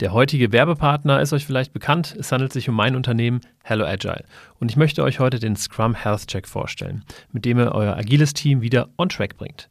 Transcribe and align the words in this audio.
Der 0.00 0.12
heutige 0.12 0.50
Werbepartner 0.50 1.20
ist 1.20 1.32
euch 1.32 1.46
vielleicht 1.46 1.72
bekannt. 1.72 2.16
Es 2.18 2.32
handelt 2.32 2.52
sich 2.52 2.68
um 2.68 2.74
mein 2.74 2.96
Unternehmen 2.96 3.42
Hello 3.62 3.84
Agile. 3.84 4.24
Und 4.58 4.72
ich 4.72 4.76
möchte 4.76 5.04
euch 5.04 5.20
heute 5.20 5.38
den 5.38 5.54
Scrum 5.54 5.94
Health 5.94 6.26
Check 6.26 6.48
vorstellen, 6.48 7.04
mit 7.30 7.44
dem 7.44 7.60
ihr 7.60 7.70
euer 7.70 7.96
agiles 7.96 8.34
Team 8.34 8.60
wieder 8.60 8.88
on 8.98 9.08
track 9.08 9.36
bringt. 9.36 9.70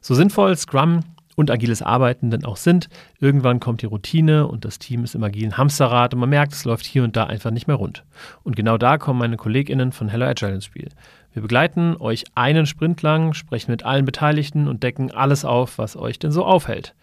So 0.00 0.14
sinnvoll 0.14 0.56
Scrum 0.56 1.00
und 1.34 1.50
agiles 1.50 1.82
Arbeiten 1.82 2.30
denn 2.30 2.44
auch 2.44 2.56
sind, 2.56 2.88
irgendwann 3.18 3.58
kommt 3.58 3.82
die 3.82 3.86
Routine 3.86 4.46
und 4.46 4.64
das 4.64 4.78
Team 4.78 5.02
ist 5.02 5.16
im 5.16 5.24
agilen 5.24 5.58
Hamsterrad 5.58 6.14
und 6.14 6.20
man 6.20 6.30
merkt, 6.30 6.52
es 6.52 6.64
läuft 6.64 6.86
hier 6.86 7.02
und 7.02 7.16
da 7.16 7.24
einfach 7.24 7.50
nicht 7.50 7.66
mehr 7.66 7.74
rund. 7.74 8.04
Und 8.44 8.54
genau 8.54 8.78
da 8.78 8.96
kommen 8.96 9.18
meine 9.18 9.36
KollegInnen 9.36 9.90
von 9.90 10.08
Hello 10.08 10.26
Agile 10.26 10.54
ins 10.54 10.66
Spiel. 10.66 10.90
Wir 11.32 11.42
begleiten 11.42 11.96
euch 11.98 12.22
einen 12.36 12.66
Sprint 12.66 13.02
lang, 13.02 13.34
sprechen 13.34 13.72
mit 13.72 13.84
allen 13.84 14.04
Beteiligten 14.04 14.68
und 14.68 14.84
decken 14.84 15.10
alles 15.10 15.44
auf, 15.44 15.78
was 15.78 15.96
euch 15.96 16.20
denn 16.20 16.30
so 16.30 16.44
aufhält. 16.44 16.94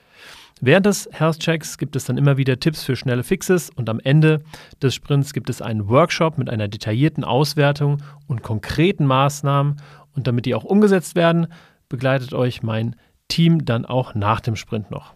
Während 0.63 0.85
des 0.85 1.09
Health 1.11 1.39
Checks 1.39 1.79
gibt 1.79 1.95
es 1.95 2.05
dann 2.05 2.19
immer 2.19 2.37
wieder 2.37 2.59
Tipps 2.59 2.83
für 2.83 2.95
schnelle 2.95 3.23
Fixes 3.23 3.71
und 3.71 3.89
am 3.89 3.99
Ende 3.99 4.43
des 4.79 4.93
Sprints 4.93 5.33
gibt 5.33 5.49
es 5.49 5.59
einen 5.59 5.89
Workshop 5.89 6.37
mit 6.37 6.51
einer 6.51 6.67
detaillierten 6.67 7.23
Auswertung 7.23 7.97
und 8.27 8.43
konkreten 8.43 9.07
Maßnahmen 9.07 9.77
und 10.15 10.27
damit 10.27 10.45
die 10.45 10.53
auch 10.53 10.63
umgesetzt 10.63 11.15
werden, 11.15 11.47
begleitet 11.89 12.35
euch 12.35 12.61
mein 12.61 12.95
Team 13.27 13.65
dann 13.65 13.85
auch 13.87 14.13
nach 14.13 14.39
dem 14.39 14.55
Sprint 14.55 14.91
noch. 14.91 15.15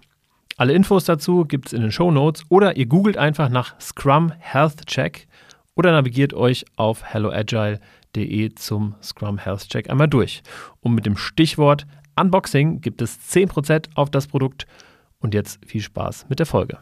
Alle 0.58 0.74
Infos 0.74 1.06
dazu 1.06 1.46
gibt 1.46 1.68
es 1.68 1.74
in 1.74 1.82
den 1.82 1.92
Show 1.92 2.10
Notes 2.10 2.44
oder 2.50 2.76
ihr 2.76 2.88
googelt 2.88 3.18
einfach 3.18 3.50
nach 3.50 3.80
Scrum 3.80 4.34
Health 4.40 4.88
Check 4.88 5.28
oder 5.76 5.92
navigiert 5.92 6.34
euch 6.34 6.66
auf 6.76 7.04
helloagile.de 7.04 8.56
zum 8.56 8.96
Scrum 9.00 9.38
Health 9.38 9.70
Check 9.70 9.92
einmal 9.92 10.08
durch. 10.08 10.42
Und 10.82 10.96
mit 10.96 11.06
dem 11.06 11.18
Stichwort 11.18 11.86
Unboxing 12.20 12.82
gibt 12.82 13.04
es 13.04 13.20
10% 13.32 13.90
auf 13.94 14.10
das 14.10 14.26
Produkt 14.26 14.66
und 15.20 15.34
jetzt 15.34 15.60
viel 15.66 15.82
Spaß 15.82 16.28
mit 16.30 16.40
der 16.40 16.46
Folge. 16.46 16.80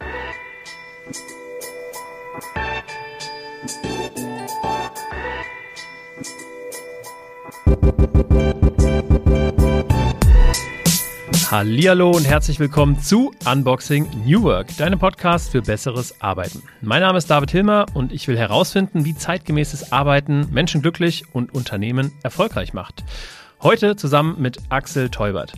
Hallo 11.54 12.10
und 12.10 12.27
herzlich 12.27 12.60
willkommen 12.60 12.99
zu 12.99 13.32
Unboxing 13.46 14.10
New 14.26 14.41
Work, 14.41 14.76
deinem 14.77 14.98
Podcast 14.98 15.52
für 15.52 15.62
besseres 15.62 16.20
Arbeiten. 16.20 16.63
Mein 16.82 17.02
Name 17.02 17.20
ist 17.20 17.29
David 17.29 17.52
Hilmer 17.52 17.85
und 17.94 18.12
ich 18.12 18.27
will 18.27 18.40
herausfinden, 18.40 19.05
wie 19.05 19.13
zeitgemäßes 19.13 19.91
Arbeiten 19.91 20.48
Menschen 20.52 20.82
glücklich 20.82 21.26
und 21.32 21.54
Unternehmen 21.54 22.12
erfolgreich 22.24 22.74
macht. 22.74 23.04
Heute 23.62 23.96
zusammen 23.96 24.41
mit 24.41 24.57
Axel 24.70 25.10
Teubert. 25.10 25.54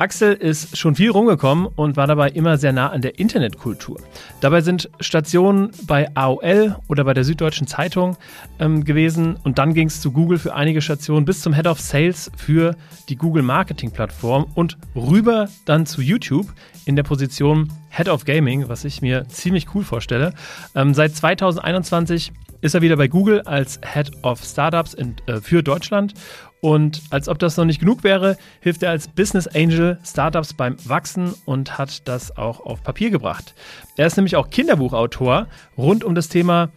Axel 0.00 0.32
ist 0.32 0.78
schon 0.78 0.94
viel 0.94 1.10
rumgekommen 1.10 1.66
und 1.66 1.98
war 1.98 2.06
dabei 2.06 2.30
immer 2.30 2.56
sehr 2.56 2.72
nah 2.72 2.88
an 2.88 3.02
der 3.02 3.18
Internetkultur. 3.18 4.00
Dabei 4.40 4.62
sind 4.62 4.88
Stationen 4.98 5.72
bei 5.86 6.08
AOL 6.14 6.76
oder 6.88 7.04
bei 7.04 7.12
der 7.12 7.22
Süddeutschen 7.22 7.66
Zeitung 7.66 8.16
ähm, 8.58 8.84
gewesen 8.84 9.36
und 9.44 9.58
dann 9.58 9.74
ging 9.74 9.88
es 9.88 10.00
zu 10.00 10.10
Google 10.10 10.38
für 10.38 10.54
einige 10.54 10.80
Stationen 10.80 11.26
bis 11.26 11.42
zum 11.42 11.52
Head 11.52 11.66
of 11.66 11.80
Sales 11.80 12.30
für 12.34 12.76
die 13.10 13.16
Google 13.16 13.42
Marketing 13.42 13.90
Plattform 13.90 14.46
und 14.54 14.78
rüber 14.96 15.50
dann 15.66 15.84
zu 15.84 16.00
YouTube 16.00 16.46
in 16.86 16.96
der 16.96 17.02
Position 17.02 17.70
Head 17.90 18.08
of 18.08 18.24
Gaming, 18.24 18.70
was 18.70 18.86
ich 18.86 19.02
mir 19.02 19.28
ziemlich 19.28 19.74
cool 19.74 19.84
vorstelle. 19.84 20.32
Ähm, 20.74 20.94
seit 20.94 21.14
2021 21.14 22.32
ist 22.62 22.74
er 22.74 22.82
wieder 22.82 22.96
bei 22.96 23.08
Google 23.08 23.42
als 23.42 23.80
Head 23.84 24.10
of 24.22 24.42
Startups 24.42 24.94
in, 24.94 25.16
äh, 25.26 25.40
für 25.40 25.62
Deutschland 25.62 26.14
und 26.60 27.02
als 27.10 27.28
ob 27.28 27.38
das 27.38 27.56
noch 27.56 27.64
nicht 27.64 27.80
genug 27.80 28.04
wäre, 28.04 28.36
hilft 28.60 28.82
er 28.82 28.90
als 28.90 29.08
Business 29.08 29.46
Angel 29.46 29.98
Startups 30.04 30.52
beim 30.52 30.76
Wachsen 30.84 31.34
und 31.46 31.78
hat 31.78 32.06
das 32.06 32.36
auch 32.36 32.60
auf 32.60 32.82
Papier 32.82 33.10
gebracht. 33.10 33.54
Er 33.96 34.06
ist 34.06 34.16
nämlich 34.16 34.36
auch 34.36 34.50
Kinderbuchautor 34.50 35.46
rund 35.78 36.04
um 36.04 36.14
das 36.14 36.28
Thema 36.28 36.70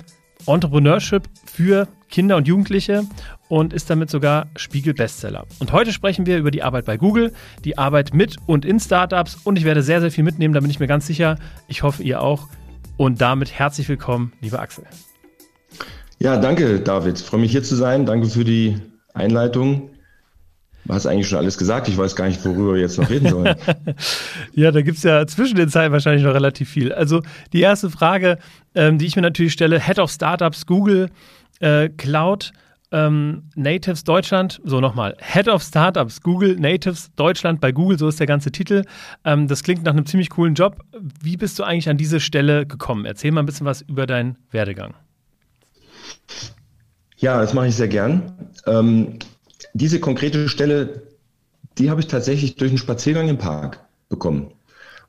Entrepreneurship 0.46 1.24
für 1.46 1.88
Kinder 2.10 2.38
und 2.38 2.48
Jugendliche 2.48 3.04
und 3.50 3.74
ist 3.74 3.90
damit 3.90 4.10
sogar 4.10 4.48
Spiegel-Bestseller. 4.56 5.46
Und 5.60 5.72
heute 5.72 5.92
sprechen 5.92 6.26
wir 6.26 6.38
über 6.38 6.52
die 6.52 6.64
Arbeit 6.64 6.86
bei 6.86 6.98
Google, 6.98 7.34
die 7.66 7.78
Arbeit 7.78 8.14
mit 8.14 8.38
und 8.46 8.66
in 8.66 8.80
Startups 8.80 9.38
und 9.44 9.58
ich 9.58 9.66
werde 9.66 9.84
sehr, 9.84 10.00
sehr 10.00 10.12
viel 10.12 10.24
mitnehmen, 10.24 10.54
da 10.54 10.60
bin 10.60 10.70
ich 10.70 10.80
mir 10.80 10.88
ganz 10.88 11.08
sicher. 11.08 11.38
Ich 11.68 11.84
hoffe, 11.84 12.04
ihr 12.04 12.22
auch. 12.22 12.48
Und 12.96 13.22
damit 13.22 13.52
herzlich 13.52 13.90
willkommen, 13.90 14.34
lieber 14.40 14.60
Axel. 14.60 14.86
Ja, 16.20 16.38
danke, 16.38 16.80
David. 16.80 17.20
Freue 17.20 17.42
mich 17.42 17.52
hier 17.52 17.64
zu 17.64 17.76
sein. 17.76 18.06
Danke 18.06 18.28
für 18.28 18.44
die 18.44 18.80
Einleitung. 19.14 19.90
Du 20.86 20.94
hast 20.94 21.06
eigentlich 21.06 21.30
schon 21.30 21.38
alles 21.38 21.58
gesagt. 21.58 21.88
Ich 21.88 21.98
weiß 21.98 22.16
gar 22.16 22.28
nicht, 22.28 22.44
worüber 22.44 22.74
wir 22.74 22.82
jetzt 22.82 22.98
noch 23.00 23.10
reden 23.10 23.30
sollen. 23.30 23.56
ja, 24.54 24.72
da 24.72 24.82
gibt 24.82 24.98
es 24.98 25.04
ja 25.04 25.26
zwischen 25.28 25.56
den 25.56 25.70
Zeilen 25.70 25.94
wahrscheinlich 25.94 26.24
noch 26.24 26.34
relativ 26.34 26.70
viel. 26.70 26.92
Also 26.92 27.22
die 27.54 27.62
erste 27.62 27.90
Frage, 27.90 28.38
ähm, 28.76 28.98
die 28.98 29.06
ich 29.06 29.16
mir 29.16 29.22
natürlich 29.22 29.54
stelle, 29.54 29.80
Head 29.80 30.00
of 30.00 30.12
Startups, 30.12 30.66
Google, 30.66 31.10
äh, 31.62 31.88
Cloud, 31.88 32.52
ähm, 32.92 33.50
Natives 33.56 34.04
Deutschland, 34.04 34.60
so 34.66 34.82
nochmal, 34.82 35.16
Head 35.20 35.48
of 35.48 35.64
Startups, 35.64 36.22
Google 36.22 36.58
Natives 36.58 37.12
Deutschland 37.16 37.62
bei 37.62 37.72
Google, 37.72 37.98
so 37.98 38.10
ist 38.10 38.20
der 38.20 38.28
ganze 38.28 38.52
Titel. 38.52 38.84
Ähm, 39.24 39.48
das 39.48 39.64
klingt 39.64 39.84
nach 39.84 39.94
einem 39.94 40.06
ziemlich 40.06 40.30
coolen 40.30 40.54
Job. 40.54 40.84
Wie 41.22 41.38
bist 41.38 41.58
du 41.60 41.64
eigentlich 41.64 41.90
an 41.90 41.98
diese 41.98 42.20
Stelle 42.20 42.66
gekommen? 42.66 43.06
Erzähl 43.06 43.32
mal 43.32 43.42
ein 43.42 43.46
bisschen 43.46 43.66
was 43.66 43.82
über 43.82 44.06
deinen 44.06 44.38
Werdegang. 44.52 44.94
Ja, 47.24 47.40
das 47.40 47.54
mache 47.54 47.68
ich 47.68 47.76
sehr 47.78 47.88
gern. 47.88 48.34
Ähm, 48.66 49.20
diese 49.74 50.02
konkrete 50.02 50.50
Stelle, 50.50 51.04
die 51.78 51.90
habe 51.90 52.02
ich 52.02 52.08
tatsächlich 52.08 52.58
durch 52.58 52.72
einen 52.72 52.78
Spaziergang 52.78 53.30
im 53.30 53.38
Park 53.38 53.80
bekommen. 54.10 54.52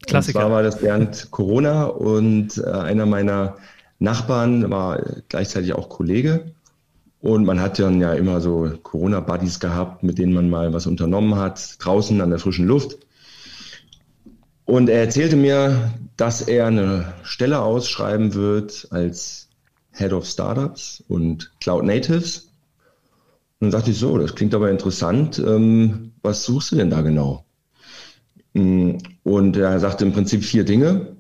Klassiker. 0.07 0.39
Und 0.39 0.43
zwar 0.45 0.53
war 0.53 0.63
das 0.63 0.81
während 0.81 1.33
Corona 1.33 1.87
und 1.87 2.57
äh, 2.59 2.71
einer 2.71 3.05
meiner 3.05 3.57
Nachbarn 3.99 4.71
war 4.71 5.03
gleichzeitig 5.29 5.73
auch 5.73 5.89
Kollege. 5.89 6.53
Und 7.21 7.47
man 7.47 7.61
hat 7.61 7.81
dann 7.81 8.01
ja 8.01 8.13
immer 8.13 8.41
so 8.41 8.71
Corona-Buddies 8.85 9.59
gehabt, 9.59 10.05
mit 10.05 10.19
denen 10.19 10.35
man 10.35 10.49
mal 10.49 10.73
was 10.73 10.87
unternommen 10.87 11.35
hat, 11.35 11.85
draußen 11.85 12.21
an 12.21 12.31
der 12.31 12.39
frischen 12.39 12.69
Luft. 12.69 12.97
Und 14.67 14.89
er 14.89 15.01
erzählte 15.01 15.35
mir, 15.35 15.93
dass 16.17 16.43
er 16.43 16.69
eine 16.69 17.13
Stelle 17.25 17.59
ausschreiben 17.59 18.35
wird 18.35 18.87
als 18.91 19.49
Head 19.95 20.13
of 20.13 20.27
Startups 20.27 21.03
und 21.09 21.53
Cloud 21.61 21.85
Natives. 21.85 22.53
Und 23.61 23.73
dann 23.73 23.81
dachte 23.81 23.93
ich 23.93 23.99
so, 23.99 24.19
das 24.19 24.35
klingt 24.35 24.55
aber 24.55 24.71
interessant. 24.71 25.39
Ähm, 25.39 26.13
was 26.23 26.45
suchst 26.45 26.73
du 26.73 26.77
denn 26.77 26.91
da 26.91 27.01
genau? 27.03 27.45
Mm, 28.55 28.97
und 29.23 29.57
er 29.57 29.79
sagte 29.81 30.05
im 30.05 30.13
Prinzip 30.13 30.45
vier 30.45 30.65
Dinge. 30.65 31.17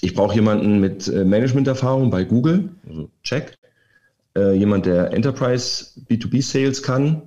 Ich 0.00 0.14
brauche 0.14 0.34
jemanden 0.34 0.80
mit 0.80 1.08
äh, 1.08 1.24
Managementerfahrung 1.24 2.10
bei 2.10 2.24
Google, 2.24 2.70
also 2.88 3.10
check. 3.22 3.56
Äh, 4.36 4.54
jemand, 4.54 4.86
der 4.86 5.12
Enterprise 5.12 5.92
B2B 6.08 6.42
Sales 6.42 6.82
kann, 6.82 7.22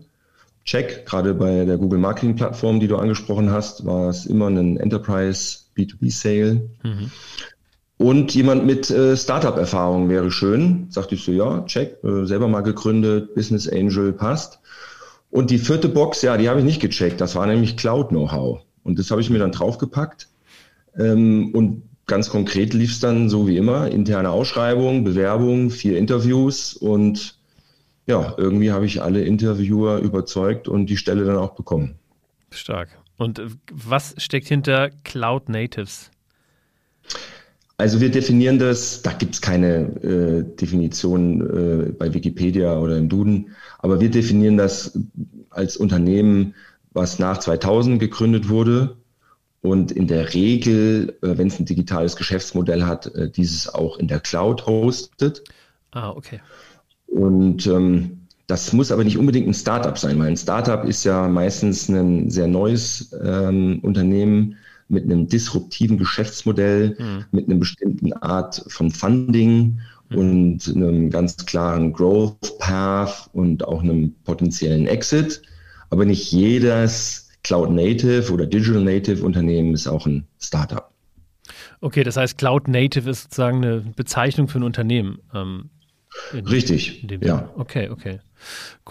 check. 0.66 1.06
Gerade 1.06 1.34
bei 1.34 1.66
der 1.66 1.78
Google 1.78 2.00
Marketing 2.00 2.36
Plattform, 2.36 2.80
die 2.80 2.88
du 2.88 2.98
angesprochen 2.98 3.50
hast, 3.50 3.86
war 3.86 4.10
es 4.10 4.26
immer 4.26 4.48
ein 4.48 4.78
Enterprise 4.78 5.62
B2B 5.76 6.12
Sale. 6.12 6.70
Mhm. 6.84 7.12
Und 8.00 8.34
jemand 8.34 8.66
mit 8.66 8.90
äh, 8.90 9.18
Startup-Erfahrung 9.18 10.08
wäre 10.08 10.32
schön. 10.32 10.88
Sagte 10.90 11.16
ich 11.16 11.26
so, 11.26 11.34
ja, 11.34 11.66
check, 11.66 12.02
äh, 12.02 12.26
selber 12.26 12.48
mal 12.48 12.62
gegründet, 12.62 13.36
Business 13.36 13.68
Angel 13.68 14.14
passt. 14.14 14.62
Und 15.32 15.52
die 15.52 15.58
vierte 15.58 15.90
Box, 15.90 16.22
ja, 16.22 16.38
die 16.38 16.48
habe 16.48 16.60
ich 16.60 16.66
nicht 16.66 16.80
gecheckt. 16.80 17.20
Das 17.20 17.36
war 17.36 17.46
nämlich 17.46 17.76
Cloud-Know-how. 17.76 18.62
Und 18.86 19.00
das 19.00 19.12
habe 19.12 19.20
ich 19.20 19.30
mir 19.30 19.40
dann 19.40 19.52
draufgepackt. 19.52 20.30
Ähm, 20.98 21.52
und 21.54 21.84
ganz 22.08 22.30
konkret 22.30 22.74
lief 22.74 22.92
es 22.92 23.02
dann 23.02 23.30
so 23.30 23.50
wie 23.50 23.58
immer, 23.58 23.92
interne 23.92 24.30
Ausschreibung, 24.30 25.04
Bewerbung, 25.04 25.70
vier 25.70 25.98
Interviews 25.98 26.76
und 26.76 27.38
ja, 28.08 28.34
irgendwie 28.38 28.72
habe 28.72 28.86
ich 28.86 29.02
alle 29.02 29.24
Interviewer 29.24 29.98
überzeugt 29.98 30.70
und 30.70 30.86
die 30.86 30.98
Stelle 30.98 31.26
dann 31.26 31.36
auch 31.36 31.54
bekommen. 31.54 31.96
Stark. 32.50 32.98
Und 33.18 33.40
äh, 33.40 33.48
was 33.74 34.16
steckt 34.18 34.48
hinter 34.48 34.90
Cloud 35.04 35.50
Natives? 35.50 36.12
Also 37.80 38.02
wir 38.02 38.12
definieren 38.12 38.60
das, 38.60 39.04
da 39.04 39.14
gibt 39.14 39.36
es 39.36 39.42
keine 39.42 39.86
äh, 40.04 40.44
Definition 40.44 41.40
äh, 41.88 41.92
bei 41.94 42.14
Wikipedia 42.14 42.78
oder 42.78 42.98
im 42.98 43.08
Duden, 43.08 43.56
aber 43.78 44.02
wir 44.02 44.10
definieren 44.10 44.58
das 44.58 45.00
als 45.50 45.78
Unternehmen, 45.78 46.56
was 46.92 47.20
nach 47.20 47.38
2000 47.38 47.98
gegründet 47.98 48.50
wurde 48.50 48.98
und 49.62 49.94
in 49.94 50.08
der 50.08 50.34
Regel, 50.34 51.18
äh, 51.22 51.38
wenn 51.38 51.48
es 51.48 51.58
ein 51.58 51.64
digitales 51.64 52.18
Geschäftsmodell 52.18 52.84
hat, 52.84 53.16
äh, 53.16 53.32
dieses 53.32 53.74
auch 53.74 53.98
in 53.98 54.10
der 54.10 54.20
Cloud 54.20 54.66
hostet. 54.66 55.46
Ah, 55.92 56.10
okay. 56.10 56.42
Und 57.08 57.66
ähm, 57.66 58.28
das 58.48 58.74
muss 58.74 58.92
aber 58.92 59.06
nicht 59.06 59.18
unbedingt 59.18 59.48
ein 59.48 59.54
Startup 59.54 59.98
sein, 59.98 60.20
weil 60.20 60.28
ein 60.28 60.36
Startup 60.36 60.84
ist 60.84 61.06
ja 61.06 61.30
meistens 61.30 61.88
ein 61.88 62.30
sehr 62.30 62.50
neues 62.50 63.16
ähm, 63.24 63.80
Unternehmen, 63.84 64.58
mit 64.90 65.06
einem 65.06 65.28
disruptiven 65.28 65.98
Geschäftsmodell, 65.98 66.98
mhm. 67.00 67.26
mit 67.32 67.48
einer 67.48 67.58
bestimmten 67.58 68.12
Art 68.14 68.64
von 68.68 68.92
Funding 68.92 69.80
mhm. 70.10 70.18
und 70.18 70.76
einem 70.76 71.10
ganz 71.10 71.38
klaren 71.46 71.94
Growth 71.94 72.58
Path 72.60 73.30
und 73.34 73.68
auch 73.68 73.82
einem 73.82 74.16
potenziellen 74.24 74.88
Exit. 74.88 75.42
Aber 75.92 76.06
nicht 76.06 76.32
jedes 76.32 77.30
Cloud 77.44 77.72
Native 77.72 78.32
oder 78.32 78.46
Digital 78.46 78.84
Native 78.84 79.24
Unternehmen 79.24 79.74
ist 79.74 79.88
auch 79.88 80.06
ein 80.06 80.28
Startup. 80.40 80.92
Okay, 81.82 82.04
das 82.04 82.18
heißt, 82.18 82.38
Cloud 82.38 82.68
Native 82.68 83.10
ist 83.10 83.24
sozusagen 83.24 83.64
eine 83.64 83.82
Bezeichnung 83.96 84.48
für 84.48 84.60
ein 84.60 84.64
Unternehmen. 84.64 85.20
Ähm, 85.34 85.70
Richtig, 86.34 87.06
ja. 87.22 87.50
Okay, 87.56 87.90
okay. 87.90 88.20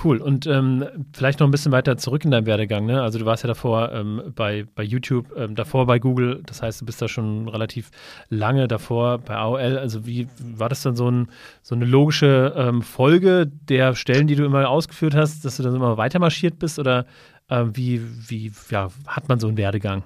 Cool. 0.02 0.18
Und 0.18 0.46
ähm, 0.46 0.84
vielleicht 1.12 1.40
noch 1.40 1.46
ein 1.46 1.50
bisschen 1.50 1.72
weiter 1.72 1.96
zurück 1.96 2.24
in 2.24 2.30
deinem 2.30 2.46
Werdegang. 2.46 2.86
Ne? 2.86 3.02
Also 3.02 3.18
du 3.18 3.26
warst 3.26 3.42
ja 3.42 3.48
davor 3.48 3.92
ähm, 3.92 4.32
bei, 4.34 4.66
bei 4.74 4.82
YouTube, 4.82 5.26
ähm, 5.36 5.54
davor 5.54 5.86
bei 5.86 5.98
Google. 5.98 6.42
Das 6.46 6.62
heißt, 6.62 6.80
du 6.80 6.86
bist 6.86 7.00
da 7.02 7.08
schon 7.08 7.48
relativ 7.48 7.90
lange 8.28 8.68
davor 8.68 9.18
bei 9.18 9.34
AOL. 9.34 9.78
Also 9.78 10.06
wie 10.06 10.28
war 10.40 10.68
das 10.68 10.82
dann 10.82 10.96
so, 10.96 11.10
ein, 11.10 11.28
so 11.62 11.74
eine 11.74 11.84
logische 11.84 12.54
ähm, 12.56 12.82
Folge 12.82 13.46
der 13.46 13.94
Stellen, 13.94 14.26
die 14.26 14.36
du 14.36 14.44
immer 14.44 14.68
ausgeführt 14.68 15.14
hast, 15.14 15.44
dass 15.44 15.56
du 15.56 15.62
dann 15.62 15.74
immer 15.74 15.96
weiter 15.96 16.18
marschiert 16.18 16.58
bist? 16.58 16.78
Oder 16.78 17.06
äh, 17.48 17.64
wie, 17.72 18.00
wie 18.28 18.52
ja, 18.70 18.88
hat 19.06 19.28
man 19.28 19.40
so 19.40 19.48
einen 19.48 19.56
Werdegang? 19.56 20.04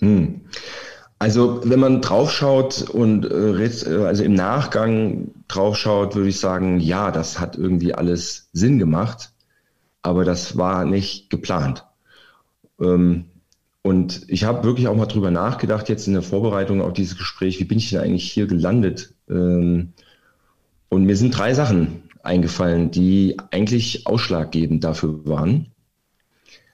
Hm. 0.00 0.42
Also 1.18 1.62
wenn 1.64 1.80
man 1.80 2.02
draufschaut 2.02 2.90
und 2.90 3.24
äh, 3.24 3.64
äh, 3.64 4.04
also 4.04 4.22
im 4.22 4.34
Nachgang 4.34 5.30
draufschaut, 5.48 6.14
würde 6.14 6.28
ich 6.28 6.38
sagen, 6.38 6.78
ja, 6.78 7.10
das 7.10 7.40
hat 7.40 7.56
irgendwie 7.56 7.94
alles 7.94 8.50
Sinn 8.52 8.78
gemacht, 8.78 9.32
aber 10.02 10.24
das 10.24 10.58
war 10.58 10.84
nicht 10.84 11.30
geplant. 11.30 11.86
Ähm, 12.80 13.26
und 13.82 14.24
ich 14.28 14.44
habe 14.44 14.64
wirklich 14.64 14.88
auch 14.88 14.96
mal 14.96 15.06
drüber 15.06 15.30
nachgedacht, 15.30 15.88
jetzt 15.88 16.06
in 16.06 16.12
der 16.12 16.22
Vorbereitung 16.22 16.82
auf 16.82 16.92
dieses 16.92 17.16
Gespräch, 17.16 17.60
wie 17.60 17.64
bin 17.64 17.78
ich 17.78 17.90
denn 17.90 18.00
eigentlich 18.00 18.30
hier 18.30 18.46
gelandet? 18.46 19.14
Ähm, 19.30 19.92
und 20.88 21.04
mir 21.04 21.16
sind 21.16 21.36
drei 21.36 21.54
Sachen 21.54 22.02
eingefallen, 22.22 22.90
die 22.90 23.36
eigentlich 23.52 24.06
ausschlaggebend 24.06 24.84
dafür 24.84 25.26
waren, 25.26 25.68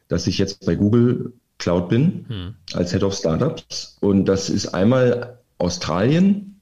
dass 0.08 0.26
ich 0.26 0.38
jetzt 0.38 0.66
bei 0.66 0.74
Google 0.74 1.34
Cloud 1.62 1.88
bin 1.88 2.24
hm. 2.28 2.54
als 2.74 2.92
Head 2.92 3.04
of 3.04 3.14
Startups. 3.14 3.96
Und 4.00 4.26
das 4.26 4.50
ist 4.50 4.68
einmal 4.74 5.38
Australien, 5.58 6.60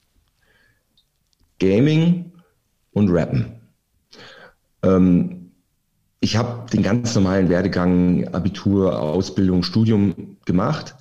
Gaming 1.59 2.33
und 2.93 3.11
Rappen. 3.11 3.53
Ähm, 4.83 5.53
ich 6.21 6.37
habe 6.37 6.71
den 6.71 6.83
ganz 6.83 7.15
normalen 7.15 7.49
Werdegang, 7.49 8.29
Abitur, 8.35 8.99
Ausbildung, 9.01 9.63
Studium 9.63 10.37
gemacht 10.45 10.95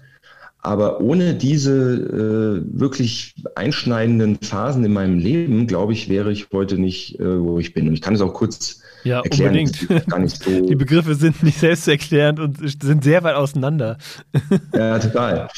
aber 0.62 1.00
ohne 1.00 1.36
diese 1.36 1.72
äh, 1.96 2.80
wirklich 2.80 3.36
einschneidenden 3.56 4.38
Phasen 4.42 4.84
in 4.84 4.92
meinem 4.94 5.18
Leben, 5.18 5.68
glaube 5.68 5.94
ich, 5.94 6.10
wäre 6.10 6.32
ich 6.32 6.48
heute 6.52 6.78
nicht, 6.78 7.20
äh, 7.20 7.42
wo 7.42 7.60
ich 7.60 7.74
bin. 7.74 7.88
Und 7.88 7.94
ich 7.94 8.02
kann 8.02 8.16
es 8.16 8.22
auch 8.22 8.34
kurz 8.34 8.82
ja, 9.04 9.22
erklären. 9.22 9.58
Unbedingt. 9.58 10.34
So 10.44 10.62
Die 10.68 10.76
Begriffe 10.76 11.16
sind 11.16 11.44
nicht 11.44 11.60
selbsterklärend 11.60 12.40
und 12.40 12.58
sind 12.82 13.04
sehr 13.04 13.24
weit 13.24 13.36
auseinander. 13.36 13.98
ja, 14.74 15.00
total. 15.00 15.50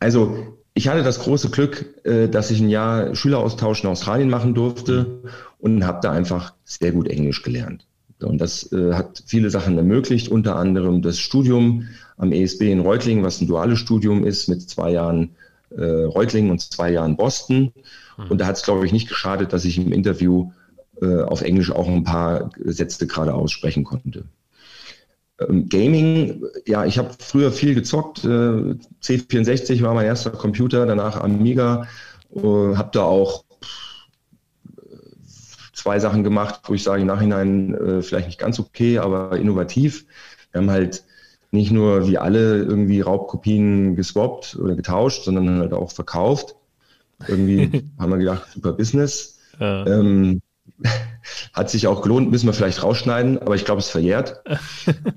Also 0.00 0.58
ich 0.74 0.88
hatte 0.88 1.02
das 1.02 1.20
große 1.20 1.50
Glück, 1.50 1.86
äh, 2.04 2.28
dass 2.28 2.50
ich 2.50 2.60
ein 2.60 2.68
Jahr 2.68 3.14
Schüleraustausch 3.14 3.82
in 3.82 3.90
Australien 3.90 4.30
machen 4.30 4.54
durfte 4.54 5.22
und 5.58 5.84
habe 5.84 5.98
da 6.02 6.12
einfach 6.12 6.54
sehr 6.64 6.92
gut 6.92 7.08
Englisch 7.08 7.42
gelernt. 7.42 7.86
Und 8.20 8.40
das 8.40 8.72
äh, 8.72 8.94
hat 8.94 9.22
viele 9.26 9.50
Sachen 9.50 9.76
ermöglicht, 9.76 10.28
unter 10.28 10.56
anderem 10.56 11.02
das 11.02 11.18
Studium 11.18 11.88
am 12.16 12.32
ESB 12.32 12.62
in 12.72 12.80
Reutlingen, 12.80 13.24
was 13.24 13.40
ein 13.40 13.46
duales 13.46 13.78
Studium 13.78 14.24
ist, 14.24 14.48
mit 14.48 14.68
zwei 14.68 14.90
Jahren 14.90 15.30
äh, 15.70 15.82
Reutlingen 15.82 16.50
und 16.50 16.60
zwei 16.60 16.90
Jahren 16.90 17.16
Boston. 17.16 17.72
Mhm. 18.16 18.30
Und 18.30 18.40
da 18.40 18.46
hat 18.46 18.56
es, 18.56 18.62
glaube 18.62 18.86
ich, 18.86 18.92
nicht 18.92 19.08
geschadet, 19.08 19.52
dass 19.52 19.64
ich 19.64 19.78
im 19.78 19.92
Interview 19.92 20.50
äh, 21.02 21.22
auf 21.22 21.42
Englisch 21.42 21.70
auch 21.70 21.88
ein 21.88 22.04
paar 22.04 22.50
Sätze 22.64 23.06
gerade 23.06 23.34
aussprechen 23.34 23.84
konnte. 23.84 24.24
Ähm, 25.40 25.68
Gaming, 25.68 26.44
ja, 26.66 26.84
ich 26.84 26.98
habe 26.98 27.10
früher 27.18 27.52
viel 27.52 27.74
gezockt. 27.74 28.24
Äh, 28.24 28.76
C64 29.02 29.82
war 29.82 29.94
mein 29.94 30.06
erster 30.06 30.30
Computer, 30.30 30.86
danach 30.86 31.20
Amiga. 31.20 31.86
Äh, 32.34 32.40
habe 32.40 32.90
da 32.92 33.02
auch 33.02 33.44
zwei 35.72 36.00
Sachen 36.00 36.24
gemacht, 36.24 36.62
wo 36.64 36.74
ich 36.74 36.82
sage 36.82 37.02
im 37.02 37.06
Nachhinein 37.06 37.74
äh, 37.74 38.02
vielleicht 38.02 38.26
nicht 38.26 38.38
ganz 38.38 38.58
okay, 38.58 38.98
aber 38.98 39.38
innovativ. 39.38 40.06
Wir 40.50 40.60
haben 40.60 40.70
halt 40.70 41.04
nicht 41.50 41.70
nur 41.70 42.08
wie 42.08 42.18
alle 42.18 42.62
irgendwie 42.64 43.00
Raubkopien 43.00 43.94
geswappt 43.94 44.56
oder 44.56 44.74
getauscht, 44.74 45.24
sondern 45.24 45.60
halt 45.60 45.72
auch 45.72 45.92
verkauft. 45.92 46.56
Irgendwie 47.26 47.88
haben 47.98 48.10
wir 48.10 48.18
gedacht, 48.18 48.50
super 48.52 48.72
Business. 48.72 49.38
Ja. 49.58 49.86
Ähm, 49.86 50.42
hat 51.52 51.70
sich 51.70 51.86
auch 51.86 52.02
gelohnt, 52.02 52.30
müssen 52.30 52.46
wir 52.46 52.52
vielleicht 52.52 52.82
rausschneiden, 52.82 53.38
aber 53.38 53.54
ich 53.54 53.64
glaube, 53.64 53.80
es 53.80 53.86
ist 53.86 53.92
verjährt. 53.92 54.42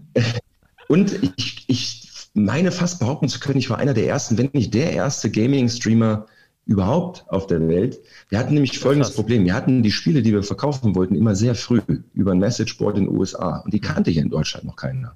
Und 0.88 1.14
ich, 1.38 1.66
ich 1.68 2.30
meine 2.34 2.72
fast 2.72 3.00
behaupten 3.00 3.30
zu 3.30 3.40
können, 3.40 3.60
ich 3.60 3.70
war 3.70 3.78
einer 3.78 3.94
der 3.94 4.08
ersten, 4.08 4.38
wenn 4.38 4.50
nicht 4.54 4.74
der 4.74 4.92
erste 4.92 5.30
Gaming-Streamer 5.30 6.26
überhaupt 6.66 7.26
auf 7.28 7.48
der 7.48 7.68
Welt. 7.68 8.00
Wir 8.30 8.40
hatten 8.40 8.54
nämlich 8.54 8.78
folgendes 8.80 9.10
Krass. 9.10 9.16
Problem. 9.16 9.46
Wir 9.46 9.54
hatten 9.54 9.84
die 9.84 9.92
Spiele, 9.92 10.22
die 10.22 10.32
wir 10.32 10.44
verkaufen 10.44 10.96
wollten, 10.96 11.16
immer 11.16 11.36
sehr 11.36 11.56
früh 11.56 11.82
über 12.14 12.32
ein 12.32 12.40
Messageboard 12.40 12.98
in 12.98 13.06
den 13.06 13.18
USA. 13.18 13.58
Und 13.58 13.74
die 13.74 13.82
kannte 13.82 14.12
hier 14.12 14.22
in 14.22 14.30
Deutschland 14.30 14.66
noch 14.66 14.76
keiner. 14.76 15.16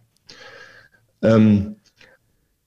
Ähm, 1.21 1.75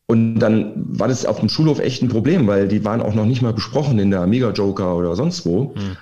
und 0.07 0.39
dann 0.39 0.73
war 0.99 1.09
das 1.09 1.27
auf 1.27 1.41
dem 1.41 1.51
Schulhof 1.51 1.81
echt 1.81 2.03
ein 2.03 2.09
Problem, 2.09 2.47
weil 2.47 2.67
die 2.67 2.85
waren 2.85 3.03
auch 3.03 3.15
noch 3.15 3.27
nicht 3.27 3.43
mal 3.43 3.53
besprochen 3.53 3.99
in 3.99 4.11
der 4.11 4.21
Amiga 4.21 4.51
Joker 4.53 4.97
oder 4.97 5.15
sonst 5.17 5.45
wo. 5.45 5.75
Mhm. 5.75 5.97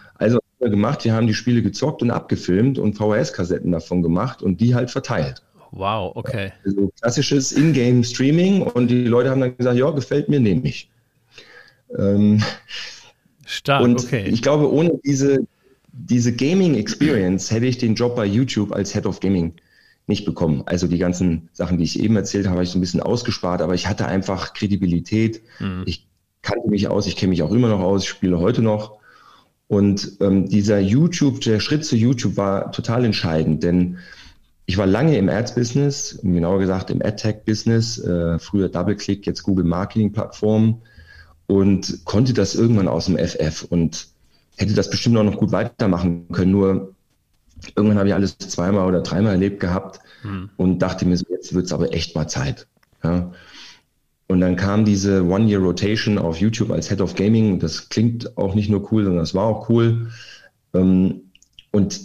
Wir 0.67 0.71
gemacht, 0.71 1.05
wir 1.05 1.15
haben 1.15 1.29
die 1.29 1.35
Spiele 1.35 1.63
gezockt 1.63 2.03
und 2.03 2.11
abgefilmt 2.11 2.81
und 2.81 2.95
VHS-Kassetten 2.95 3.71
davon 3.71 4.03
gemacht 4.03 4.43
und 4.43 4.61
die 4.61 4.75
halt 4.75 4.91
verteilt. 4.91 5.45
Wow, 5.71 6.11
okay. 6.17 6.53
Also 6.65 6.91
klassisches 7.01 7.53
Ingame-Streaming 7.53 8.63
und 8.63 8.89
die 8.89 9.05
Leute 9.05 9.31
haben 9.31 9.41
dann 9.41 9.57
gesagt, 9.57 9.79
ja, 9.79 9.89
gefällt 9.91 10.29
mir, 10.29 10.41
nehme 10.41 10.67
ich. 10.67 10.91
Ähm, 11.97 12.43
Stark, 13.45 13.85
und 13.85 14.01
okay. 14.01 14.27
Ich 14.27 14.43
glaube, 14.43 14.73
ohne 14.73 14.99
diese, 15.05 15.47
diese 15.93 16.35
Gaming-Experience 16.35 17.53
hätte 17.53 17.67
ich 17.67 17.79
den 17.79 17.95
Job 17.95 18.17
bei 18.17 18.27
YouTube 18.27 18.73
als 18.73 18.93
Head 18.93 19.07
of 19.07 19.21
Gaming 19.21 19.55
nicht 20.09 20.25
bekommen. 20.25 20.65
Also 20.67 20.89
die 20.89 20.99
ganzen 20.99 21.49
Sachen, 21.53 21.79
die 21.79 21.85
ich 21.85 22.01
eben 22.01 22.17
erzählt 22.17 22.47
habe, 22.47 22.57
habe 22.57 22.65
ich 22.65 22.71
so 22.71 22.79
ein 22.79 22.81
bisschen 22.81 23.03
ausgespart, 23.03 23.63
aber 23.63 23.75
ich 23.75 23.87
hatte 23.87 24.07
einfach 24.07 24.53
Kredibilität. 24.53 25.43
Mhm. 25.61 25.85
Ich 25.87 26.09
kannte 26.43 26.69
mich 26.69 26.89
aus, 26.89 27.07
ich 27.07 27.15
kenne 27.15 27.31
mich 27.31 27.43
auch 27.45 27.53
immer 27.53 27.69
noch 27.69 27.81
aus, 27.81 28.03
ich 28.03 28.09
spiele 28.09 28.41
heute 28.41 28.63
noch. 28.63 28.99
Und 29.69 30.19
ähm, 30.21 30.49
dieser 30.49 30.79
YouTube, 30.79 31.41
der 31.41 31.61
Schritt 31.61 31.85
zu 31.85 31.97
YouTube 31.97 32.37
war 32.37 32.71
total 32.73 33.05
entscheidend, 33.05 33.63
denn 33.65 33.99
ich 34.67 34.79
war 34.79 34.87
lange 34.87 35.17
im 35.17 35.29
Ads-Business, 35.29 36.19
genauer 36.23 36.59
gesagt 36.59 36.91
im 36.91 37.01
AdTech-Business, 37.01 37.99
äh, 37.99 38.39
früher 38.39 38.69
DoubleClick, 38.69 39.27
jetzt 39.27 39.43
Google 39.45 39.65
Marketing-Plattform 39.65 40.83
und 41.47 42.05
konnte 42.05 42.35
das 42.35 42.57
irgendwann 42.57 42.89
aus 42.89 43.07
dem 43.07 43.17
FF 43.17 43.65
und 43.71 44.09
hätte 44.57 44.75
das 44.75 44.91
bestimmt 44.91 45.17
auch 45.17 45.23
noch 45.23 45.39
gut 45.39 45.53
weitermachen 45.53 46.27
können. 46.33 46.51
Nur 46.51 46.95
irgendwann 47.77 47.99
habe 47.99 48.09
ich 48.09 48.15
alles 48.15 48.39
zweimal 48.39 48.87
oder 48.87 49.03
dreimal 49.03 49.33
erlebt 49.33 49.61
gehabt 49.61 50.01
hm. 50.23 50.51
und 50.57 50.81
dachte 50.81 51.07
mir, 51.07 51.17
so, 51.17 51.27
jetzt 51.31 51.55
wird 51.55 51.67
es 51.67 51.73
aber 51.73 51.93
echt 51.93 52.17
mal 52.17 52.27
Zeit. 52.27 52.67
Ja. 53.05 53.33
Und 54.29 54.41
dann 54.41 54.57
kam 54.57 54.85
diese 54.85 55.25
One-Year-Rotation 55.25 56.19
auf 56.19 56.39
YouTube 56.41 56.71
als 56.71 56.89
Head 56.89 57.01
of 57.01 57.15
Gaming. 57.15 57.61
Das 57.61 57.89
klingt 57.89 58.37
auch 58.37 58.55
nicht 58.55 58.69
nur 58.69 58.93
cool, 58.93 59.05
sondern 59.05 59.23
das 59.23 59.35
war 59.35 59.45
auch 59.45 59.69
cool. 59.69 60.09
Ähm, 60.75 61.31
und 61.71 62.01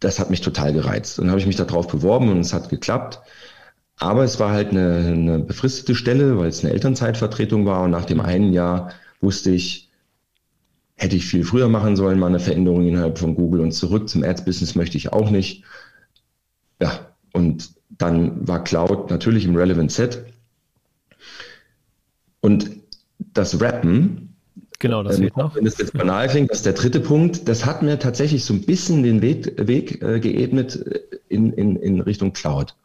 das 0.00 0.18
hat 0.18 0.30
mich 0.30 0.40
total 0.40 0.72
gereizt. 0.72 1.18
Und 1.18 1.24
dann 1.24 1.30
habe 1.30 1.40
ich 1.40 1.46
mich 1.46 1.56
darauf 1.56 1.88
beworben 1.88 2.28
und 2.28 2.40
es 2.40 2.52
hat 2.52 2.68
geklappt. 2.68 3.20
Aber 3.98 4.24
es 4.24 4.38
war 4.38 4.52
halt 4.52 4.70
eine, 4.70 4.98
eine 4.98 5.38
befristete 5.40 5.94
Stelle, 5.94 6.38
weil 6.38 6.48
es 6.48 6.62
eine 6.62 6.72
Elternzeitvertretung 6.72 7.66
war. 7.66 7.82
Und 7.82 7.90
nach 7.90 8.04
dem 8.04 8.20
einen 8.20 8.52
Jahr 8.52 8.90
wusste 9.20 9.50
ich, 9.50 9.86
Hätte 10.98 11.16
ich 11.16 11.26
viel 11.26 11.44
früher 11.44 11.68
machen 11.68 11.94
sollen, 11.94 12.18
mal 12.18 12.28
eine 12.28 12.40
Veränderung 12.40 12.86
innerhalb 12.86 13.18
von 13.18 13.34
Google 13.34 13.60
und 13.60 13.72
zurück 13.72 14.08
zum 14.08 14.24
Ads-Business 14.24 14.74
möchte 14.76 14.96
ich 14.96 15.12
auch 15.12 15.30
nicht. 15.30 15.62
Ja, 16.80 17.14
und 17.34 17.74
dann 17.90 18.48
war 18.48 18.64
Cloud 18.64 19.10
natürlich 19.10 19.44
im 19.44 19.56
Relevant 19.56 19.92
Set. 19.92 20.24
Und 22.46 22.70
das 23.18 23.60
Rappen, 23.60 24.36
genau, 24.78 25.02
das 25.02 25.18
ähm, 25.18 25.30
noch. 25.36 25.56
Wenn 25.56 25.66
es 25.66 25.78
jetzt 25.78 25.94
banal 25.94 26.28
klingt, 26.28 26.50
das 26.50 26.58
ist 26.58 26.66
der 26.66 26.74
dritte 26.74 27.00
Punkt, 27.00 27.48
das 27.48 27.66
hat 27.66 27.82
mir 27.82 27.98
tatsächlich 27.98 28.44
so 28.44 28.54
ein 28.54 28.62
bisschen 28.62 29.02
den 29.02 29.20
Weg, 29.20 29.54
Weg 29.66 30.00
äh, 30.00 30.20
geebnet 30.20 30.76
in, 31.28 31.52
in, 31.52 31.74
in 31.74 32.00
Richtung 32.00 32.32
Cloud. 32.32 32.76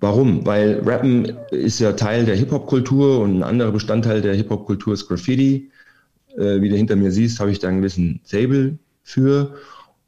Warum? 0.00 0.46
Weil 0.46 0.80
Rappen 0.86 1.36
ist 1.50 1.80
ja 1.80 1.92
Teil 1.92 2.24
der 2.24 2.36
Hip-Hop-Kultur 2.36 3.20
und 3.20 3.36
ein 3.36 3.42
anderer 3.42 3.72
Bestandteil 3.72 4.22
der 4.22 4.34
Hip-Hop-Kultur 4.34 4.94
ist 4.94 5.06
Graffiti 5.06 5.70
äh, 6.38 6.62
wie 6.62 6.70
du 6.70 6.76
hinter 6.76 6.96
mir 6.96 7.10
siehst, 7.10 7.40
habe 7.40 7.50
ich 7.50 7.58
da 7.58 7.68
einen 7.68 7.78
gewissen 7.78 8.20
Sable 8.24 8.78
für. 9.02 9.54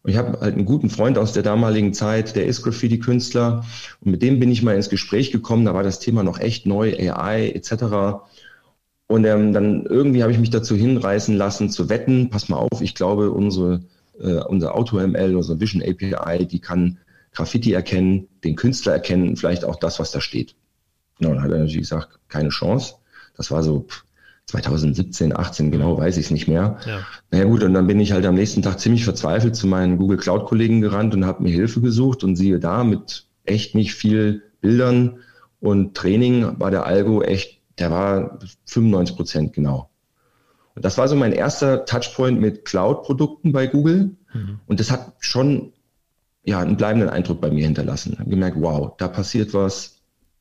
Und 0.02 0.11
ich 0.11 0.16
habe 0.16 0.40
halt 0.40 0.54
einen 0.54 0.64
guten 0.64 0.88
Freund 0.88 1.19
aus 1.19 1.33
der 1.33 1.42
damaligen 1.42 1.92
Zeit, 1.92 2.35
der 2.35 2.47
ist 2.47 2.62
Graffiti-Künstler. 2.62 3.64
Und 4.00 4.11
mit 4.11 4.23
dem 4.23 4.40
bin 4.40 4.50
ich 4.50 4.62
mal 4.62 4.75
ins 4.75 4.88
Gespräch 4.88 5.30
gekommen. 5.30 5.66
Da 5.66 5.75
war 5.75 5.83
das 5.83 6.00
Thema 6.00 6.23
noch 6.23 6.38
echt 6.38 6.66
neu, 6.66 6.95
AI 6.97 7.50
etc. 7.50 8.23
Und 9.07 9.25
ähm, 9.25 9.52
dann 9.52 9.85
irgendwie 9.85 10.23
habe 10.23 10.33
ich 10.33 10.38
mich 10.38 10.50
dazu 10.50 10.75
hinreißen 10.75 11.37
lassen 11.37 11.69
zu 11.69 11.88
wetten. 11.88 12.30
Pass 12.30 12.49
mal 12.49 12.57
auf, 12.57 12.80
ich 12.80 12.95
glaube, 12.95 13.30
unsere, 13.30 13.83
äh, 14.21 14.42
unser 14.45 14.75
AutoML, 14.75 15.37
unsere 15.37 15.61
Vision 15.61 15.83
API, 15.83 16.47
die 16.47 16.61
kann 16.61 16.99
Graffiti 17.33 17.73
erkennen, 17.73 18.28
den 18.42 18.57
Künstler 18.57 18.95
erkennen, 18.95 19.37
vielleicht 19.37 19.64
auch 19.64 19.76
das, 19.76 19.99
was 19.99 20.11
da 20.11 20.21
steht. 20.21 20.54
Genau, 21.19 21.35
dann 21.35 21.42
hat 21.42 21.50
er 21.50 21.59
natürlich 21.59 21.80
gesagt, 21.80 22.19
keine 22.28 22.49
Chance. 22.49 22.95
Das 23.37 23.50
war 23.50 23.62
so 23.62 23.87
2017, 24.50 25.37
18, 25.37 25.71
genau 25.71 25.99
weiß 25.99 26.16
ich 26.16 26.26
es 26.26 26.30
nicht 26.30 26.49
mehr. 26.49 26.78
Ja. 26.87 27.07
Naja 27.30 27.45
gut, 27.45 27.62
und 27.62 27.75
dann 27.75 27.87
bin 27.87 28.00
ich 28.00 28.12
halt 28.12 28.26
am 28.26 28.35
nächsten 28.35 28.62
Tag 28.62 28.78
ziemlich 28.78 29.04
verzweifelt 29.04 29.57
zu 29.57 29.66
meinen 29.66 29.97
Google 29.97 30.19
Cloud-Kollegen 30.19 30.80
gerannt 30.80 31.14
und 31.14 31.25
habe 31.25 31.42
mir 31.42 31.50
Hilfe 31.50 31.80
gesucht 31.80 32.25
und 32.25 32.37
siehe 32.37 32.59
da, 32.59 32.85
mit 32.85 33.26
echt 33.45 33.75
nicht 33.75 33.95
viel 33.95 34.42
Bildern 34.61 35.19
und 35.61 35.97
Training 35.97 36.59
war 36.59 36.71
der 36.71 36.87
Algo 36.87 37.23
echt, 37.23 37.61
der 37.78 37.90
war 37.90 38.38
95 38.66 39.16
Prozent 39.16 39.52
genau. 39.52 39.90
Und 40.75 40.85
das 40.85 40.99
war 40.99 41.09
so 41.09 41.16
mein 41.16 41.33
erster 41.33 41.85
Touchpoint 41.85 42.40
mit 42.40 42.64
Cloud-Produkten 42.64 43.52
bei 43.52 43.66
Google. 43.66 44.16
Mhm. 44.33 44.61
Und 44.66 44.80
das 44.80 44.90
hat 44.90 45.14
schon 45.19 45.73
ja, 46.45 46.61
einen 46.61 46.76
bleibenden 46.76 47.09
Eindruck 47.09 47.40
bei 47.40 47.50
mir 47.50 47.64
hinterlassen. 47.64 48.12
Ich 48.14 48.19
habe 48.19 48.30
gemerkt, 48.30 48.57
wow, 48.59 48.92
da 48.97 49.09
passiert 49.09 49.52
was, 49.52 49.99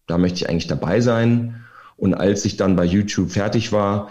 da 0.07 0.17
möchte 0.17 0.37
ich 0.37 0.49
eigentlich 0.49 0.67
dabei 0.67 1.01
sein. 1.01 1.63
Und 1.99 2.13
als 2.13 2.45
ich 2.45 2.55
dann 2.55 2.75
bei 2.75 2.85
YouTube 2.85 3.29
fertig 3.29 3.71
war, 3.71 4.09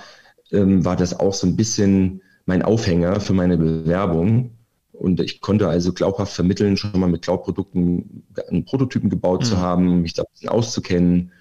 ähm, 0.52 0.85
war 0.85 0.97
das 0.97 1.18
auch 1.18 1.33
so 1.33 1.47
ein 1.47 1.57
bisschen 1.57 2.23
mein 2.45 2.62
Aufhänger 2.62 3.21
für 3.21 3.33
meine 3.33 3.57
Bewerbung. 3.57 4.50
Und 4.92 5.21
ich 5.21 5.40
konnte 5.40 5.68
also 5.68 5.92
glaubhaft 5.92 6.33
vermitteln, 6.33 6.76
schon 6.76 6.99
mal 6.99 7.09
mit 7.09 7.23
Cloud-Produkten 7.23 8.25
einen 8.49 8.64
Prototypen 8.64 9.11
gebaut 9.11 9.40
mhm. 9.40 9.45
zu 9.45 9.59
haben, 9.59 10.02
mich 10.02 10.14
da 10.14 10.23
ein 10.23 10.33
bisschen 10.33 10.49
auszukennen. 10.49 11.33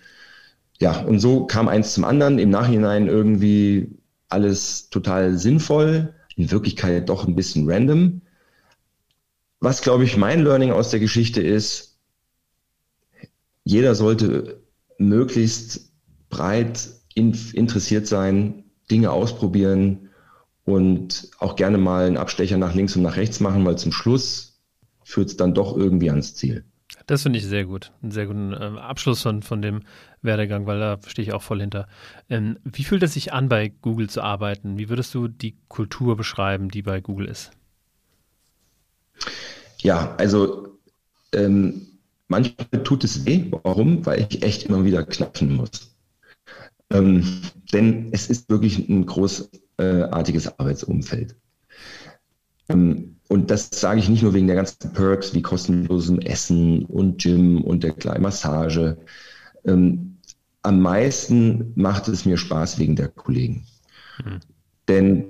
Ja, 0.80 1.02
und 1.02 1.20
so 1.20 1.46
kam 1.46 1.68
eins 1.68 1.94
zum 1.94 2.06
anderen. 2.06 2.40
Im 2.40 2.50
Nachhinein 2.50 3.08
irgendwie 3.08 3.90
alles 4.30 4.90
total 4.90 5.38
sinnvoll, 5.38 6.14
in 6.36 6.52
Wirklichkeit 6.52 7.10
doch 7.10 7.28
ein 7.28 7.36
bisschen 7.36 7.70
random. 7.70 8.22
Was, 9.60 9.82
glaube 9.82 10.04
ich, 10.04 10.18
mein 10.18 10.44
Learning 10.44 10.72
aus 10.72 10.92
der 10.92 11.00
Geschichte 11.00 11.42
ist, 11.42 11.98
jeder 13.64 13.96
sollte 13.96 14.62
möglichst 14.98 15.87
breit 16.30 16.90
in, 17.14 17.38
interessiert 17.54 18.08
sein, 18.08 18.64
Dinge 18.90 19.12
ausprobieren 19.12 20.10
und 20.66 21.32
auch 21.40 21.56
gerne 21.56 21.78
mal 21.78 22.08
einen 22.08 22.18
Abstecher 22.18 22.58
nach 22.58 22.76
links 22.76 22.96
und 22.96 23.04
nach 23.04 23.18
rechts 23.18 23.40
machen, 23.40 23.66
weil 23.66 23.78
zum 23.78 23.92
Schluss 23.92 24.60
führt 25.04 25.30
es 25.30 25.38
dann 25.38 25.54
doch 25.54 25.76
irgendwie 25.76 26.10
ans 26.10 26.36
Ziel. 26.36 26.66
Das 27.06 27.24
finde 27.24 27.40
ich 27.40 27.46
sehr 27.46 27.66
gut. 27.66 27.94
Einen 28.02 28.12
sehr 28.12 28.28
guten 28.28 28.54
äh, 28.54 28.80
Abschluss 28.80 29.22
von, 29.22 29.42
von 29.42 29.62
dem 29.62 29.82
Werdegang, 30.22 30.66
weil 30.66 30.80
da 30.80 31.00
stehe 31.08 31.26
ich 31.26 31.34
auch 31.34 31.42
voll 31.42 31.62
hinter. 31.62 31.88
Ähm, 32.30 32.60
wie 32.66 32.84
fühlt 32.84 33.04
es 33.04 33.14
sich 33.14 33.32
an, 33.32 33.48
bei 33.48 33.70
Google 33.82 34.10
zu 34.10 34.22
arbeiten? 34.22 34.78
Wie 34.78 34.90
würdest 34.90 35.14
du 35.16 35.30
die 35.30 35.56
Kultur 35.70 36.18
beschreiben, 36.18 36.70
die 36.70 36.82
bei 36.82 37.00
Google 37.00 37.28
ist? 37.28 37.52
Ja, 39.80 40.16
also 40.18 40.78
ähm, 41.34 41.88
manchmal 42.28 42.84
tut 42.84 43.06
es 43.06 43.26
weh. 43.26 43.46
Warum? 43.52 44.06
Weil 44.06 44.28
ich 44.30 44.44
echt 44.44 44.64
immer 44.64 44.84
wieder 44.84 45.04
knapsen 45.06 45.56
muss. 45.56 45.87
Ähm, 46.90 47.42
denn 47.74 48.10
es 48.12 48.30
ist 48.30 48.50
wirklich 48.50 48.88
ein 48.88 49.06
großartiges 49.06 50.60
Arbeitsumfeld. 50.60 51.36
Ähm, 52.70 53.18
und 53.28 53.52
das 53.52 53.70
sage 53.72 54.00
ich 54.00 54.10
nicht 54.10 54.24
nur 54.24 54.34
wegen 54.34 54.48
der 54.48 54.56
ganzen 54.56 54.94
Perks 54.94 55.34
wie 55.34 55.42
kostenlosem 55.42 56.20
Essen 56.20 56.86
und 56.86 57.22
Gym 57.22 57.62
und 57.62 57.84
der 57.84 57.92
kleinen 57.92 58.24
Massage. 58.24 58.98
Ähm, 59.66 60.18
am 60.64 60.82
meisten 60.82 61.74
macht 61.76 62.08
es 62.08 62.26
mir 62.26 62.38
Spaß 62.38 62.80
wegen 62.80 62.96
der 62.96 63.10
Kollegen. 63.10 63.66
Mhm. 64.24 64.40
Denn 64.88 65.26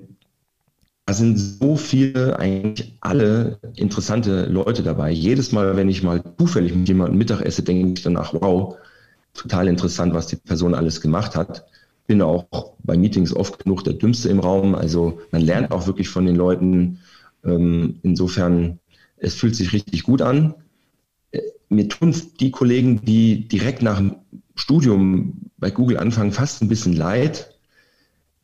da 1.05 1.13
sind 1.13 1.37
so 1.37 1.77
viele, 1.77 2.37
eigentlich 2.37 2.97
alle 2.99 3.59
interessante 3.77 4.45
Leute 4.45 4.83
dabei. 4.83 5.09
Jedes 5.09 5.53
Mal, 5.53 5.77
wenn 5.77 5.89
ich 5.89 6.03
mal 6.03 6.21
zufällig 6.37 6.75
mit 6.75 6.87
jemandem 6.87 7.17
Mittag 7.17 7.41
esse, 7.41 7.63
denke 7.63 7.93
ich 7.93 8.03
danach, 8.03 8.33
wow, 8.33 8.75
total 9.37 9.67
interessant, 9.67 10.13
was 10.13 10.27
die 10.27 10.35
Person 10.35 10.75
alles 10.75 11.01
gemacht 11.01 11.35
hat. 11.35 11.65
Bin 12.07 12.21
auch 12.21 12.73
bei 12.83 12.97
Meetings 12.97 13.33
oft 13.33 13.63
genug 13.63 13.83
der 13.83 13.93
Dümmste 13.93 14.29
im 14.29 14.39
Raum. 14.39 14.75
Also 14.75 15.19
man 15.31 15.41
lernt 15.41 15.71
auch 15.71 15.87
wirklich 15.87 16.09
von 16.09 16.25
den 16.25 16.35
Leuten. 16.35 16.99
Ähm, 17.45 17.99
insofern, 18.03 18.79
es 19.17 19.35
fühlt 19.35 19.55
sich 19.55 19.73
richtig 19.73 20.03
gut 20.03 20.21
an. 20.21 20.55
Äh, 21.31 21.41
mir 21.69 21.87
tun 21.87 22.15
die 22.39 22.51
Kollegen, 22.51 23.01
die 23.03 23.47
direkt 23.47 23.81
nach 23.81 23.97
dem 23.97 24.15
Studium 24.55 25.51
bei 25.57 25.71
Google 25.71 25.97
anfangen, 25.97 26.31
fast 26.31 26.61
ein 26.61 26.67
bisschen 26.67 26.93
leid, 26.93 27.57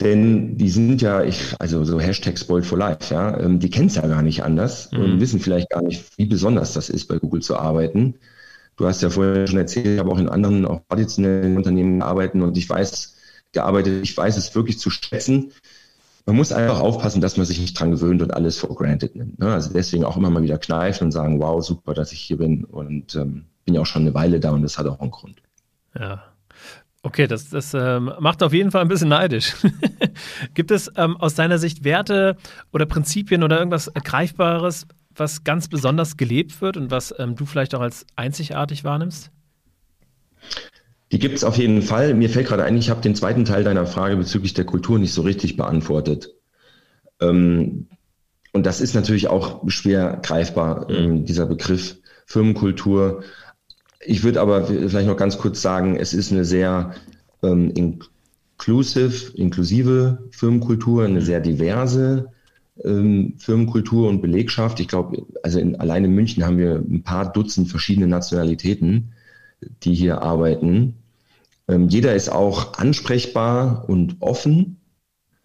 denn 0.02 0.58
die 0.58 0.70
sind 0.70 1.02
ja, 1.02 1.24
ich, 1.24 1.56
also 1.60 1.84
so 1.84 2.00
Hashtag 2.00 2.38
Spoiled 2.38 2.66
for 2.66 2.78
Life, 2.78 3.14
ja, 3.14 3.40
ähm, 3.40 3.60
die 3.60 3.70
kennen 3.70 3.88
es 3.88 3.96
ja 3.96 4.06
gar 4.08 4.22
nicht 4.22 4.44
anders 4.44 4.92
mhm. 4.92 5.02
und 5.02 5.20
wissen 5.20 5.40
vielleicht 5.40 5.70
gar 5.70 5.82
nicht, 5.82 6.18
wie 6.18 6.26
besonders 6.26 6.74
das 6.74 6.90
ist, 6.90 7.08
bei 7.08 7.18
Google 7.18 7.42
zu 7.42 7.58
arbeiten. 7.58 8.16
Du 8.75 8.88
hast 8.88 9.01
ja 9.01 9.10
vorher 9.10 9.48
schon 9.48 9.60
erzählt, 9.60 9.86
ich 9.88 10.00
habe 10.00 10.12
auch 10.12 10.18
in 10.18 10.30
anderen, 10.30 10.65
auch 10.65 10.82
traditionellen 10.89 11.58
Unternehmen 11.58 12.00
gearbeitet 12.00 12.42
und 12.42 12.58
ich 12.58 12.70
weiß, 12.70 13.15
gearbeitet, 13.51 14.03
ich 14.03 14.15
weiß 14.15 14.36
es 14.38 14.56
wirklich 14.56 14.80
zu 14.80 14.89
schätzen. 14.89 15.51
Man 16.25 16.38
muss 16.38 16.51
einfach 16.51 16.80
aufpassen, 16.80 17.22
dass 17.22 17.38
man 17.38 17.46
sich 17.46 17.60
nicht 17.60 17.80
dran 17.80 17.92
gewöhnt 17.92 18.22
und 18.22 18.34
alles 18.34 18.58
for 18.58 18.74
granted 18.75 19.15
nimmt. 19.15 19.39
Ne? 19.39 19.53
Also 19.53 19.74
deswegen 19.74 20.06
auch 20.06 20.18
immer 20.18 20.30
mal 20.30 20.42
wieder 20.42 20.58
kneifen 20.58 21.06
und 21.06 21.12
sagen, 21.12 21.39
wow, 21.39 21.63
super, 21.63 21.94
dass 21.94 22.13
ich 22.13 22.22
hier 22.22 22.38
bin 22.38 22.63
und 22.63 23.15
ähm, 23.15 23.46
bin 23.65 23.75
ja 23.75 23.82
auch 23.82 23.86
schon 23.86 24.03
eine 24.03 24.13
Weile 24.13 24.39
da 24.39 24.51
und 24.51 24.63
das 24.63 24.77
hat 24.77 24.88
auch 24.88 25.00
einen 25.00 25.12
Grund. 25.12 25.42
Ja. 25.98 26.24
Okay, 27.06 27.27
das, 27.27 27.50
das 27.50 27.74
ähm, 27.74 28.13
macht 28.20 28.42
auf 28.42 28.53
jeden 28.53 28.72
Fall 28.72 28.82
ein 28.82 28.88
bisschen 28.88 29.10
neidisch. 29.10 29.56
Gibt 30.53 30.72
es 30.72 30.89
ähm, 30.96 31.18
aus 31.18 31.36
deiner 31.36 31.58
Sicht 31.58 31.84
Werte 31.84 32.38
oder 32.72 32.86
Prinzipien 32.86 33.44
oder 33.44 33.60
irgendwas 33.60 33.92
Greifbares, 33.94 34.88
was 35.15 35.43
ganz 35.43 35.67
besonders 35.67 36.17
gelebt 36.17 36.62
wird 36.62 36.77
und 36.77 36.91
was 36.91 37.13
ähm, 37.17 37.36
du 37.36 37.46
vielleicht 37.46 37.75
auch 37.75 37.82
als 37.82 38.05
einzigartig 38.15 38.84
wahrnimmst? 38.84 39.32
Die 41.12 41.20
gibt 41.20 41.36
es 41.36 41.43
auf 41.43 41.58
jeden 41.58 41.82
Fall. 41.84 42.15
Mir 42.15 42.29
fällt 42.29 42.48
gerade 42.48 42.63
ein, 42.63 42.77
ich 42.77 42.89
habe 42.89 43.01
den 43.01 43.15
zweiten 43.15 43.46
Teil 43.46 43.63
deiner 43.63 43.86
Frage 43.86 44.17
bezüglich 44.17 44.53
der 44.53 44.65
Kultur 44.65 44.98
nicht 44.98 45.13
so 45.13 45.22
richtig 45.22 45.58
beantwortet. 45.58 46.34
Ähm, 47.22 47.88
und 48.51 48.65
das 48.65 48.82
ist 48.82 48.96
natürlich 48.96 49.27
auch 49.27 49.63
schwer 49.67 50.20
greifbar, 50.24 50.89
mhm. 50.89 50.96
ähm, 50.96 51.25
dieser 51.25 51.46
Begriff 51.46 51.98
Firmenkultur. 52.25 53.24
Ich 54.00 54.24
würde 54.24 54.41
aber 54.41 54.65
vielleicht 54.65 55.08
noch 55.08 55.17
ganz 55.17 55.38
kurz 55.38 55.62
sagen, 55.62 55.96
es 55.96 56.13
ist 56.13 56.32
eine 56.32 56.46
sehr 56.46 56.96
ähm, 57.43 57.72
inclusive, 57.75 59.38
inklusive 59.38 60.29
Firmenkultur, 60.32 61.05
eine 61.05 61.20
mhm. 61.20 61.25
sehr 61.25 61.41
diverse 61.41 62.33
ähm, 62.84 63.36
Firmenkultur 63.38 64.10
und 64.10 64.22
Belegschaft. 64.22 64.80
Ich 64.80 64.88
glaube, 64.88 65.25
also 65.44 65.60
in, 65.60 65.75
allein 65.80 66.06
in 66.06 66.15
München 66.15 66.46
haben 66.46 66.58
wir 66.58 66.75
ein 66.75 67.03
paar 67.03 67.32
Dutzend 67.32 67.70
verschiedene 67.70 68.08
Nationalitäten, 68.08 69.13
die 69.84 69.94
hier 69.94 70.22
arbeiten. 70.22 70.96
Ähm, 71.68 71.88
jeder 71.88 72.15
ist 72.15 72.30
auch 72.30 72.77
ansprechbar 72.77 73.88
und 73.88 74.18
offen. 74.20 74.77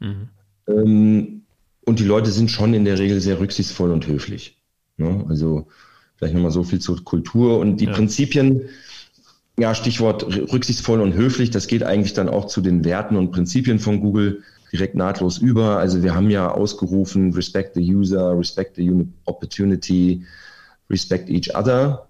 Mhm. 0.00 0.28
Ähm, 0.66 1.42
und 1.84 2.00
die 2.00 2.04
Leute 2.04 2.30
sind 2.30 2.50
schon 2.50 2.74
in 2.74 2.84
der 2.84 2.98
Regel 2.98 3.20
sehr 3.20 3.40
rücksichtsvoll 3.40 3.92
und 3.92 4.06
höflich. 4.06 4.58
Ne? 4.96 5.24
Also 5.28 5.68
vielleicht 6.16 6.34
nochmal 6.34 6.50
so 6.50 6.64
viel 6.64 6.80
zur 6.80 7.02
Kultur 7.04 7.58
und 7.58 7.78
die 7.78 7.86
ja. 7.86 7.92
Prinzipien. 7.92 8.62
Ja, 9.58 9.74
Stichwort 9.74 10.24
rücksichtsvoll 10.52 11.00
und 11.00 11.14
höflich, 11.14 11.50
das 11.50 11.66
geht 11.66 11.82
eigentlich 11.82 12.12
dann 12.12 12.28
auch 12.28 12.46
zu 12.46 12.60
den 12.60 12.84
Werten 12.84 13.16
und 13.16 13.32
Prinzipien 13.32 13.80
von 13.80 14.00
Google 14.00 14.44
direkt 14.72 14.94
nahtlos 14.94 15.38
über. 15.38 15.78
Also 15.78 16.02
wir 16.02 16.14
haben 16.14 16.30
ja 16.30 16.50
ausgerufen, 16.50 17.32
respect 17.32 17.74
the 17.74 17.94
user, 17.94 18.38
respect 18.38 18.76
the 18.76 19.06
opportunity, 19.24 20.24
respect 20.90 21.28
each 21.28 21.54
other. 21.54 22.08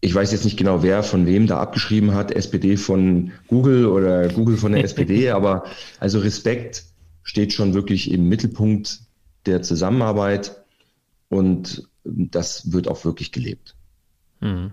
Ich 0.00 0.14
weiß 0.14 0.32
jetzt 0.32 0.44
nicht 0.44 0.56
genau, 0.56 0.82
wer 0.82 1.02
von 1.02 1.26
wem 1.26 1.46
da 1.46 1.60
abgeschrieben 1.60 2.14
hat, 2.14 2.32
SPD 2.32 2.76
von 2.76 3.30
Google 3.46 3.86
oder 3.86 4.28
Google 4.28 4.56
von 4.56 4.72
der 4.72 4.82
SPD, 4.84 5.30
aber 5.30 5.64
also 6.00 6.18
Respekt 6.18 6.84
steht 7.22 7.52
schon 7.52 7.72
wirklich 7.72 8.10
im 8.10 8.28
Mittelpunkt 8.28 9.00
der 9.46 9.62
Zusammenarbeit 9.62 10.64
und 11.28 11.88
das 12.04 12.72
wird 12.72 12.88
auch 12.88 13.04
wirklich 13.04 13.30
gelebt. 13.30 13.76
Mhm. 14.40 14.72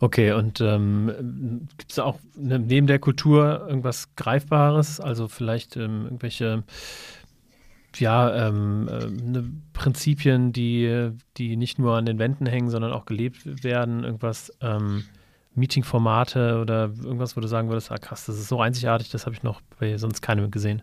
Okay, 0.00 0.32
und 0.32 0.60
ähm, 0.60 1.66
gibt 1.78 1.92
es 1.92 1.98
auch 1.98 2.18
ne, 2.36 2.58
neben 2.58 2.86
der 2.86 2.98
Kultur 2.98 3.66
irgendwas 3.68 4.14
Greifbares? 4.16 5.00
Also 5.00 5.28
vielleicht 5.28 5.76
ähm, 5.76 6.04
irgendwelche 6.04 6.64
ja, 7.96 8.48
ähm, 8.48 8.88
äh, 8.88 9.06
ne 9.06 9.50
Prinzipien, 9.72 10.52
die, 10.52 11.10
die 11.36 11.56
nicht 11.56 11.78
nur 11.78 11.96
an 11.96 12.06
den 12.06 12.18
Wänden 12.18 12.46
hängen, 12.46 12.70
sondern 12.70 12.92
auch 12.92 13.06
gelebt 13.06 13.62
werden, 13.62 14.04
irgendwas, 14.04 14.52
ähm, 14.60 15.04
Meeting-Formate 15.54 16.58
oder 16.60 16.90
irgendwas, 17.02 17.36
wo 17.36 17.40
du 17.40 17.46
sagen 17.46 17.68
würdest, 17.68 17.92
ah 17.92 17.98
krass, 17.98 18.26
das 18.26 18.36
ist 18.38 18.48
so 18.48 18.60
einzigartig, 18.60 19.10
das 19.10 19.26
habe 19.26 19.34
ich 19.36 19.42
noch 19.42 19.60
bei 19.78 19.96
sonst 19.98 20.20
keinem 20.20 20.50
gesehen. 20.50 20.82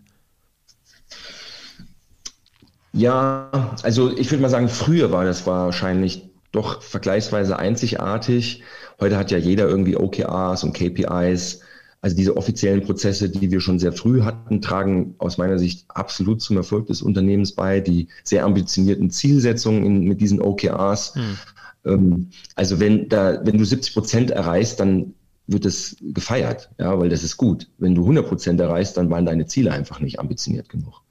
Ja, 2.94 3.50
also 3.82 4.16
ich 4.16 4.30
würde 4.30 4.42
mal 4.42 4.48
sagen, 4.48 4.68
früher 4.68 5.12
war 5.12 5.24
das 5.24 5.46
wahrscheinlich 5.46 6.31
doch 6.52 6.82
vergleichsweise 6.82 7.58
einzigartig. 7.58 8.62
Heute 9.00 9.16
hat 9.16 9.30
ja 9.30 9.38
jeder 9.38 9.68
irgendwie 9.68 9.96
OKRs 9.96 10.64
und 10.64 10.74
KPIs. 10.74 11.60
Also 12.02 12.16
diese 12.16 12.36
offiziellen 12.36 12.82
Prozesse, 12.82 13.30
die 13.30 13.50
wir 13.50 13.60
schon 13.60 13.78
sehr 13.78 13.92
früh 13.92 14.22
hatten, 14.22 14.60
tragen 14.60 15.14
aus 15.18 15.38
meiner 15.38 15.58
Sicht 15.58 15.84
absolut 15.88 16.42
zum 16.42 16.56
Erfolg 16.56 16.86
des 16.86 17.00
Unternehmens 17.00 17.52
bei. 17.52 17.80
Die 17.80 18.08
sehr 18.24 18.44
ambitionierten 18.44 19.10
Zielsetzungen 19.10 19.84
in, 19.84 20.04
mit 20.04 20.20
diesen 20.20 20.40
OKRs. 20.40 21.14
Hm. 21.14 21.38
Ähm, 21.84 22.30
also 22.54 22.80
wenn 22.80 23.08
da, 23.08 23.44
wenn 23.44 23.56
du 23.56 23.64
70 23.64 23.94
Prozent 23.94 24.30
erreichst, 24.30 24.80
dann 24.80 25.14
wird 25.46 25.64
es 25.64 25.96
gefeiert, 26.00 26.70
ja, 26.78 26.98
weil 26.98 27.08
das 27.08 27.24
ist 27.24 27.36
gut. 27.36 27.68
Wenn 27.78 27.94
du 27.94 28.02
100 28.02 28.26
Prozent 28.26 28.60
erreichst, 28.60 28.96
dann 28.96 29.10
waren 29.10 29.26
deine 29.26 29.46
Ziele 29.46 29.72
einfach 29.72 30.00
nicht 30.00 30.20
ambitioniert 30.20 30.68
genug. 30.68 31.02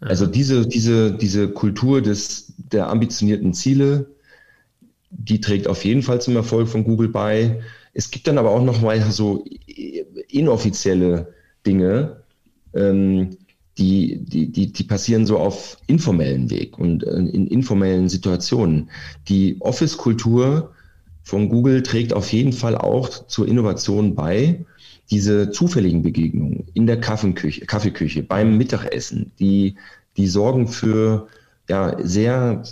Also 0.00 0.26
diese, 0.26 0.66
diese, 0.66 1.12
diese 1.12 1.50
Kultur 1.50 2.00
des, 2.00 2.54
der 2.56 2.88
ambitionierten 2.88 3.52
Ziele, 3.52 4.06
die 5.10 5.40
trägt 5.40 5.66
auf 5.68 5.84
jeden 5.84 6.02
Fall 6.02 6.20
zum 6.20 6.36
Erfolg 6.36 6.68
von 6.68 6.84
Google 6.84 7.08
bei. 7.08 7.60
Es 7.92 8.10
gibt 8.10 8.26
dann 8.26 8.38
aber 8.38 8.50
auch 8.50 8.62
noch 8.62 8.80
mal 8.80 9.00
so 9.10 9.44
inoffizielle 10.28 11.34
Dinge, 11.66 12.22
ähm, 12.74 13.36
die, 13.78 14.18
die, 14.24 14.50
die, 14.50 14.72
die 14.72 14.84
passieren 14.84 15.26
so 15.26 15.38
auf 15.38 15.78
informellen 15.86 16.50
Weg 16.50 16.78
und 16.78 17.04
äh, 17.04 17.16
in 17.16 17.46
informellen 17.46 18.08
Situationen. 18.08 18.90
Die 19.28 19.56
Office-Kultur 19.60 20.72
von 21.22 21.48
Google 21.48 21.82
trägt 21.82 22.12
auf 22.12 22.32
jeden 22.32 22.52
Fall 22.52 22.76
auch 22.76 23.08
zur 23.08 23.48
Innovation 23.48 24.14
bei. 24.14 24.64
Diese 25.10 25.50
zufälligen 25.50 26.02
Begegnungen 26.02 26.68
in 26.74 26.86
der 26.86 27.00
Kaffeeküche, 27.00 27.66
Kaffeeküche 27.66 28.22
beim 28.22 28.56
Mittagessen, 28.56 29.32
die, 29.40 29.74
die 30.16 30.28
sorgen 30.28 30.68
für 30.68 31.26
ja, 31.68 31.96
sehr 32.02 32.62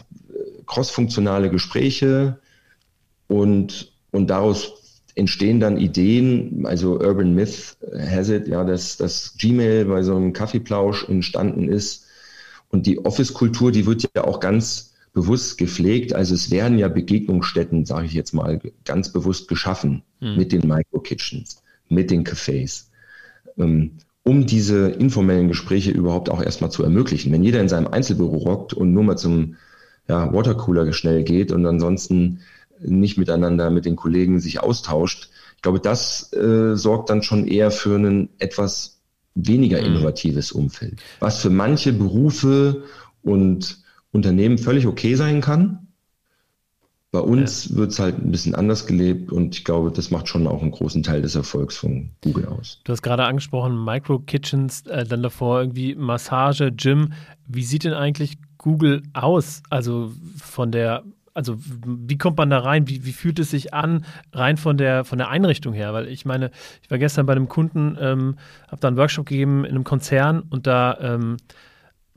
crossfunktionale 0.68 1.50
Gespräche 1.50 2.38
und, 3.26 3.92
und 4.12 4.28
daraus 4.28 5.02
entstehen 5.16 5.58
dann 5.58 5.78
Ideen, 5.78 6.64
also 6.64 7.00
Urban 7.00 7.34
Myth 7.34 7.76
has 7.92 8.28
it, 8.28 8.46
ja, 8.46 8.62
dass, 8.62 8.96
dass 8.96 9.34
Gmail 9.36 9.86
bei 9.86 10.02
so 10.02 10.14
einem 10.14 10.32
Kaffeeplausch 10.32 11.08
entstanden 11.08 11.68
ist. 11.68 12.06
Und 12.70 12.86
die 12.86 13.04
Office-Kultur, 13.04 13.72
die 13.72 13.86
wird 13.86 14.08
ja 14.14 14.24
auch 14.24 14.38
ganz 14.38 14.94
bewusst 15.12 15.58
gepflegt. 15.58 16.14
Also 16.14 16.34
es 16.34 16.50
werden 16.50 16.78
ja 16.78 16.88
Begegnungsstätten, 16.88 17.84
sage 17.84 18.06
ich 18.06 18.12
jetzt 18.12 18.32
mal, 18.32 18.60
ganz 18.84 19.12
bewusst 19.12 19.48
geschaffen 19.48 20.02
hm. 20.20 20.36
mit 20.36 20.52
den 20.52 20.68
Micro-Kitchens, 20.68 21.62
mit 21.88 22.10
den 22.12 22.24
Cafés, 22.24 22.84
ähm, 23.56 23.92
um 24.22 24.46
diese 24.46 24.90
informellen 24.90 25.48
Gespräche 25.48 25.90
überhaupt 25.90 26.30
auch 26.30 26.42
erstmal 26.42 26.70
zu 26.70 26.84
ermöglichen. 26.84 27.32
Wenn 27.32 27.42
jeder 27.42 27.60
in 27.60 27.68
seinem 27.68 27.88
Einzelbüro 27.88 28.36
rockt 28.36 28.74
und 28.74 28.92
nur 28.92 29.02
mal 29.02 29.16
zum 29.16 29.56
ja, 30.08 30.32
Watercooler 30.32 30.92
schnell 30.92 31.22
geht 31.22 31.52
und 31.52 31.66
ansonsten 31.66 32.40
nicht 32.80 33.18
miteinander 33.18 33.70
mit 33.70 33.84
den 33.84 33.96
Kollegen 33.96 34.40
sich 34.40 34.60
austauscht. 34.60 35.30
Ich 35.56 35.62
glaube, 35.62 35.80
das 35.80 36.32
äh, 36.32 36.76
sorgt 36.76 37.10
dann 37.10 37.22
schon 37.22 37.46
eher 37.46 37.70
für 37.70 37.96
ein 37.96 38.28
etwas 38.38 39.00
weniger 39.34 39.80
mhm. 39.80 39.86
innovatives 39.86 40.52
Umfeld, 40.52 41.00
was 41.20 41.40
für 41.40 41.50
manche 41.50 41.92
Berufe 41.92 42.84
und 43.22 43.78
Unternehmen 44.12 44.58
völlig 44.58 44.86
okay 44.86 45.14
sein 45.14 45.40
kann. 45.40 45.88
Bei 47.10 47.20
uns 47.20 47.70
ja. 47.70 47.76
wird 47.76 47.92
es 47.92 47.98
halt 47.98 48.18
ein 48.18 48.30
bisschen 48.30 48.54
anders 48.54 48.86
gelebt 48.86 49.32
und 49.32 49.56
ich 49.56 49.64
glaube, 49.64 49.90
das 49.90 50.10
macht 50.10 50.28
schon 50.28 50.46
auch 50.46 50.60
einen 50.60 50.72
großen 50.72 51.02
Teil 51.02 51.22
des 51.22 51.34
Erfolgs 51.34 51.76
von 51.76 52.10
Google 52.22 52.46
aus. 52.46 52.80
Du 52.84 52.92
hast 52.92 53.02
gerade 53.02 53.24
angesprochen, 53.24 53.82
Micro-Kitchens, 53.82 54.82
äh, 54.82 55.04
dann 55.04 55.22
davor 55.22 55.60
irgendwie 55.60 55.94
Massage, 55.94 56.70
Gym. 56.70 57.14
Wie 57.46 57.62
sieht 57.62 57.84
denn 57.84 57.94
eigentlich 57.94 58.36
Google 58.58 59.02
aus? 59.14 59.62
Also 59.70 60.12
von 60.36 60.70
der 60.70 61.04
also 61.38 61.56
wie 61.56 62.18
kommt 62.18 62.36
man 62.36 62.50
da 62.50 62.58
rein? 62.58 62.88
Wie, 62.88 63.04
wie 63.04 63.12
fühlt 63.12 63.38
es 63.38 63.52
sich 63.52 63.72
an, 63.72 64.04
rein 64.32 64.56
von 64.56 64.76
der, 64.76 65.04
von 65.04 65.18
der 65.18 65.28
Einrichtung 65.28 65.72
her? 65.72 65.94
Weil 65.94 66.08
ich 66.08 66.24
meine, 66.24 66.50
ich 66.82 66.90
war 66.90 66.98
gestern 66.98 67.26
bei 67.26 67.32
einem 67.32 67.48
Kunden, 67.48 67.96
ähm, 68.00 68.34
habe 68.66 68.80
da 68.80 68.88
einen 68.88 68.96
Workshop 68.96 69.26
gegeben 69.26 69.64
in 69.64 69.70
einem 69.70 69.84
Konzern 69.84 70.40
und 70.40 70.66
da 70.66 70.98
ähm, 71.00 71.36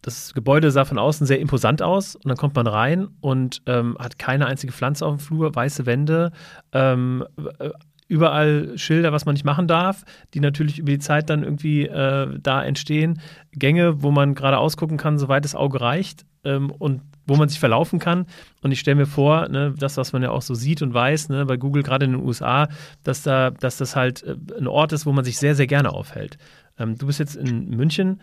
das 0.01 0.33
Gebäude 0.33 0.71
sah 0.71 0.85
von 0.85 0.97
außen 0.97 1.27
sehr 1.27 1.39
imposant 1.39 1.83
aus 1.83 2.15
und 2.15 2.27
dann 2.27 2.37
kommt 2.37 2.55
man 2.55 2.65
rein 2.65 3.09
und 3.21 3.61
ähm, 3.67 3.95
hat 3.99 4.17
keine 4.17 4.47
einzige 4.47 4.73
Pflanze 4.73 5.05
auf 5.05 5.17
dem 5.17 5.19
Flur, 5.19 5.53
weiße 5.53 5.85
Wände, 5.85 6.31
ähm, 6.71 7.23
äh, 7.59 7.69
überall 8.11 8.77
Schilder, 8.77 9.13
was 9.13 9.25
man 9.25 9.33
nicht 9.33 9.45
machen 9.45 9.67
darf, 9.67 10.03
die 10.33 10.41
natürlich 10.41 10.79
über 10.79 10.91
die 10.91 10.99
Zeit 10.99 11.29
dann 11.29 11.43
irgendwie 11.43 11.83
äh, 11.83 12.27
da 12.39 12.61
entstehen. 12.61 13.21
Gänge, 13.53 14.03
wo 14.03 14.11
man 14.11 14.35
gerade 14.35 14.57
ausgucken 14.57 14.97
kann, 14.97 15.17
soweit 15.17 15.45
das 15.45 15.55
Auge 15.55 15.79
reicht 15.79 16.25
ähm, 16.43 16.71
und 16.71 17.01
wo 17.25 17.37
man 17.37 17.47
sich 17.47 17.61
verlaufen 17.61 17.99
kann. 17.99 18.25
Und 18.61 18.73
ich 18.73 18.81
stelle 18.81 18.95
mir 18.95 19.05
vor, 19.05 19.47
ne, 19.47 19.73
das, 19.77 19.95
was 19.95 20.11
man 20.11 20.23
ja 20.23 20.31
auch 20.31 20.41
so 20.41 20.53
sieht 20.55 20.81
und 20.81 20.93
weiß, 20.93 21.29
ne, 21.29 21.45
bei 21.45 21.55
Google 21.55 21.83
gerade 21.83 22.03
in 22.03 22.11
den 22.11 22.21
USA, 22.21 22.67
dass, 23.03 23.23
da, 23.23 23.51
dass 23.51 23.77
das 23.77 23.95
halt 23.95 24.23
äh, 24.23 24.35
ein 24.57 24.67
Ort 24.67 24.91
ist, 24.91 25.05
wo 25.05 25.13
man 25.13 25.23
sich 25.23 25.37
sehr, 25.37 25.55
sehr 25.55 25.67
gerne 25.67 25.93
aufhält. 25.93 26.37
Ähm, 26.77 26.97
du 26.97 27.07
bist 27.07 27.19
jetzt 27.19 27.37
in 27.37 27.69
München. 27.69 28.19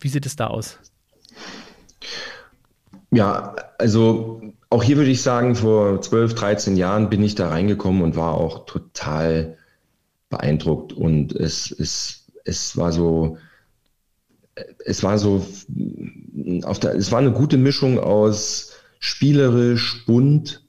Wie 0.00 0.08
sieht 0.08 0.24
es 0.24 0.36
da 0.36 0.46
aus? 0.46 0.78
Ja, 3.10 3.54
also 3.78 4.40
auch 4.70 4.82
hier 4.82 4.96
würde 4.96 5.10
ich 5.10 5.22
sagen, 5.22 5.54
vor 5.54 6.00
12, 6.00 6.34
13 6.34 6.76
Jahren 6.76 7.08
bin 7.08 7.22
ich 7.22 7.34
da 7.34 7.48
reingekommen 7.48 8.02
und 8.02 8.16
war 8.16 8.34
auch 8.34 8.66
total 8.66 9.56
beeindruckt. 10.28 10.92
Und 10.92 11.34
es, 11.34 11.70
es, 11.70 12.26
es 12.44 12.76
war 12.76 12.92
so, 12.92 13.38
es 14.84 15.02
war 15.02 15.18
so, 15.18 15.46
auf 16.64 16.78
der, 16.80 16.94
es 16.94 17.10
war 17.12 17.18
eine 17.18 17.32
gute 17.32 17.56
Mischung 17.56 17.98
aus 17.98 18.72
spielerisch, 19.00 20.04
bunt, 20.06 20.64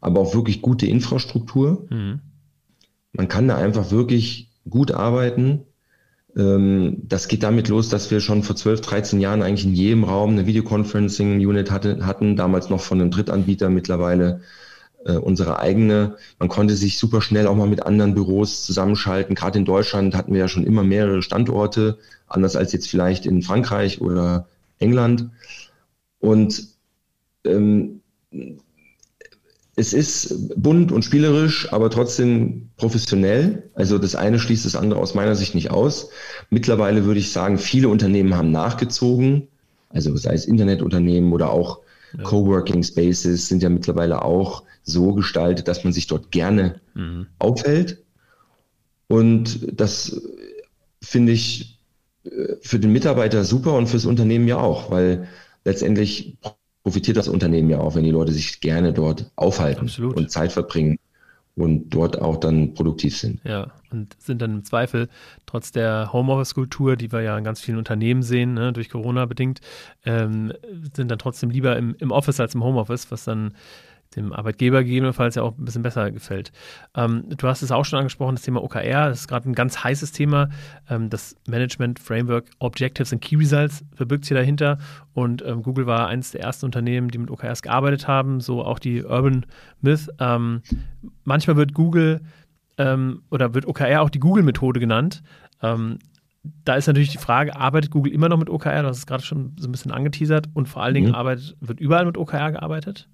aber 0.00 0.20
auch 0.20 0.34
wirklich 0.34 0.62
gute 0.62 0.86
Infrastruktur. 0.86 1.86
Mhm. 1.90 2.20
Man 3.12 3.28
kann 3.28 3.46
da 3.46 3.56
einfach 3.56 3.90
wirklich 3.90 4.50
gut 4.68 4.90
arbeiten. 4.90 5.62
Ähm, 6.36 6.96
das 7.02 7.28
geht 7.28 7.42
damit 7.42 7.68
los, 7.68 7.88
dass 7.88 8.10
wir 8.10 8.20
schon 8.20 8.42
vor 8.42 8.56
12, 8.56 8.80
13 8.80 9.20
Jahren 9.20 9.42
eigentlich 9.42 9.64
in 9.64 9.74
jedem 9.74 10.04
Raum 10.04 10.30
eine 10.30 10.46
Videoconferencing-Unit 10.46 11.70
hatte, 11.70 12.04
hatten, 12.06 12.36
damals 12.36 12.70
noch 12.70 12.80
von 12.80 13.00
einem 13.00 13.10
Drittanbieter, 13.10 13.70
mittlerweile 13.70 14.40
äh, 15.04 15.12
unsere 15.12 15.60
eigene. 15.60 16.16
Man 16.38 16.48
konnte 16.48 16.74
sich 16.74 16.98
super 16.98 17.20
schnell 17.20 17.46
auch 17.46 17.54
mal 17.54 17.68
mit 17.68 17.84
anderen 17.84 18.14
Büros 18.14 18.64
zusammenschalten. 18.64 19.34
Gerade 19.34 19.58
in 19.58 19.64
Deutschland 19.64 20.14
hatten 20.16 20.32
wir 20.32 20.40
ja 20.40 20.48
schon 20.48 20.64
immer 20.64 20.82
mehrere 20.82 21.22
Standorte, 21.22 21.98
anders 22.26 22.56
als 22.56 22.72
jetzt 22.72 22.88
vielleicht 22.88 23.26
in 23.26 23.42
Frankreich 23.42 24.00
oder 24.00 24.48
England. 24.78 25.30
Und 26.20 26.68
ähm, 27.44 28.00
es 29.76 29.92
ist 29.92 30.52
bunt 30.56 30.92
und 30.92 31.04
spielerisch, 31.04 31.72
aber 31.72 31.90
trotzdem 31.90 32.68
professionell. 32.76 33.70
Also 33.74 33.98
das 33.98 34.14
eine 34.14 34.38
schließt 34.38 34.64
das 34.64 34.76
andere 34.76 35.00
aus 35.00 35.14
meiner 35.14 35.34
Sicht 35.34 35.54
nicht 35.54 35.70
aus. 35.70 36.10
Mittlerweile 36.50 37.04
würde 37.04 37.20
ich 37.20 37.32
sagen, 37.32 37.58
viele 37.58 37.88
Unternehmen 37.88 38.36
haben 38.36 38.52
nachgezogen. 38.52 39.48
Also 39.88 40.16
sei 40.16 40.34
es 40.34 40.46
Internetunternehmen 40.46 41.32
oder 41.32 41.50
auch 41.50 41.80
ja. 42.16 42.22
Coworking 42.22 42.82
Spaces 42.82 43.48
sind 43.48 43.62
ja 43.62 43.68
mittlerweile 43.68 44.22
auch 44.22 44.62
so 44.84 45.12
gestaltet, 45.14 45.66
dass 45.66 45.82
man 45.82 45.92
sich 45.92 46.06
dort 46.06 46.30
gerne 46.30 46.80
mhm. 46.94 47.26
aufhält. 47.38 48.02
Und 49.08 49.80
das 49.80 50.20
finde 51.02 51.32
ich 51.32 51.80
äh, 52.24 52.56
für 52.60 52.78
den 52.78 52.92
Mitarbeiter 52.92 53.44
super 53.44 53.74
und 53.74 53.88
fürs 53.88 54.06
Unternehmen 54.06 54.46
ja 54.46 54.58
auch, 54.58 54.90
weil 54.90 55.28
letztendlich 55.64 56.36
profitiert 56.84 57.16
das 57.16 57.28
Unternehmen 57.28 57.70
ja 57.70 57.80
auch, 57.80 57.96
wenn 57.96 58.04
die 58.04 58.10
Leute 58.10 58.30
sich 58.30 58.60
gerne 58.60 58.92
dort 58.92 59.30
aufhalten 59.34 59.86
Absolut. 59.86 60.16
und 60.16 60.30
Zeit 60.30 60.52
verbringen 60.52 60.98
und 61.56 61.90
dort 61.90 62.20
auch 62.20 62.36
dann 62.36 62.74
produktiv 62.74 63.16
sind. 63.16 63.40
Ja, 63.44 63.72
und 63.90 64.14
sind 64.20 64.42
dann 64.42 64.56
im 64.56 64.64
Zweifel 64.64 65.08
trotz 65.46 65.72
der 65.72 66.12
Homeoffice-Kultur, 66.12 66.96
die 66.96 67.10
wir 67.10 67.22
ja 67.22 67.38
in 67.38 67.44
ganz 67.44 67.60
vielen 67.60 67.78
Unternehmen 67.78 68.22
sehen, 68.22 68.54
ne, 68.54 68.72
durch 68.72 68.90
Corona 68.90 69.24
bedingt, 69.24 69.60
ähm, 70.04 70.52
sind 70.94 71.10
dann 71.10 71.18
trotzdem 71.18 71.50
lieber 71.50 71.76
im, 71.76 71.96
im 71.98 72.10
Office 72.10 72.38
als 72.38 72.54
im 72.54 72.62
Homeoffice, 72.62 73.10
was 73.10 73.24
dann 73.24 73.54
dem 74.16 74.32
Arbeitgeber 74.32 74.82
gegebenenfalls 74.82 75.34
ja 75.34 75.42
auch 75.42 75.56
ein 75.56 75.64
bisschen 75.64 75.82
besser 75.82 76.10
gefällt. 76.10 76.52
Ähm, 76.94 77.24
du 77.28 77.46
hast 77.46 77.62
es 77.62 77.70
auch 77.70 77.84
schon 77.84 77.98
angesprochen, 77.98 78.36
das 78.36 78.42
Thema 78.42 78.62
OKR, 78.62 79.08
das 79.08 79.20
ist 79.20 79.28
gerade 79.28 79.48
ein 79.48 79.54
ganz 79.54 79.82
heißes 79.82 80.12
Thema. 80.12 80.48
Ähm, 80.88 81.10
das 81.10 81.36
Management 81.46 81.98
Framework 81.98 82.46
Objectives 82.58 83.12
and 83.12 83.22
Key 83.22 83.36
Results 83.36 83.84
verbirgt 83.94 84.24
sich 84.24 84.36
dahinter 84.36 84.78
und 85.12 85.44
ähm, 85.46 85.62
Google 85.62 85.86
war 85.86 86.08
eines 86.08 86.30
der 86.30 86.42
ersten 86.42 86.66
Unternehmen, 86.66 87.08
die 87.08 87.18
mit 87.18 87.30
OKRs 87.30 87.62
gearbeitet 87.62 88.08
haben, 88.08 88.40
so 88.40 88.64
auch 88.64 88.78
die 88.78 89.04
Urban 89.04 89.46
Myth. 89.80 90.08
Ähm, 90.18 90.62
manchmal 91.24 91.56
wird 91.56 91.74
Google 91.74 92.20
ähm, 92.78 93.22
oder 93.30 93.54
wird 93.54 93.66
OKR 93.66 94.02
auch 94.02 94.10
die 94.10 94.20
Google-Methode 94.20 94.80
genannt 94.80 95.22
ähm, 95.62 95.98
da 96.64 96.74
ist 96.74 96.86
natürlich 96.86 97.10
die 97.10 97.18
Frage, 97.18 97.56
arbeitet 97.56 97.90
Google 97.90 98.12
immer 98.12 98.28
noch 98.28 98.38
mit 98.38 98.50
OKR? 98.50 98.82
Du 98.82 98.88
hast 98.88 98.98
es 98.98 99.06
gerade 99.06 99.22
schon 99.22 99.56
so 99.58 99.66
ein 99.66 99.72
bisschen 99.72 99.92
angeteasert. 99.92 100.48
Und 100.52 100.68
vor 100.68 100.82
allen 100.82 100.94
Dingen 100.94 101.08
mhm. 101.08 101.14
arbeitet, 101.14 101.56
wird 101.60 101.80
überall 101.80 102.04
mit 102.04 102.18
OKR 102.18 102.52
gearbeitet? 102.52 103.08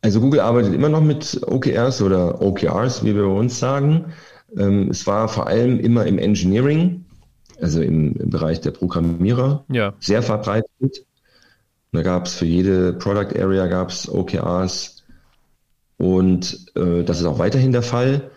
Also 0.00 0.20
Google 0.20 0.40
arbeitet 0.40 0.74
immer 0.74 0.88
noch 0.88 1.00
mit 1.00 1.40
OKRs 1.46 2.02
oder 2.02 2.42
OKRs, 2.42 3.04
wie 3.04 3.14
wir 3.14 3.22
bei 3.22 3.28
uns 3.28 3.58
sagen. 3.58 4.12
Ähm, 4.56 4.90
es 4.90 5.06
war 5.06 5.28
vor 5.28 5.46
allem 5.46 5.78
immer 5.78 6.06
im 6.06 6.18
Engineering, 6.18 7.04
also 7.60 7.80
im, 7.80 8.16
im 8.16 8.30
Bereich 8.30 8.60
der 8.60 8.72
Programmierer, 8.72 9.64
ja. 9.68 9.94
sehr 10.00 10.22
verbreitet. 10.22 11.06
Da 11.92 12.02
gab 12.02 12.26
es 12.26 12.34
für 12.34 12.46
jede 12.46 12.94
Product 12.94 13.38
Area 13.38 13.66
gab 13.66 13.90
es 13.90 14.08
OKRs 14.08 15.04
und 15.98 16.66
äh, 16.74 17.04
das 17.04 17.20
ist 17.20 17.26
auch 17.26 17.38
weiterhin 17.38 17.70
der 17.70 17.82
Fall. 17.82 18.30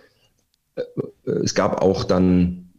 Äh, 0.76 0.82
es 1.26 1.56
gab 1.56 1.82
auch 1.82 2.04
dann 2.04 2.70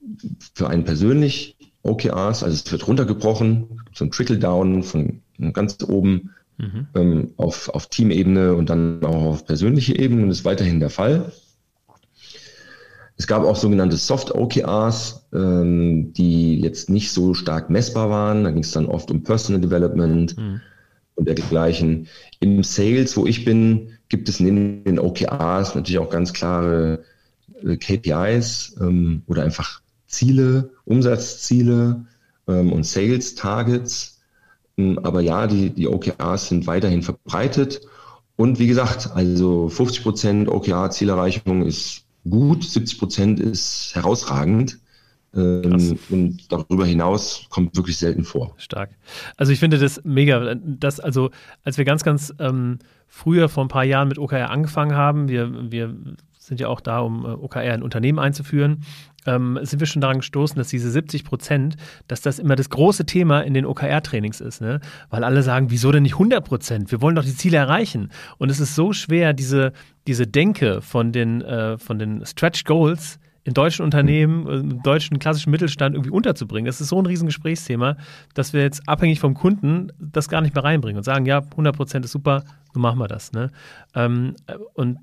für 0.54 0.68
einen 0.68 0.84
persönlich 0.84 1.56
OKRs, 1.82 2.44
also 2.44 2.54
es 2.54 2.70
wird 2.70 2.86
runtergebrochen, 2.86 3.80
so 3.92 4.04
ein 4.04 4.10
Trickle-Down 4.10 4.82
von 4.84 5.22
ganz 5.52 5.78
oben 5.82 6.34
mhm. 6.58 6.86
ähm, 6.94 7.32
auf, 7.36 7.68
auf 7.70 7.86
Teamebene 7.88 8.54
und 8.54 8.70
dann 8.70 9.04
auch 9.04 9.24
auf 9.24 9.46
persönliche 9.46 9.98
Ebene 9.98 10.22
und 10.22 10.30
ist 10.30 10.44
weiterhin 10.44 10.80
der 10.80 10.90
Fall. 10.90 11.32
Es 13.18 13.26
gab 13.26 13.44
auch 13.44 13.56
sogenannte 13.56 13.96
Soft 13.96 14.34
OKRs, 14.34 15.26
ähm, 15.32 16.12
die 16.12 16.60
jetzt 16.60 16.90
nicht 16.90 17.10
so 17.12 17.32
stark 17.32 17.70
messbar 17.70 18.10
waren. 18.10 18.44
Da 18.44 18.50
ging 18.50 18.62
es 18.62 18.72
dann 18.72 18.86
oft 18.86 19.10
um 19.10 19.22
Personal 19.22 19.60
Development 19.60 20.36
mhm. 20.36 20.60
und 21.14 21.26
dergleichen. 21.26 22.08
Im 22.40 22.62
Sales, 22.62 23.16
wo 23.16 23.26
ich 23.26 23.44
bin, 23.44 23.92
gibt 24.08 24.28
es 24.28 24.38
neben 24.38 24.84
den 24.84 24.98
OKRs 24.98 25.74
natürlich 25.74 25.98
auch 25.98 26.10
ganz 26.10 26.32
klare 26.34 27.04
äh, 27.64 27.76
KPIs 27.76 28.76
ähm, 28.80 29.22
oder 29.26 29.42
einfach 29.42 29.80
Ziele, 30.06 30.70
Umsatzziele 30.84 32.04
ähm, 32.46 32.72
und 32.72 32.84
Sales 32.84 33.34
Targets. 33.34 34.15
Aber 35.02 35.20
ja, 35.20 35.46
die, 35.46 35.70
die 35.70 35.88
OKRs 35.88 36.48
sind 36.48 36.66
weiterhin 36.66 37.02
verbreitet. 37.02 37.80
Und 38.36 38.58
wie 38.58 38.66
gesagt, 38.66 39.10
also 39.14 39.68
50 39.68 40.02
Prozent 40.02 40.48
OKR-Zielerreichung 40.48 41.64
ist 41.64 42.04
gut, 42.28 42.64
70 42.64 42.98
Prozent 42.98 43.40
ist 43.40 43.94
herausragend. 43.94 44.78
Ähm, 45.34 45.98
und 46.10 46.52
darüber 46.52 46.86
hinaus 46.86 47.46
kommt 47.50 47.76
wirklich 47.76 47.98
selten 47.98 48.24
vor. 48.24 48.54
Stark. 48.56 48.90
Also 49.36 49.52
ich 49.52 49.60
finde 49.60 49.78
das 49.78 50.02
mega. 50.04 50.54
Das, 50.54 51.00
also 51.00 51.30
als 51.64 51.78
wir 51.78 51.84
ganz, 51.84 52.04
ganz 52.04 52.32
ähm, 52.38 52.78
früher 53.06 53.48
vor 53.48 53.64
ein 53.64 53.68
paar 53.68 53.84
Jahren 53.84 54.08
mit 54.08 54.18
OKR 54.18 54.50
angefangen 54.50 54.94
haben, 54.94 55.28
wir, 55.28 55.70
wir 55.70 55.94
sind 56.38 56.60
ja 56.60 56.68
auch 56.68 56.80
da, 56.80 57.00
um 57.00 57.24
äh, 57.24 57.28
OKR 57.28 57.74
in 57.74 57.82
Unternehmen 57.82 58.18
einzuführen, 58.18 58.84
ähm, 59.26 59.58
sind 59.62 59.80
wir 59.80 59.86
schon 59.86 60.00
daran 60.00 60.18
gestoßen, 60.18 60.56
dass 60.56 60.68
diese 60.68 60.90
70 60.90 61.24
Prozent, 61.24 61.76
dass 62.08 62.20
das 62.20 62.38
immer 62.38 62.56
das 62.56 62.70
große 62.70 63.06
Thema 63.06 63.40
in 63.40 63.54
den 63.54 63.66
OKR-Trainings 63.66 64.40
ist, 64.40 64.60
ne? 64.60 64.80
Weil 65.10 65.24
alle 65.24 65.42
sagen, 65.42 65.70
wieso 65.70 65.92
denn 65.92 66.04
nicht 66.04 66.14
100 66.14 66.44
Prozent? 66.44 66.90
Wir 66.90 67.00
wollen 67.00 67.16
doch 67.16 67.24
die 67.24 67.36
Ziele 67.36 67.58
erreichen. 67.58 68.10
Und 68.38 68.50
es 68.50 68.60
ist 68.60 68.74
so 68.74 68.92
schwer, 68.92 69.32
diese, 69.32 69.72
diese 70.06 70.26
Denke 70.26 70.80
von 70.82 71.12
den, 71.12 71.42
äh, 71.42 71.78
von 71.78 71.98
den 71.98 72.24
Stretch 72.24 72.64
Goals 72.64 73.18
in 73.46 73.54
deutschen 73.54 73.84
Unternehmen, 73.84 74.46
im 74.48 74.82
deutschen 74.82 75.20
klassischen 75.20 75.50
Mittelstand 75.50 75.94
irgendwie 75.94 76.10
unterzubringen. 76.10 76.66
Das 76.66 76.80
ist 76.80 76.88
so 76.88 77.00
ein 77.00 77.06
Riesengesprächsthema, 77.06 77.96
dass 78.34 78.52
wir 78.52 78.62
jetzt 78.62 78.88
abhängig 78.88 79.20
vom 79.20 79.34
Kunden 79.34 79.92
das 80.00 80.28
gar 80.28 80.40
nicht 80.40 80.54
mehr 80.54 80.64
reinbringen 80.64 80.98
und 80.98 81.04
sagen, 81.04 81.26
ja, 81.26 81.38
100 81.38 81.76
Prozent 81.76 82.04
ist 82.04 82.10
super, 82.10 82.42
so 82.74 82.80
machen 82.80 82.98
wir 82.98 83.06
das. 83.06 83.32
Ne? 83.32 83.50
Ähm, 83.94 84.34
und 84.74 84.98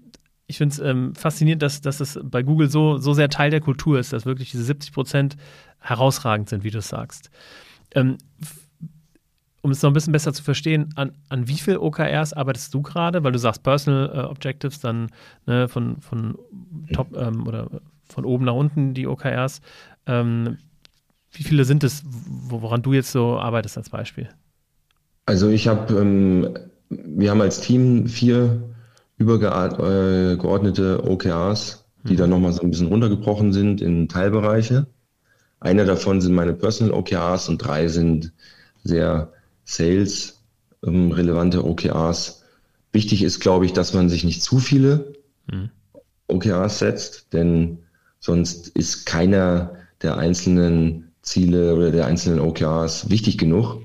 ich 0.53 0.59
finde 0.59 0.73
es 0.73 0.79
ähm, 0.79 1.15
faszinierend, 1.15 1.63
dass, 1.63 1.81
dass 1.81 1.99
es 1.99 2.19
bei 2.21 2.43
Google 2.43 2.69
so, 2.69 2.99
so 2.99 3.15
sehr 3.15 3.27
Teil 3.27 3.49
der 3.49 3.59
Kultur 3.59 3.97
ist, 3.97 4.13
dass 4.13 4.27
wirklich 4.27 4.51
diese 4.51 4.63
70 4.63 4.93
Prozent 4.93 5.35
herausragend 5.79 6.47
sind, 6.47 6.63
wie 6.63 6.69
du 6.69 6.77
es 6.77 6.89
sagst. 6.89 7.31
Ähm, 7.95 8.19
um 9.63 9.71
es 9.71 9.81
noch 9.81 9.89
ein 9.89 9.93
bisschen 9.93 10.13
besser 10.13 10.31
zu 10.31 10.43
verstehen, 10.43 10.93
an, 10.95 11.13
an 11.29 11.47
wie 11.47 11.57
viel 11.57 11.77
OKRs 11.77 12.33
arbeitest 12.33 12.71
du 12.71 12.83
gerade? 12.83 13.23
Weil 13.23 13.31
du 13.31 13.39
sagst 13.39 13.63
Personal 13.63 14.11
äh, 14.13 14.19
Objectives, 14.27 14.79
dann 14.79 15.09
ne, 15.47 15.67
von, 15.67 15.99
von 16.01 16.37
Top 16.93 17.17
ähm, 17.17 17.47
oder 17.47 17.71
von 18.03 18.23
oben 18.23 18.45
nach 18.45 18.53
unten 18.53 18.93
die 18.93 19.07
OKRs. 19.07 19.59
Ähm, 20.05 20.59
wie 21.31 21.41
viele 21.41 21.65
sind 21.65 21.83
es, 21.83 22.03
woran 22.05 22.83
du 22.83 22.93
jetzt 22.93 23.11
so 23.11 23.39
arbeitest 23.39 23.75
als 23.79 23.89
Beispiel? 23.89 24.29
Also 25.25 25.49
ich 25.49 25.67
habe, 25.67 25.95
ähm, 25.95 26.55
wir 26.89 27.31
haben 27.31 27.41
als 27.41 27.59
Team 27.59 28.07
vier 28.07 28.72
übergeordnete 29.23 31.01
äh, 31.03 31.07
OKRs, 31.07 31.85
die 32.03 32.13
mhm. 32.13 32.17
dann 32.17 32.29
nochmal 32.29 32.53
so 32.53 32.61
ein 32.61 32.69
bisschen 32.69 32.87
runtergebrochen 32.87 33.53
sind 33.53 33.81
in 33.81 34.09
Teilbereiche. 34.09 34.87
Eine 35.59 35.85
davon 35.85 36.19
sind 36.21 36.33
meine 36.33 36.53
Personal 36.53 36.93
OKRs 36.93 37.49
und 37.49 37.59
drei 37.59 37.87
sind 37.87 38.33
sehr 38.83 39.31
Sales-relevante 39.63 41.59
ähm, 41.59 41.65
OKRs. 41.65 42.43
Wichtig 42.91 43.23
ist, 43.23 43.39
glaube 43.39 43.65
ich, 43.65 43.73
dass 43.73 43.93
man 43.93 44.09
sich 44.09 44.23
nicht 44.25 44.43
zu 44.43 44.59
viele 44.59 45.13
mhm. 45.49 45.69
OKRs 46.27 46.79
setzt, 46.79 47.31
denn 47.33 47.79
sonst 48.19 48.67
ist 48.69 49.05
keiner 49.05 49.75
der 50.01 50.17
einzelnen 50.17 51.13
Ziele 51.21 51.75
oder 51.75 51.91
der 51.91 52.05
einzelnen 52.07 52.39
OKRs 52.39 53.09
wichtig 53.09 53.37
genug. 53.37 53.83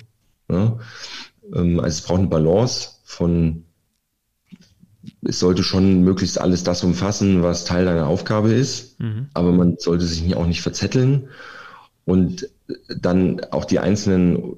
Ja? 0.51 0.79
Ähm, 1.55 1.79
also 1.79 1.89
es 1.89 2.03
braucht 2.03 2.19
eine 2.19 2.29
Balance 2.29 2.91
von 3.05 3.65
es 5.23 5.41
sollte 5.41 5.63
schon 5.63 6.03
möglichst 6.03 6.41
alles 6.41 6.63
das 6.65 6.85
umfassen, 6.85 7.43
was 7.43 7.65
Teil 7.65 7.85
deiner 7.85 8.07
Aufgabe 8.07 8.53
ist, 8.53 9.01
mhm. 9.01 9.29
aber 9.35 9.53
man 9.53 9.77
sollte 9.79 10.05
sich 10.05 10.35
auch 10.37 10.47
nicht 10.47 10.63
verzetteln 10.63 11.29
und 12.05 12.49
dann 13.01 13.41
auch 13.51 13.65
die 13.65 13.79
einzelnen 13.79 14.55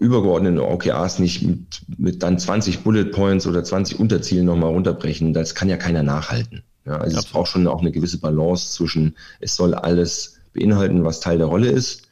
übergeordneten 0.00 0.58
OKRs 0.58 1.18
nicht 1.18 1.42
mit, 1.42 1.82
mit 1.98 2.22
dann 2.22 2.38
20 2.38 2.80
Bullet 2.80 3.06
Points 3.06 3.46
oder 3.46 3.62
20 3.62 4.00
Unterzielen 4.00 4.46
nochmal 4.46 4.70
runterbrechen. 4.70 5.34
Das 5.34 5.54
kann 5.54 5.68
ja 5.68 5.76
keiner 5.76 6.02
nachhalten. 6.02 6.62
Ja, 6.84 6.92
also 6.94 7.18
Absolut. 7.18 7.24
es 7.24 7.32
braucht 7.32 7.48
schon 7.48 7.66
auch 7.66 7.80
eine 7.80 7.92
gewisse 7.92 8.18
Balance 8.18 8.72
zwischen, 8.72 9.16
es 9.40 9.54
soll 9.56 9.74
alles 9.74 10.40
beinhalten, 10.54 11.04
was 11.04 11.20
Teil 11.20 11.38
der 11.38 11.46
Rolle 11.46 11.70
ist, 11.70 12.08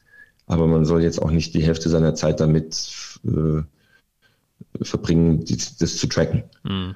aber 0.46 0.66
man 0.66 0.84
soll 0.84 1.02
jetzt 1.02 1.20
auch 1.20 1.30
nicht 1.30 1.54
die 1.54 1.62
Hälfte 1.62 1.88
seiner 1.88 2.14
Zeit 2.14 2.40
damit 2.40 2.88
äh, 3.24 3.62
verbringen, 4.82 5.44
das 5.80 5.96
zu 5.96 6.06
tracken. 6.06 6.44
Mhm. 6.62 6.94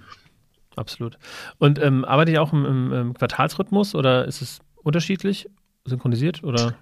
Absolut. 0.76 1.18
Und 1.58 1.80
ähm, 1.82 2.04
arbeitet 2.04 2.34
ihr 2.34 2.42
auch 2.42 2.52
im, 2.52 2.64
im, 2.64 2.92
im, 2.92 3.14
Quartalsrhythmus 3.14 3.94
oder 3.94 4.26
ist 4.26 4.40
es 4.40 4.60
unterschiedlich, 4.82 5.48
synchronisiert 5.84 6.44
oder? 6.44 6.74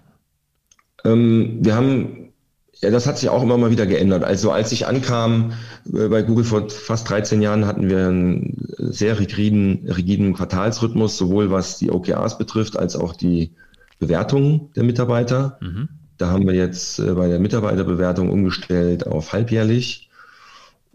Ähm, 1.05 1.59
wir 1.61 1.75
haben, 1.75 2.33
ja, 2.81 2.91
das 2.91 3.07
hat 3.07 3.19
sich 3.19 3.29
auch 3.29 3.43
immer 3.43 3.57
mal 3.57 3.71
wieder 3.71 3.87
geändert. 3.87 4.25
Also 4.25 4.53
als 4.53 4.73
ich 4.73 4.87
ankam 4.87 5.53
äh, 5.93 6.09
bei 6.09 6.23
Google 6.23 6.45
vor 6.45 6.69
fast 6.69 7.09
13 7.09 7.41
Jahren 7.41 7.67
hatten 7.67 7.89
wir 7.89 8.09
einen 8.09 8.67
sehr 8.77 9.19
rigiden, 9.19 9.91
rigiden 9.91 10.35
Quartalsrhythmus, 10.35 11.17
sowohl 11.17 11.51
was 11.51 11.79
die 11.79 11.91
OKRs 11.91 12.39
betrifft, 12.39 12.79
als 12.79 12.95
auch 12.95 13.17
die 13.17 13.53
Bewertungen 13.99 14.71
der 14.77 14.85
Mitarbeiter. 14.85 15.59
Mhm. 15.61 15.89
Da 16.19 16.31
haben 16.31 16.47
wir 16.47 16.55
jetzt 16.55 16.99
äh, 16.99 17.15
bei 17.15 17.29
der 17.29 17.39
Mitarbeiterbewertung 17.39 18.29
umgestellt 18.31 19.07
auf 19.07 19.33
halbjährlich. 19.33 20.08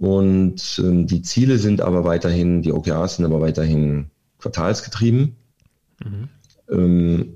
Und 0.04 0.82
ähm, 0.84 1.08
die 1.08 1.22
Ziele 1.22 1.58
sind 1.58 1.80
aber 1.80 2.04
weiterhin, 2.04 2.62
die 2.62 2.74
OKRs 2.74 3.16
sind 3.16 3.26
aber 3.26 3.40
weiterhin 3.40 4.08
quartalsgetrieben. 4.38 5.38
Mhm. 6.04 6.30
Ähm, 6.70 7.34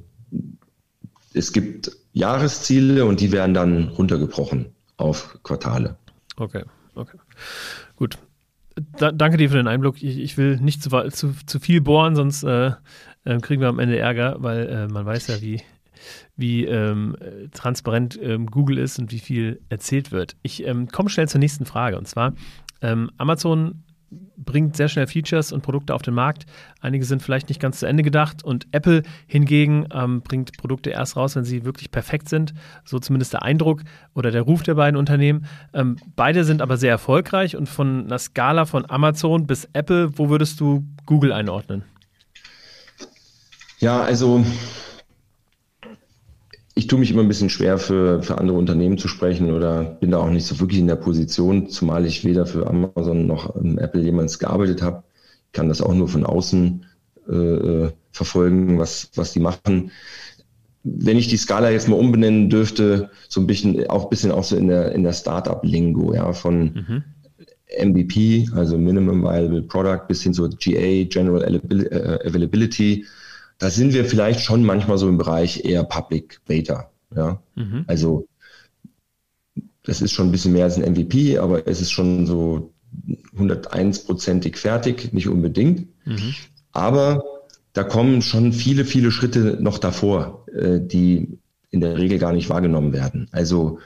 es 1.33 1.53
gibt 1.53 1.93
Jahresziele 2.11 3.05
und 3.05 3.21
die 3.21 3.31
werden 3.31 3.53
dann 3.53 3.87
runtergebrochen 3.87 4.65
auf 4.97 5.39
Quartale. 5.43 5.95
Okay, 6.35 6.65
okay. 6.95 7.17
Gut. 7.95 8.17
Da, 8.97 9.13
danke 9.13 9.37
dir 9.37 9.49
für 9.49 9.55
den 9.55 9.69
Einblick. 9.69 10.03
Ich, 10.03 10.17
ich 10.17 10.37
will 10.37 10.57
nicht 10.57 10.83
zu, 10.83 10.89
zu, 11.09 11.33
zu, 11.45 11.59
viel 11.61 11.79
bohren, 11.79 12.17
sonst 12.17 12.43
äh, 12.43 12.71
äh, 13.23 13.37
kriegen 13.39 13.61
wir 13.61 13.69
am 13.69 13.79
Ende 13.79 13.97
Ärger, 13.97 14.35
weil 14.39 14.67
äh, 14.67 14.87
man 14.89 15.05
weiß 15.05 15.27
ja, 15.27 15.39
wie, 15.39 15.61
wie 16.37 16.65
ähm, 16.65 17.15
transparent 17.53 18.17
ähm, 18.21 18.47
Google 18.47 18.77
ist 18.77 18.99
und 18.99 19.11
wie 19.11 19.19
viel 19.19 19.59
erzählt 19.69 20.11
wird. 20.11 20.35
Ich 20.43 20.65
ähm, 20.65 20.87
komme 20.87 21.09
schnell 21.09 21.27
zur 21.27 21.39
nächsten 21.39 21.65
Frage. 21.65 21.97
Und 21.97 22.07
zwar, 22.07 22.33
ähm, 22.81 23.11
Amazon 23.17 23.83
bringt 24.37 24.77
sehr 24.77 24.87
schnell 24.87 25.07
Features 25.07 25.51
und 25.51 25.61
Produkte 25.61 25.93
auf 25.93 26.01
den 26.01 26.13
Markt. 26.13 26.45
Einige 26.79 27.03
sind 27.03 27.21
vielleicht 27.21 27.49
nicht 27.49 27.59
ganz 27.59 27.79
zu 27.79 27.85
Ende 27.85 28.03
gedacht 28.03 28.43
und 28.43 28.67
Apple 28.71 29.03
hingegen 29.25 29.87
ähm, 29.93 30.21
bringt 30.21 30.55
Produkte 30.57 30.91
erst 30.91 31.17
raus, 31.17 31.35
wenn 31.35 31.43
sie 31.43 31.65
wirklich 31.65 31.91
perfekt 31.91 32.29
sind. 32.29 32.53
So 32.85 32.99
zumindest 32.99 33.33
der 33.33 33.43
Eindruck 33.43 33.81
oder 34.13 34.31
der 34.31 34.43
Ruf 34.43 34.63
der 34.63 34.75
beiden 34.75 34.97
Unternehmen. 34.97 35.45
Ähm, 35.73 35.97
beide 36.15 36.43
sind 36.45 36.61
aber 36.61 36.77
sehr 36.77 36.91
erfolgreich 36.91 37.57
und 37.57 37.67
von 37.67 38.05
einer 38.05 38.19
Skala 38.19 38.65
von 38.65 38.89
Amazon 38.89 39.45
bis 39.45 39.67
Apple, 39.73 40.17
wo 40.17 40.29
würdest 40.29 40.59
du 40.59 40.85
Google 41.05 41.33
einordnen? 41.33 41.83
Ja, 43.79 44.01
also 44.01 44.43
ich 46.77 46.85
tue 46.85 46.99
mich 46.99 47.09
immer 47.09 47.23
ein 47.23 47.27
bisschen 47.27 47.49
schwer 47.49 47.79
für, 47.79 48.21
für 48.21 48.37
andere 48.37 48.57
Unternehmen 48.57 48.99
zu 48.99 49.07
sprechen 49.07 49.51
oder 49.51 49.83
bin 49.83 50.11
da 50.11 50.19
auch 50.19 50.29
nicht 50.29 50.45
so 50.45 50.59
wirklich 50.59 50.79
in 50.79 50.87
der 50.87 50.95
Position, 50.95 51.69
zumal 51.69 52.05
ich 52.05 52.23
weder 52.23 52.45
für 52.45 52.67
Amazon 52.67 53.25
noch 53.25 53.55
Apple 53.55 54.03
jemals 54.03 54.37
gearbeitet 54.37 54.83
habe. 54.83 55.03
Ich 55.47 55.53
kann 55.53 55.69
das 55.69 55.81
auch 55.81 55.95
nur 55.95 56.07
von 56.07 56.23
außen 56.23 56.85
äh, 57.29 57.33
äh, 57.33 57.91
verfolgen, 58.11 58.77
was, 58.77 59.09
was 59.15 59.33
die 59.33 59.39
machen. 59.39 59.89
Wenn 60.83 61.17
ich 61.17 61.27
die 61.27 61.37
Skala 61.37 61.71
jetzt 61.71 61.89
mal 61.89 61.99
umbenennen 61.99 62.49
dürfte, 62.49 63.09
so 63.27 63.41
ein 63.41 63.47
bisschen, 63.47 63.89
auch 63.89 64.03
ein 64.03 64.09
bisschen 64.09 64.31
auch 64.31 64.43
so 64.43 64.55
in 64.55 64.67
der, 64.67 64.91
in 64.91 65.03
der 65.03 65.13
Startup-Lingo, 65.13 66.13
ja, 66.13 66.31
von 66.31 66.63
mhm. 66.63 67.03
MVP, 67.83 68.49
also 68.53 68.77
Minimum 68.77 69.23
Viable 69.23 69.63
Product, 69.63 70.07
bis 70.07 70.21
hin 70.21 70.33
zu 70.33 70.47
GA, 70.47 71.05
General 71.05 71.43
Availability, 71.43 73.03
da 73.57 73.69
sind 73.69 73.93
wir 73.93 74.05
vielleicht 74.05 74.41
schon 74.41 74.63
manchmal 74.63 74.97
so 74.97 75.07
im 75.07 75.17
Bereich 75.17 75.65
eher 75.65 75.83
Public 75.83 76.41
Beta. 76.45 76.91
Ja? 77.15 77.41
Mhm. 77.55 77.85
Also 77.87 78.27
das 79.83 80.01
ist 80.01 80.11
schon 80.11 80.27
ein 80.27 80.31
bisschen 80.31 80.53
mehr 80.53 80.65
als 80.65 80.77
ein 80.77 80.91
MVP, 80.91 81.37
aber 81.37 81.67
es 81.67 81.81
ist 81.81 81.91
schon 81.91 82.27
so 82.27 82.73
101-prozentig 83.37 84.57
fertig, 84.57 85.13
nicht 85.13 85.27
unbedingt. 85.27 85.87
Mhm. 86.05 86.35
Aber 86.71 87.23
da 87.73 87.83
kommen 87.83 88.21
schon 88.21 88.53
viele, 88.53 88.85
viele 88.85 89.11
Schritte 89.11 89.57
noch 89.61 89.77
davor, 89.77 90.45
äh, 90.53 90.79
die 90.81 91.39
in 91.69 91.81
der 91.81 91.97
Regel 91.97 92.17
gar 92.17 92.33
nicht 92.33 92.49
wahrgenommen 92.49 92.93
werden. 92.93 93.27
Also 93.31 93.79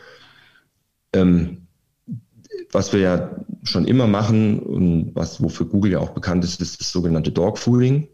ähm, 1.14 1.68
was 2.72 2.94
wir 2.94 3.00
ja 3.00 3.36
schon 3.64 3.86
immer 3.86 4.08
machen 4.08 4.60
und 4.60 5.12
was 5.14 5.42
wofür 5.42 5.66
Google 5.68 5.94
ja 5.94 6.00
auch 6.00 6.12
bekannt 6.12 6.44
ist, 6.44 6.62
ist 6.62 6.80
das 6.80 6.92
sogenannte 6.92 7.32
Dogfooding. 7.32 8.08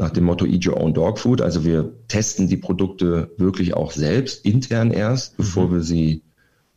Nach 0.00 0.10
dem 0.10 0.24
Motto 0.24 0.46
Eat 0.46 0.66
Your 0.66 0.80
Own 0.80 0.94
Dog 0.94 1.18
Food. 1.18 1.42
Also 1.42 1.62
wir 1.62 1.92
testen 2.08 2.48
die 2.48 2.56
Produkte 2.56 3.30
wirklich 3.36 3.74
auch 3.74 3.92
selbst, 3.92 4.46
intern 4.46 4.92
erst, 4.92 5.34
mhm. 5.34 5.36
bevor 5.42 5.72
wir 5.72 5.82
sie 5.82 6.22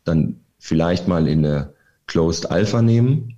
dann 0.04 0.40
vielleicht 0.58 1.08
mal 1.08 1.26
in 1.26 1.38
eine 1.38 1.72
Closed 2.06 2.50
Alpha 2.50 2.82
nehmen. 2.82 3.36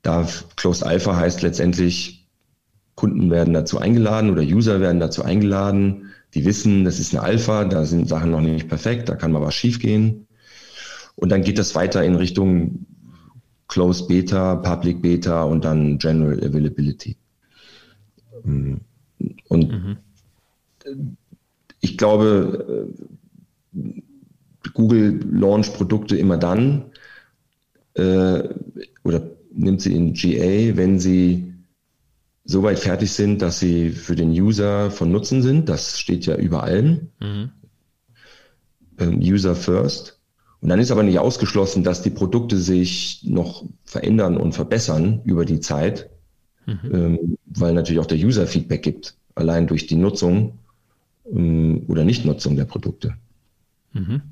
Da 0.00 0.26
Closed 0.56 0.82
Alpha 0.82 1.14
heißt 1.14 1.42
letztendlich, 1.42 2.26
Kunden 2.94 3.30
werden 3.30 3.52
dazu 3.52 3.78
eingeladen 3.78 4.30
oder 4.30 4.40
User 4.40 4.80
werden 4.80 4.98
dazu 4.98 5.22
eingeladen. 5.22 6.12
Die 6.32 6.46
wissen, 6.46 6.84
das 6.84 6.98
ist 6.98 7.14
eine 7.14 7.22
Alpha, 7.22 7.66
da 7.66 7.84
sind 7.84 8.08
Sachen 8.08 8.30
noch 8.30 8.40
nicht 8.40 8.66
perfekt, 8.66 9.10
da 9.10 9.14
kann 9.14 9.30
mal 9.30 9.42
was 9.42 9.54
schiefgehen. 9.54 10.26
Und 11.16 11.28
dann 11.28 11.42
geht 11.42 11.58
das 11.58 11.74
weiter 11.74 12.02
in 12.02 12.14
Richtung 12.14 12.86
Closed 13.68 14.08
Beta, 14.08 14.54
Public 14.54 15.02
Beta 15.02 15.42
und 15.42 15.66
dann 15.66 15.98
General 15.98 16.38
Availability. 16.42 17.18
Und 19.48 19.70
mhm. 19.70 21.16
ich 21.80 21.96
glaube, 21.96 22.88
Google 24.74 25.20
launcht 25.30 25.74
Produkte 25.74 26.16
immer 26.16 26.36
dann 26.36 26.86
äh, 27.94 28.42
oder 29.04 29.30
nimmt 29.52 29.80
sie 29.80 29.94
in 29.94 30.12
GA, 30.12 30.76
wenn 30.76 30.98
sie 30.98 31.54
so 32.44 32.62
weit 32.62 32.78
fertig 32.78 33.12
sind, 33.12 33.42
dass 33.42 33.58
sie 33.58 33.90
für 33.90 34.14
den 34.14 34.30
User 34.30 34.90
von 34.90 35.10
Nutzen 35.10 35.42
sind. 35.42 35.68
Das 35.68 35.98
steht 35.98 36.26
ja 36.26 36.36
über 36.36 36.62
allem. 36.62 37.08
Mhm. 37.20 37.50
Ähm, 38.98 39.18
User 39.18 39.56
first. 39.56 40.20
Und 40.60 40.68
dann 40.68 40.78
ist 40.78 40.90
aber 40.90 41.02
nicht 41.02 41.18
ausgeschlossen, 41.18 41.84
dass 41.84 42.02
die 42.02 42.10
Produkte 42.10 42.58
sich 42.58 43.22
noch 43.24 43.64
verändern 43.84 44.36
und 44.36 44.52
verbessern 44.52 45.20
über 45.24 45.44
die 45.44 45.60
Zeit, 45.60 46.10
mhm. 46.66 46.94
ähm, 46.94 47.38
weil 47.46 47.72
natürlich 47.74 48.00
auch 48.00 48.06
der 48.06 48.18
User 48.18 48.46
Feedback 48.46 48.82
gibt, 48.82 49.16
allein 49.34 49.66
durch 49.66 49.86
die 49.86 49.96
Nutzung 49.96 50.58
ähm, 51.32 51.84
oder 51.88 52.04
Nichtnutzung 52.04 52.56
der 52.56 52.64
Produkte. 52.64 53.14
Mhm. 53.92 54.22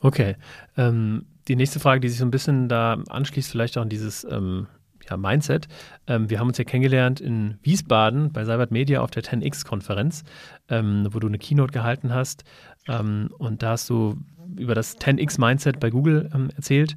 Okay. 0.00 0.36
Ähm, 0.76 1.26
die 1.48 1.56
nächste 1.56 1.80
Frage, 1.80 2.00
die 2.00 2.08
sich 2.08 2.18
so 2.18 2.24
ein 2.24 2.30
bisschen 2.30 2.68
da 2.68 3.02
anschließt, 3.08 3.50
vielleicht 3.50 3.78
auch 3.78 3.82
an 3.82 3.88
dieses 3.88 4.26
ähm, 4.30 4.66
ja, 5.08 5.16
Mindset. 5.16 5.68
Ähm, 6.06 6.30
wir 6.30 6.40
haben 6.40 6.48
uns 6.48 6.58
ja 6.58 6.64
kennengelernt 6.64 7.20
in 7.20 7.58
Wiesbaden 7.62 8.32
bei 8.32 8.44
Cybert 8.44 8.70
Media 8.70 9.00
auf 9.00 9.10
der 9.10 9.22
10x-Konferenz, 9.22 10.24
ähm, 10.68 11.08
wo 11.10 11.18
du 11.18 11.28
eine 11.28 11.38
Keynote 11.38 11.72
gehalten 11.72 12.12
hast. 12.12 12.44
Ähm, 12.88 13.30
und 13.38 13.62
da 13.62 13.70
hast 13.70 13.88
du 13.90 14.16
über 14.56 14.74
das 14.74 14.98
10x-Mindset 14.98 15.80
bei 15.80 15.90
Google 15.90 16.30
ähm, 16.34 16.50
erzählt. 16.56 16.96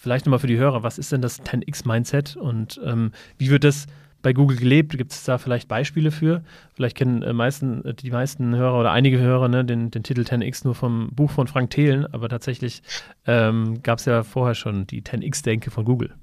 Vielleicht 0.00 0.26
nochmal 0.26 0.38
für 0.38 0.46
die 0.46 0.58
Hörer, 0.58 0.82
was 0.82 0.98
ist 0.98 1.12
denn 1.12 1.22
das 1.22 1.42
10x-Mindset 1.42 2.36
und 2.36 2.80
ähm, 2.84 3.12
wie 3.36 3.50
wird 3.50 3.64
das 3.64 3.86
bei 4.22 4.32
Google 4.32 4.56
gelebt? 4.56 4.96
Gibt 4.96 5.12
es 5.12 5.24
da 5.24 5.38
vielleicht 5.38 5.68
Beispiele 5.68 6.10
für? 6.10 6.42
Vielleicht 6.74 6.96
kennen 6.96 7.22
äh, 7.22 7.32
meisten, 7.32 7.84
äh, 7.84 7.94
die 7.94 8.10
meisten 8.10 8.54
Hörer 8.54 8.78
oder 8.78 8.92
einige 8.92 9.18
Hörer 9.18 9.48
ne, 9.48 9.64
den, 9.64 9.90
den 9.90 10.02
Titel 10.02 10.22
10x 10.22 10.62
nur 10.64 10.74
vom 10.74 11.10
Buch 11.12 11.30
von 11.30 11.46
Frank 11.48 11.70
Thelen, 11.70 12.06
aber 12.06 12.28
tatsächlich 12.28 12.82
ähm, 13.26 13.82
gab 13.82 13.98
es 13.98 14.04
ja 14.04 14.22
vorher 14.22 14.54
schon 14.54 14.86
die 14.86 15.02
10x-Denke 15.02 15.70
von 15.70 15.84
Google. 15.84 16.14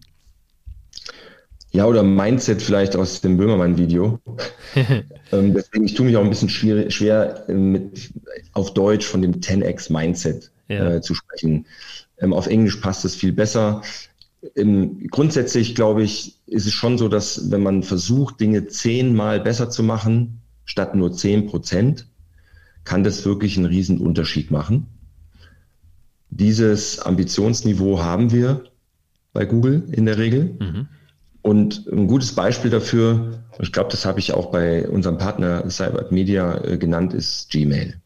Ja, 1.71 1.85
oder 1.85 2.03
Mindset 2.03 2.61
vielleicht 2.61 2.95
aus 2.95 3.19
dem 3.19 3.35
Böhmermann-Video. 3.35 4.21
ähm, 5.33 5.53
deswegen, 5.53 5.83
ich 5.83 5.93
tue 5.93 6.05
mich 6.05 6.15
auch 6.15 6.23
ein 6.23 6.29
bisschen 6.29 6.47
schwer, 6.47 6.89
schwer 6.89 7.43
mit, 7.49 8.13
auf 8.53 8.73
Deutsch 8.73 9.05
von 9.05 9.21
dem 9.21 9.41
10x 9.41 9.91
Mindset 9.91 10.51
ja. 10.69 10.95
äh, 10.95 11.01
zu 11.01 11.13
sprechen. 11.13 11.65
Ähm, 12.17 12.33
auf 12.33 12.47
Englisch 12.47 12.77
passt 12.77 13.05
es 13.05 13.15
viel 13.15 13.33
besser. 13.33 13.81
Ähm, 14.55 15.07
grundsätzlich 15.09 15.75
glaube 15.75 16.03
ich, 16.03 16.37
ist 16.45 16.67
es 16.67 16.73
schon 16.73 16.97
so, 16.97 17.07
dass 17.07 17.51
wenn 17.51 17.63
man 17.63 17.83
versucht, 17.83 18.39
Dinge 18.39 18.67
zehnmal 18.67 19.39
besser 19.39 19.69
zu 19.69 19.83
machen, 19.83 20.41
statt 20.65 20.95
nur 20.95 21.13
zehn 21.13 21.47
Prozent, 21.47 22.07
kann 22.83 23.03
das 23.03 23.25
wirklich 23.25 23.57
einen 23.57 23.65
riesen 23.65 23.99
Unterschied 23.99 24.51
machen. 24.51 24.87
Dieses 26.29 26.99
Ambitionsniveau 26.99 27.99
haben 27.99 28.31
wir 28.31 28.65
bei 29.33 29.45
Google 29.45 29.83
in 29.91 30.05
der 30.05 30.17
Regel. 30.17 30.55
Mhm. 30.59 30.87
Und 31.41 31.87
ein 31.91 32.07
gutes 32.07 32.33
Beispiel 32.33 32.71
dafür, 32.71 33.43
ich 33.59 33.71
glaube, 33.71 33.91
das 33.91 34.05
habe 34.05 34.19
ich 34.19 34.33
auch 34.33 34.51
bei 34.51 34.87
unserem 34.87 35.17
Partner 35.17 35.69
Cyber 35.69 36.07
Media 36.09 36.63
äh, 36.63 36.77
genannt, 36.77 37.13
ist 37.13 37.51
Gmail. 37.51 38.01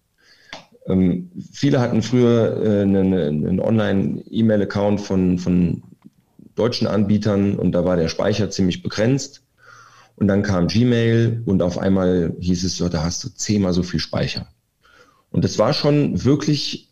Ähm, 0.87 1.31
viele 1.51 1.79
hatten 1.79 2.01
früher 2.01 2.61
äh, 2.63 2.81
einen, 2.81 3.13
einen 3.13 3.59
Online-E-Mail-Account 3.59 5.01
von, 5.01 5.37
von 5.37 5.83
deutschen 6.55 6.87
Anbietern 6.87 7.55
und 7.55 7.71
da 7.71 7.85
war 7.85 7.95
der 7.95 8.07
Speicher 8.07 8.49
ziemlich 8.49 8.81
begrenzt. 8.81 9.43
Und 10.15 10.27
dann 10.27 10.43
kam 10.43 10.67
Gmail 10.67 11.43
und 11.45 11.61
auf 11.61 11.77
einmal 11.77 12.35
hieß 12.39 12.65
es, 12.65 12.77
so, 12.77 12.89
da 12.89 13.03
hast 13.03 13.23
du 13.23 13.29
zehnmal 13.29 13.71
so 13.71 13.83
viel 13.83 14.01
Speicher. 14.01 14.47
Und 15.31 15.45
das 15.45 15.57
war 15.57 15.73
schon 15.73 16.25
wirklich 16.25 16.89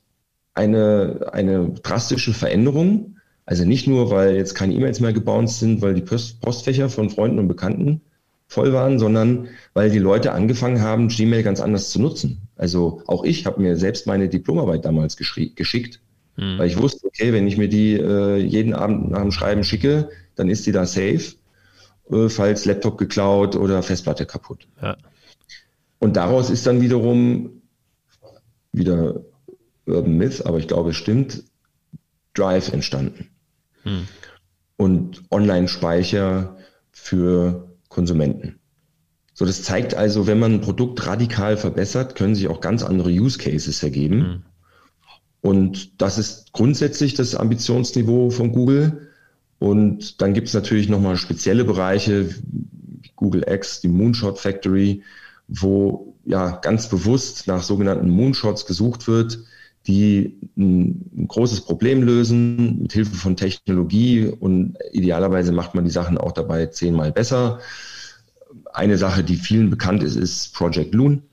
eine, 0.53 1.29
eine 1.33 1.69
drastische 1.83 2.33
Veränderung. 2.33 3.17
Also 3.45 3.65
nicht 3.65 3.87
nur, 3.87 4.11
weil 4.11 4.35
jetzt 4.35 4.55
keine 4.55 4.73
E-Mails 4.73 4.99
mehr 5.01 5.13
gebounced 5.13 5.59
sind, 5.59 5.81
weil 5.81 5.93
die 5.93 6.01
Post 6.01 6.41
Postfächer 6.41 6.89
von 6.89 7.09
Freunden 7.09 7.39
und 7.39 7.47
Bekannten 7.47 8.01
voll 8.47 8.73
waren, 8.73 8.97
sondern 8.97 9.49
weil 9.73 9.89
die 9.89 9.99
Leute 9.99 10.31
angefangen 10.31 10.81
haben, 10.81 11.09
Gmail 11.09 11.43
ganz 11.43 11.59
anders 11.59 11.89
zu 11.89 12.01
nutzen. 12.01 12.47
Also 12.55 13.03
auch 13.07 13.23
ich 13.23 13.45
habe 13.45 13.61
mir 13.61 13.75
selbst 13.75 14.07
meine 14.07 14.29
Diplomarbeit 14.29 14.85
damals 14.85 15.17
geschickt 15.17 15.99
Mhm. 16.37 16.59
Weil 16.59 16.67
ich 16.67 16.77
wusste, 16.77 17.05
okay, 17.07 17.33
wenn 17.33 17.47
ich 17.47 17.57
mir 17.57 17.67
die 17.67 17.93
äh, 17.93 18.37
jeden 18.37 18.73
Abend 18.73 19.09
nach 19.09 19.21
dem 19.21 19.31
Schreiben 19.31 19.63
schicke, 19.63 20.09
dann 20.35 20.49
ist 20.49 20.65
die 20.65 20.71
da 20.71 20.85
safe, 20.85 21.35
äh, 22.11 22.29
falls 22.29 22.65
Laptop 22.65 22.97
geklaut 22.97 23.55
oder 23.55 23.83
Festplatte 23.83 24.25
kaputt. 24.25 24.67
Ja. 24.81 24.97
Und 25.99 26.15
daraus 26.15 26.49
ist 26.49 26.67
dann 26.67 26.81
wiederum 26.81 27.61
wieder 28.71 29.21
Urban 29.87 30.17
Myth, 30.17 30.45
aber 30.45 30.59
ich 30.59 30.67
glaube, 30.67 30.91
es 30.91 30.95
stimmt, 30.95 31.43
Drive 32.35 32.71
entstanden. 32.71 33.29
Mhm. 33.83 34.07
Und 34.77 35.23
Online-Speicher 35.31 36.57
für 36.91 37.66
Konsumenten. 37.97 38.59
So, 39.33 39.43
das 39.43 39.63
zeigt 39.63 39.95
also, 39.95 40.27
wenn 40.27 40.37
man 40.37 40.53
ein 40.53 40.61
Produkt 40.61 41.07
radikal 41.07 41.57
verbessert, 41.57 42.13
können 42.13 42.35
sich 42.35 42.47
auch 42.47 42.61
ganz 42.61 42.83
andere 42.83 43.09
Use 43.09 43.39
Cases 43.39 43.81
ergeben. 43.81 44.17
Mhm. 44.17 44.43
Und 45.41 45.99
das 45.99 46.19
ist 46.19 46.53
grundsätzlich 46.53 47.15
das 47.15 47.33
Ambitionsniveau 47.33 48.29
von 48.29 48.51
Google. 48.51 49.09
Und 49.57 50.21
dann 50.21 50.35
gibt 50.35 50.47
es 50.47 50.53
natürlich 50.53 50.89
nochmal 50.89 51.17
spezielle 51.17 51.65
Bereiche, 51.65 52.29
Google 53.15 53.43
X, 53.49 53.81
die 53.81 53.87
Moonshot 53.87 54.37
Factory, 54.37 55.01
wo 55.47 56.13
ja 56.23 56.57
ganz 56.57 56.89
bewusst 56.89 57.47
nach 57.47 57.63
sogenannten 57.63 58.11
Moonshots 58.11 58.67
gesucht 58.67 59.07
wird, 59.07 59.39
die 59.87 60.37
ein, 60.57 61.27
großes 61.27 61.61
Problem 61.61 62.03
lösen 62.03 62.81
mit 62.81 62.93
Hilfe 62.93 63.15
von 63.15 63.35
Technologie 63.35 64.25
und 64.27 64.77
idealerweise 64.91 65.51
macht 65.51 65.75
man 65.75 65.85
die 65.85 65.91
Sachen 65.91 66.17
auch 66.17 66.33
dabei 66.33 66.67
zehnmal 66.67 67.11
besser. 67.11 67.59
Eine 68.73 68.97
Sache, 68.97 69.23
die 69.23 69.37
vielen 69.37 69.69
bekannt 69.69 70.03
ist, 70.03 70.15
ist 70.15 70.53
Project 70.53 70.93
Loon. 70.93 71.23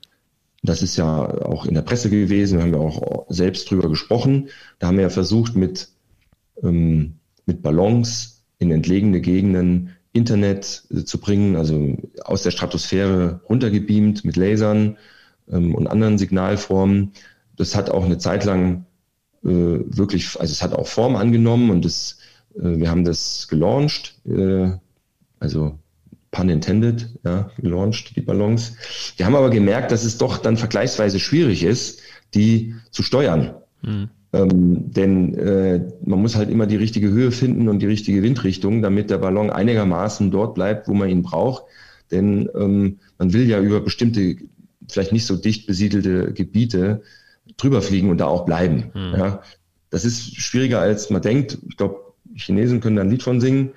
Das 0.63 0.81
ist 0.81 0.97
ja 0.97 1.07
auch 1.45 1.65
in 1.65 1.75
der 1.75 1.81
Presse 1.83 2.09
gewesen, 2.09 2.57
wir 2.57 2.63
haben 2.63 2.73
ja 2.73 2.79
auch 2.79 3.25
selbst 3.29 3.69
drüber 3.69 3.89
gesprochen. 3.89 4.49
Da 4.79 4.87
haben 4.87 4.97
wir 4.97 5.03
ja 5.03 5.09
versucht, 5.09 5.55
mit, 5.55 5.89
ähm, 6.63 7.15
mit 7.45 7.61
Ballons 7.61 8.43
in 8.57 8.71
entlegene 8.71 9.21
Gegenden 9.21 9.91
Internet 10.13 10.83
äh, 10.91 11.03
zu 11.03 11.19
bringen, 11.19 11.55
also 11.55 11.97
aus 12.23 12.43
der 12.43 12.51
Stratosphäre 12.51 13.41
runtergebeamt 13.49 14.25
mit 14.25 14.37
Lasern 14.37 14.97
ähm, 15.51 15.75
und 15.75 15.87
anderen 15.87 16.17
Signalformen. 16.17 17.11
Das 17.57 17.75
hat 17.75 17.89
auch 17.89 18.05
eine 18.05 18.17
Zeit 18.17 18.45
lang 18.45 18.85
äh, 19.43 19.49
wirklich, 19.49 20.39
also 20.39 20.51
es 20.51 20.61
hat 20.61 20.73
auch 20.73 20.87
Form 20.87 21.15
angenommen 21.15 21.69
und 21.69 21.85
das, 21.85 22.17
äh, 22.55 22.77
wir 22.77 22.89
haben 22.89 23.05
das 23.05 23.47
gelauncht, 23.47 24.19
äh, 24.25 24.71
also 25.39 25.77
pun 26.31 26.49
intended, 26.49 27.09
ja, 27.23 27.49
gelauncht, 27.57 28.15
die 28.15 28.21
Ballons. 28.21 28.75
Wir 29.17 29.25
haben 29.25 29.35
aber 29.35 29.49
gemerkt, 29.49 29.91
dass 29.91 30.03
es 30.03 30.17
doch 30.17 30.37
dann 30.37 30.57
vergleichsweise 30.57 31.19
schwierig 31.19 31.63
ist, 31.63 32.01
die 32.33 32.75
zu 32.91 33.03
steuern. 33.03 33.53
Mhm. 33.81 34.09
Ähm, 34.33 34.91
denn 34.91 35.33
äh, 35.35 35.79
man 36.03 36.21
muss 36.21 36.35
halt 36.35 36.49
immer 36.49 36.65
die 36.67 36.75
richtige 36.75 37.09
Höhe 37.09 37.31
finden 37.31 37.69
und 37.69 37.79
die 37.79 37.85
richtige 37.85 38.21
Windrichtung, 38.21 38.81
damit 38.81 39.09
der 39.09 39.19
Ballon 39.19 39.49
einigermaßen 39.49 40.29
dort 40.29 40.55
bleibt, 40.55 40.89
wo 40.89 40.93
man 40.93 41.09
ihn 41.09 41.21
braucht. 41.21 41.63
Denn 42.11 42.49
ähm, 42.53 42.99
man 43.17 43.31
will 43.31 43.47
ja 43.47 43.61
über 43.61 43.79
bestimmte, 43.79 44.35
vielleicht 44.89 45.13
nicht 45.13 45.25
so 45.25 45.37
dicht 45.37 45.67
besiedelte 45.67 46.33
Gebiete 46.33 47.01
drüber 47.57 47.81
fliegen 47.81 48.09
und 48.09 48.17
da 48.17 48.25
auch 48.25 48.45
bleiben. 48.45 48.91
Mhm. 48.93 49.13
Ja. 49.17 49.41
Das 49.89 50.05
ist 50.05 50.35
schwieriger, 50.35 50.79
als 50.79 51.09
man 51.09 51.21
denkt. 51.21 51.57
Ich 51.69 51.77
glaube, 51.77 52.13
Chinesen 52.35 52.81
können 52.81 52.97
da 52.97 53.01
ein 53.03 53.09
Lied 53.09 53.23
von 53.23 53.39
singen. 53.39 53.71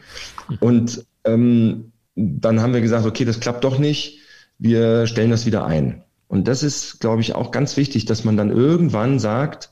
Und 0.61 1.05
ähm, 1.25 1.93
dann 2.15 2.61
haben 2.61 2.75
wir 2.75 2.81
gesagt, 2.81 3.07
okay, 3.07 3.25
das 3.25 3.41
klappt 3.41 3.65
doch 3.65 3.79
nicht, 3.79 4.19
wir 4.59 5.07
stellen 5.07 5.31
das 5.31 5.47
wieder 5.47 5.65
ein. 5.65 6.03
Und 6.27 6.49
das 6.49 6.63
ist, 6.63 7.01
glaube 7.01 7.23
ich, 7.23 7.35
auch 7.35 7.53
ganz 7.53 7.77
wichtig, 7.77 8.05
dass 8.05 8.25
man 8.25 8.37
dann 8.37 8.51
irgendwann 8.51 9.19
sagt, 9.19 9.71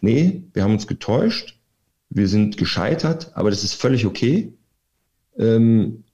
nee, 0.00 0.44
wir 0.52 0.62
haben 0.62 0.74
uns 0.74 0.86
getäuscht, 0.86 1.58
wir 2.10 2.28
sind 2.28 2.56
gescheitert, 2.56 3.32
aber 3.34 3.50
das 3.50 3.64
ist 3.64 3.74
völlig 3.74 4.06
okay. 4.06 4.52
Ähm, 5.38 6.04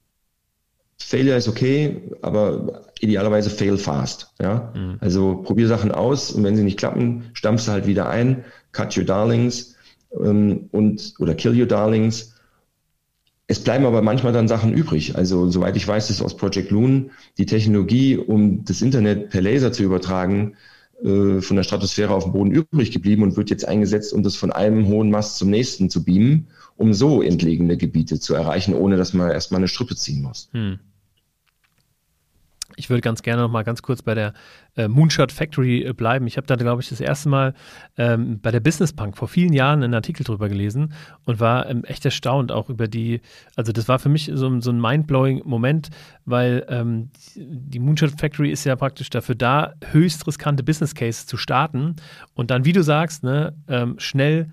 Failure 0.97 1.37
ist 1.37 1.47
okay, 1.47 2.01
aber 2.21 2.83
idealerweise 3.05 3.49
fail 3.49 3.77
fast. 3.77 4.33
Ja? 4.41 4.73
Mhm. 4.75 4.97
Also 4.99 5.37
probier 5.37 5.67
Sachen 5.67 5.91
aus 5.91 6.31
und 6.31 6.43
wenn 6.43 6.55
sie 6.55 6.63
nicht 6.63 6.77
klappen, 6.77 7.23
stampfst 7.33 7.67
du 7.67 7.71
halt 7.71 7.87
wieder 7.87 8.09
ein, 8.09 8.43
cut 8.71 8.97
your 8.97 9.05
darlings 9.05 9.75
ähm, 10.19 10.69
und 10.71 11.13
oder 11.19 11.35
kill 11.35 11.59
your 11.59 11.67
darlings. 11.67 12.33
Es 13.47 13.59
bleiben 13.59 13.85
aber 13.85 14.01
manchmal 14.01 14.33
dann 14.33 14.47
Sachen 14.47 14.73
übrig. 14.73 15.15
Also 15.15 15.49
soweit 15.49 15.77
ich 15.77 15.87
weiß, 15.87 16.09
ist 16.09 16.21
aus 16.21 16.35
Project 16.35 16.71
Loon 16.71 17.11
die 17.37 17.45
Technologie, 17.45 18.17
um 18.17 18.65
das 18.65 18.81
Internet 18.81 19.29
per 19.29 19.41
Laser 19.41 19.71
zu 19.71 19.83
übertragen, 19.83 20.55
äh, 21.03 21.41
von 21.41 21.55
der 21.55 21.63
Stratosphäre 21.63 22.13
auf 22.13 22.23
den 22.23 22.33
Boden 22.33 22.51
übrig 22.51 22.91
geblieben 22.91 23.23
und 23.23 23.37
wird 23.37 23.49
jetzt 23.49 23.67
eingesetzt, 23.67 24.13
um 24.13 24.23
das 24.23 24.35
von 24.35 24.51
einem 24.51 24.87
hohen 24.87 25.11
Mast 25.11 25.37
zum 25.37 25.49
nächsten 25.49 25.89
zu 25.89 26.03
beamen, 26.03 26.47
um 26.77 26.93
so 26.93 27.21
entlegene 27.21 27.77
Gebiete 27.77 28.19
zu 28.19 28.33
erreichen, 28.33 28.73
ohne 28.73 28.97
dass 28.97 29.13
man 29.13 29.29
erstmal 29.29 29.59
eine 29.59 29.67
Strippe 29.67 29.95
ziehen 29.95 30.21
muss. 30.21 30.49
Hm. 30.53 30.79
Ich 32.75 32.89
würde 32.89 33.01
ganz 33.01 33.21
gerne 33.21 33.41
noch 33.41 33.49
mal 33.49 33.63
ganz 33.63 33.81
kurz 33.81 34.01
bei 34.01 34.13
der 34.13 34.33
äh, 34.75 34.87
Moonshot 34.87 35.31
Factory 35.31 35.83
äh, 35.83 35.93
bleiben. 35.93 36.27
Ich 36.27 36.37
habe 36.37 36.47
da, 36.47 36.55
glaube 36.55 36.81
ich, 36.81 36.89
das 36.89 36.99
erste 36.99 37.29
Mal 37.29 37.53
ähm, 37.97 38.39
bei 38.41 38.51
der 38.51 38.59
Business 38.59 38.93
Punk 38.93 39.17
vor 39.17 39.27
vielen 39.27 39.53
Jahren 39.53 39.83
einen 39.83 39.93
Artikel 39.93 40.23
drüber 40.23 40.49
gelesen 40.49 40.93
und 41.25 41.39
war 41.39 41.69
ähm, 41.69 41.83
echt 41.85 42.05
erstaunt 42.05 42.51
auch 42.51 42.69
über 42.69 42.87
die, 42.87 43.21
also 43.55 43.71
das 43.71 43.87
war 43.87 43.99
für 43.99 44.09
mich 44.09 44.31
so, 44.33 44.59
so 44.59 44.71
ein 44.71 44.81
mindblowing 44.81 45.41
Moment, 45.45 45.89
weil 46.25 46.65
ähm, 46.69 47.09
die 47.35 47.79
Moonshot 47.79 48.19
Factory 48.19 48.51
ist 48.51 48.65
ja 48.65 48.75
praktisch 48.75 49.09
dafür 49.09 49.35
da, 49.35 49.73
höchst 49.91 50.27
riskante 50.27 50.63
Business 50.63 50.95
Cases 50.95 51.25
zu 51.25 51.37
starten 51.37 51.95
und 52.33 52.51
dann, 52.51 52.65
wie 52.65 52.73
du 52.73 52.83
sagst, 52.83 53.23
ne, 53.23 53.53
ähm, 53.67 53.95
schnell 53.97 54.49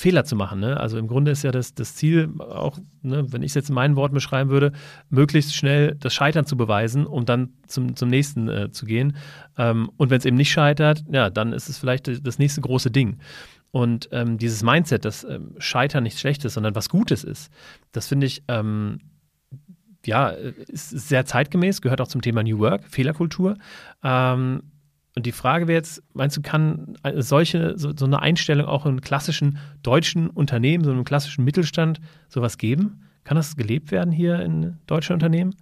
Fehler 0.00 0.24
zu 0.24 0.34
machen. 0.34 0.60
Ne? 0.60 0.78
Also 0.78 0.98
im 0.98 1.06
Grunde 1.06 1.30
ist 1.30 1.44
ja 1.44 1.52
das, 1.52 1.74
das 1.74 1.94
Ziel, 1.94 2.30
auch 2.38 2.78
ne, 3.02 3.32
wenn 3.32 3.42
ich 3.42 3.50
es 3.50 3.54
jetzt 3.54 3.68
in 3.68 3.74
meinen 3.74 3.96
Worten 3.96 4.14
beschreiben 4.14 4.50
würde, 4.50 4.72
möglichst 5.10 5.54
schnell 5.54 5.94
das 5.94 6.14
Scheitern 6.14 6.46
zu 6.46 6.56
beweisen, 6.56 7.06
um 7.06 7.24
dann 7.26 7.50
zum, 7.66 7.94
zum 7.96 8.08
nächsten 8.08 8.48
äh, 8.48 8.72
zu 8.72 8.86
gehen. 8.86 9.16
Ähm, 9.58 9.90
und 9.96 10.10
wenn 10.10 10.18
es 10.18 10.24
eben 10.24 10.36
nicht 10.36 10.50
scheitert, 10.50 11.04
ja, 11.10 11.30
dann 11.30 11.52
ist 11.52 11.68
es 11.68 11.78
vielleicht 11.78 12.26
das 12.26 12.38
nächste 12.38 12.60
große 12.62 12.90
Ding. 12.90 13.18
Und 13.72 14.08
ähm, 14.10 14.38
dieses 14.38 14.62
Mindset, 14.62 15.04
dass 15.04 15.22
ähm, 15.22 15.54
Scheitern 15.58 16.02
nichts 16.02 16.20
Schlechtes, 16.20 16.54
sondern 16.54 16.74
was 16.74 16.88
Gutes 16.88 17.22
ist, 17.22 17.52
das 17.92 18.08
finde 18.08 18.26
ich, 18.26 18.42
ähm, 18.48 19.00
ja, 20.06 20.30
ist 20.30 20.90
sehr 20.90 21.26
zeitgemäß, 21.26 21.82
gehört 21.82 22.00
auch 22.00 22.08
zum 22.08 22.22
Thema 22.22 22.42
New 22.42 22.58
Work, 22.58 22.88
Fehlerkultur. 22.88 23.56
Ähm, 24.02 24.62
und 25.16 25.26
die 25.26 25.32
Frage 25.32 25.66
wäre 25.66 25.76
jetzt, 25.76 26.02
meinst 26.12 26.36
du, 26.36 26.42
kann 26.42 26.96
solche, 27.16 27.76
so, 27.76 27.92
so, 27.96 28.04
eine 28.04 28.22
Einstellung 28.22 28.66
auch 28.66 28.86
in 28.86 29.00
klassischen 29.00 29.58
deutschen 29.82 30.30
Unternehmen, 30.30 30.84
so 30.84 30.92
einem 30.92 31.04
klassischen 31.04 31.44
Mittelstand, 31.44 32.00
sowas 32.28 32.58
geben? 32.58 33.02
Kann 33.24 33.36
das 33.36 33.56
gelebt 33.56 33.90
werden 33.90 34.12
hier 34.12 34.40
in 34.40 34.76
deutschen 34.86 35.14
Unternehmen? 35.14 35.54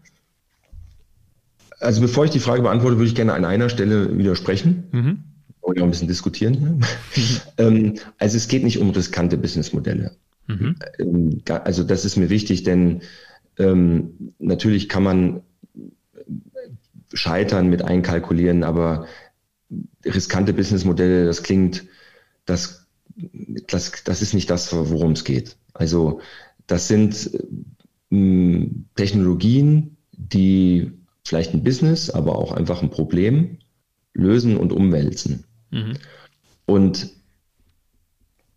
Also 1.80 2.00
bevor 2.00 2.24
ich 2.24 2.30
die 2.30 2.40
Frage 2.40 2.62
beantworte, 2.62 2.96
würde 2.96 3.08
ich 3.08 3.14
gerne 3.14 3.34
an 3.34 3.44
einer 3.44 3.68
Stelle 3.68 4.16
widersprechen. 4.18 4.84
Mhm. 4.92 5.24
Oder 5.60 5.82
auch 5.82 5.86
ein 5.86 5.90
bisschen 5.90 6.08
diskutieren. 6.08 6.78
Mhm. 6.78 6.80
ähm, 7.58 7.94
also 8.18 8.36
es 8.36 8.48
geht 8.48 8.64
nicht 8.64 8.78
um 8.78 8.90
riskante 8.90 9.38
Businessmodelle. 9.38 10.12
Mhm. 10.46 10.76
Ähm, 10.98 11.42
also 11.46 11.84
das 11.84 12.04
ist 12.04 12.16
mir 12.16 12.28
wichtig, 12.28 12.64
denn 12.64 13.00
ähm, 13.58 14.34
natürlich 14.38 14.88
kann 14.88 15.02
man 15.02 15.42
Scheitern 17.14 17.70
mit 17.70 17.82
einkalkulieren, 17.82 18.62
aber 18.62 19.06
riskante 20.04 20.52
Businessmodelle, 20.52 21.26
das 21.26 21.42
klingt, 21.42 21.84
das, 22.46 22.86
das, 23.66 24.04
das 24.04 24.22
ist 24.22 24.34
nicht 24.34 24.50
das, 24.50 24.72
worum 24.72 25.12
es 25.12 25.24
geht. 25.24 25.56
Also 25.74 26.20
das 26.66 26.88
sind 26.88 27.30
äh, 28.10 28.66
Technologien, 28.94 29.96
die 30.12 30.92
vielleicht 31.24 31.54
ein 31.54 31.62
Business, 31.62 32.10
aber 32.10 32.36
auch 32.36 32.52
einfach 32.52 32.82
ein 32.82 32.90
Problem 32.90 33.58
lösen 34.14 34.56
und 34.56 34.72
umwälzen. 34.72 35.44
Mhm. 35.70 35.94
Und 36.66 37.10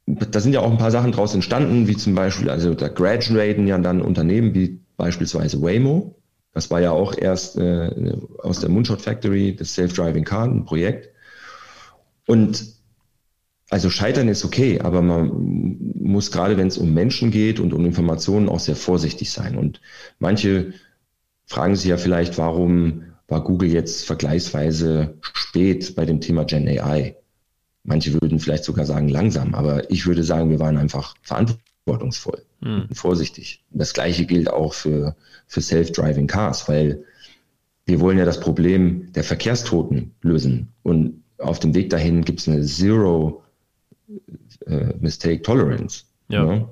da 0.05 0.39
sind 0.39 0.53
ja 0.53 0.61
auch 0.61 0.71
ein 0.71 0.77
paar 0.77 0.91
Sachen 0.91 1.11
draus 1.11 1.33
entstanden, 1.33 1.87
wie 1.87 1.95
zum 1.95 2.15
Beispiel, 2.15 2.49
also 2.49 2.73
da 2.73 2.87
graduaten 2.87 3.67
ja 3.67 3.77
dann 3.77 4.01
Unternehmen 4.01 4.53
wie 4.53 4.79
beispielsweise 4.97 5.61
Waymo, 5.61 6.15
das 6.53 6.69
war 6.69 6.81
ja 6.81 6.91
auch 6.91 7.17
erst 7.17 7.57
äh, 7.57 8.15
aus 8.39 8.59
der 8.59 8.69
Moonshot 8.69 9.01
Factory, 9.01 9.55
das 9.55 9.73
Self-Driving 9.73 10.25
Car, 10.25 10.45
ein 10.45 10.65
Projekt. 10.65 11.09
Und 12.27 12.65
also 13.69 13.89
scheitern 13.89 14.27
ist 14.27 14.43
okay, 14.43 14.79
aber 14.81 15.01
man 15.01 15.93
muss 15.95 16.31
gerade, 16.31 16.57
wenn 16.57 16.67
es 16.67 16.77
um 16.77 16.93
Menschen 16.93 17.31
geht 17.31 17.59
und 17.59 17.73
um 17.73 17.85
Informationen, 17.85 18.49
auch 18.49 18.59
sehr 18.59 18.75
vorsichtig 18.75 19.31
sein. 19.31 19.57
Und 19.57 19.79
manche 20.19 20.73
fragen 21.45 21.75
sich 21.75 21.85
ja 21.85 21.97
vielleicht, 21.97 22.37
warum 22.37 23.03
war 23.29 23.43
Google 23.43 23.71
jetzt 23.71 24.05
vergleichsweise 24.05 25.17
spät 25.21 25.95
bei 25.95 26.05
dem 26.05 26.19
Thema 26.19 26.43
Gen 26.43 26.67
AI? 26.67 27.15
Manche 27.83 28.13
würden 28.13 28.39
vielleicht 28.39 28.65
sogar 28.65 28.85
sagen 28.85 29.07
langsam, 29.07 29.55
aber 29.55 29.89
ich 29.89 30.05
würde 30.05 30.23
sagen, 30.23 30.49
wir 30.49 30.59
waren 30.59 30.77
einfach 30.77 31.15
verantwortlich 31.21 31.70
verantwortungsvoll 31.85 32.43
mhm. 32.61 32.85
und 32.89 32.95
vorsichtig. 32.95 33.63
Das 33.71 33.93
gleiche 33.93 34.25
gilt 34.25 34.49
auch 34.49 34.73
für, 34.73 35.15
für 35.47 35.61
Self-Driving 35.61 36.27
Cars, 36.27 36.67
weil 36.67 37.03
wir 37.85 37.99
wollen 37.99 38.17
ja 38.17 38.25
das 38.25 38.39
Problem 38.39 39.11
der 39.13 39.23
Verkehrstoten 39.23 40.11
lösen. 40.21 40.69
Und 40.83 41.23
auf 41.37 41.59
dem 41.59 41.73
Weg 41.73 41.89
dahin 41.89 42.23
gibt 42.23 42.39
es 42.39 42.47
eine 42.47 42.63
Zero 42.63 43.43
äh, 44.67 44.93
Mistake 44.99 45.41
Tolerance. 45.41 46.03
Ja. 46.29 46.45
Ne? 46.45 46.69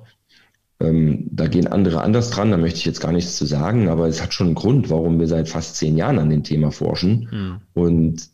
Ähm, 0.80 1.26
da 1.30 1.46
gehen 1.46 1.66
andere 1.66 2.00
anders 2.02 2.30
dran, 2.30 2.50
da 2.50 2.56
möchte 2.56 2.78
ich 2.78 2.86
jetzt 2.86 3.00
gar 3.00 3.12
nichts 3.12 3.36
zu 3.36 3.44
sagen, 3.44 3.88
aber 3.88 4.08
es 4.08 4.22
hat 4.22 4.32
schon 4.32 4.46
einen 4.46 4.54
Grund, 4.54 4.88
warum 4.88 5.20
wir 5.20 5.26
seit 5.26 5.48
fast 5.48 5.76
zehn 5.76 5.96
Jahren 5.96 6.18
an 6.18 6.30
dem 6.30 6.42
Thema 6.42 6.70
forschen. 6.70 7.28
Mhm. 7.30 7.60
Und 7.74 8.30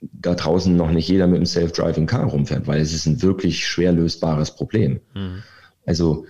da 0.00 0.34
draußen 0.34 0.74
noch 0.76 0.90
nicht 0.90 1.08
jeder 1.08 1.28
mit 1.28 1.36
einem 1.36 1.46
Self-Driving 1.46 2.06
Car 2.06 2.24
rumfährt, 2.24 2.66
weil 2.66 2.80
es 2.80 2.92
ist 2.92 3.06
ein 3.06 3.22
wirklich 3.22 3.64
schwer 3.64 3.92
lösbares 3.92 4.56
Problem. 4.56 5.00
Mhm. 5.14 5.42
Also 5.86 6.26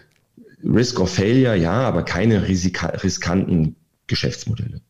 Risk 0.64 1.00
of 1.00 1.12
Failure, 1.12 1.56
ja, 1.56 1.82
aber 1.82 2.02
keine 2.02 2.46
riskanten 2.48 3.76
Geschäftsmodelle. 4.06 4.80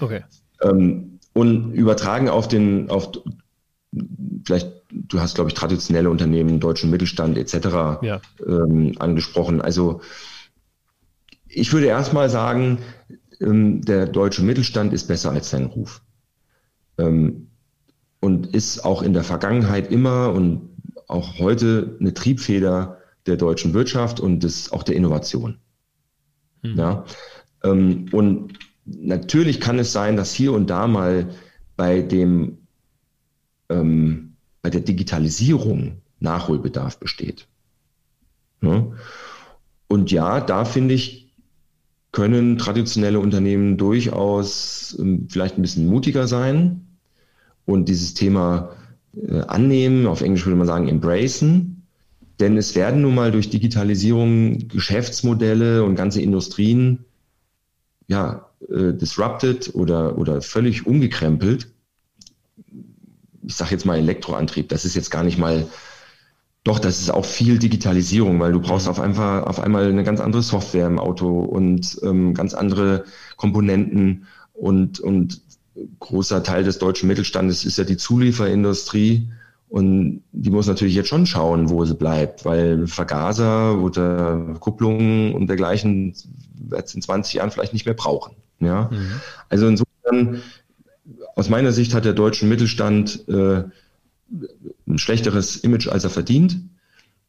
Okay. 0.00 0.22
Ähm, 0.62 1.18
und 1.32 1.72
übertragen 1.72 2.28
auf 2.28 2.48
den, 2.48 2.90
auf 2.90 3.10
vielleicht, 4.44 4.72
du 4.90 5.20
hast, 5.20 5.34
glaube 5.34 5.50
ich, 5.50 5.54
traditionelle 5.54 6.10
Unternehmen, 6.10 6.60
deutschen 6.60 6.90
Mittelstand 6.90 7.36
etc. 7.36 7.66
Ja. 8.02 8.20
Ähm, 8.46 8.94
angesprochen. 8.98 9.60
Also 9.60 10.00
ich 11.48 11.72
würde 11.72 11.86
erstmal 11.86 12.28
sagen, 12.28 12.78
ähm, 13.40 13.82
der 13.82 14.06
deutsche 14.06 14.42
Mittelstand 14.42 14.92
ist 14.92 15.08
besser 15.08 15.30
als 15.30 15.50
sein 15.50 15.66
Ruf. 15.66 16.02
Ähm, 16.98 17.48
und 18.20 18.54
ist 18.54 18.84
auch 18.84 19.02
in 19.02 19.12
der 19.12 19.24
Vergangenheit 19.24 19.92
immer 19.92 20.32
und 20.32 20.70
auch 21.06 21.38
heute 21.38 21.96
eine 22.00 22.14
Triebfeder 22.14 22.98
der 23.26 23.36
deutschen 23.36 23.74
Wirtschaft 23.74 24.20
und 24.20 24.42
des, 24.42 24.72
auch 24.72 24.82
der 24.82 24.96
Innovation. 24.96 25.58
Mhm. 26.62 26.78
Ja? 26.78 27.04
Ähm, 27.62 28.06
und 28.12 28.54
natürlich 28.84 29.60
kann 29.60 29.78
es 29.78 29.92
sein, 29.92 30.16
dass 30.16 30.32
hier 30.32 30.52
und 30.52 30.70
da 30.70 30.86
mal 30.86 31.30
bei 31.76 32.02
dem 32.02 32.58
ähm, 33.68 34.36
bei 34.62 34.70
der 34.70 34.80
Digitalisierung 34.80 36.02
Nachholbedarf 36.20 36.98
besteht. 36.98 37.48
Ja? 38.62 38.86
Und 39.88 40.10
ja, 40.10 40.40
da 40.40 40.64
finde 40.64 40.94
ich, 40.94 41.32
können 42.12 42.56
traditionelle 42.56 43.20
Unternehmen 43.20 43.76
durchaus 43.76 44.96
ähm, 44.98 45.28
vielleicht 45.28 45.58
ein 45.58 45.62
bisschen 45.62 45.86
mutiger 45.86 46.26
sein 46.26 46.86
und 47.66 47.88
dieses 47.88 48.14
Thema 48.14 48.70
äh, 49.14 49.40
annehmen, 49.42 50.06
auf 50.06 50.22
Englisch 50.22 50.46
würde 50.46 50.56
man 50.56 50.66
sagen, 50.66 50.88
embracen 50.88 51.75
denn 52.40 52.56
es 52.56 52.74
werden 52.74 53.02
nun 53.02 53.14
mal 53.14 53.32
durch 53.32 53.50
Digitalisierung 53.50 54.68
Geschäftsmodelle 54.68 55.84
und 55.84 55.94
ganze 55.94 56.20
Industrien 56.20 57.04
ja, 58.08 58.50
äh, 58.68 58.92
disrupted 58.92 59.74
oder, 59.74 60.18
oder 60.18 60.42
völlig 60.42 60.86
umgekrempelt. 60.86 61.68
Ich 63.42 63.54
sage 63.54 63.72
jetzt 63.72 63.86
mal 63.86 63.98
Elektroantrieb, 63.98 64.68
das 64.68 64.84
ist 64.84 64.94
jetzt 64.94 65.10
gar 65.10 65.24
nicht 65.24 65.38
mal, 65.38 65.66
doch, 66.64 66.78
das 66.78 67.00
ist 67.00 67.10
auch 67.10 67.24
viel 67.24 67.58
Digitalisierung, 67.58 68.40
weil 68.40 68.52
du 68.52 68.60
brauchst 68.60 68.88
auf 68.88 68.98
einmal, 69.00 69.44
auf 69.44 69.60
einmal 69.60 69.86
eine 69.86 70.04
ganz 70.04 70.20
andere 70.20 70.42
Software 70.42 70.86
im 70.86 70.98
Auto 70.98 71.40
und 71.40 71.98
ähm, 72.02 72.34
ganz 72.34 72.54
andere 72.54 73.04
Komponenten 73.36 74.26
und, 74.52 75.00
und 75.00 75.40
großer 76.00 76.42
Teil 76.42 76.64
des 76.64 76.78
deutschen 76.78 77.08
Mittelstandes 77.08 77.64
ist 77.64 77.78
ja 77.78 77.84
die 77.84 77.96
Zulieferindustrie 77.96 79.30
und 79.68 80.22
die 80.32 80.50
muss 80.50 80.66
natürlich 80.66 80.94
jetzt 80.94 81.08
schon 81.08 81.26
schauen, 81.26 81.70
wo 81.70 81.84
sie 81.84 81.94
bleibt, 81.94 82.44
weil 82.44 82.86
Vergaser 82.86 83.78
oder 83.80 84.54
Kupplungen 84.60 85.34
und 85.34 85.48
dergleichen 85.48 86.14
wird 86.54 86.86
es 86.86 86.94
in 86.94 87.02
20 87.02 87.34
Jahren 87.34 87.50
vielleicht 87.50 87.72
nicht 87.72 87.84
mehr 87.84 87.94
brauchen. 87.94 88.36
Ja? 88.60 88.88
Mhm. 88.92 89.20
Also 89.48 89.66
insofern, 89.66 90.42
aus 91.34 91.48
meiner 91.48 91.72
Sicht 91.72 91.94
hat 91.94 92.04
der 92.04 92.12
deutsche 92.12 92.46
Mittelstand 92.46 93.28
äh, 93.28 93.64
ein 94.86 94.98
schlechteres 94.98 95.56
Image, 95.56 95.88
als 95.88 96.04
er 96.04 96.10
verdient. 96.10 96.58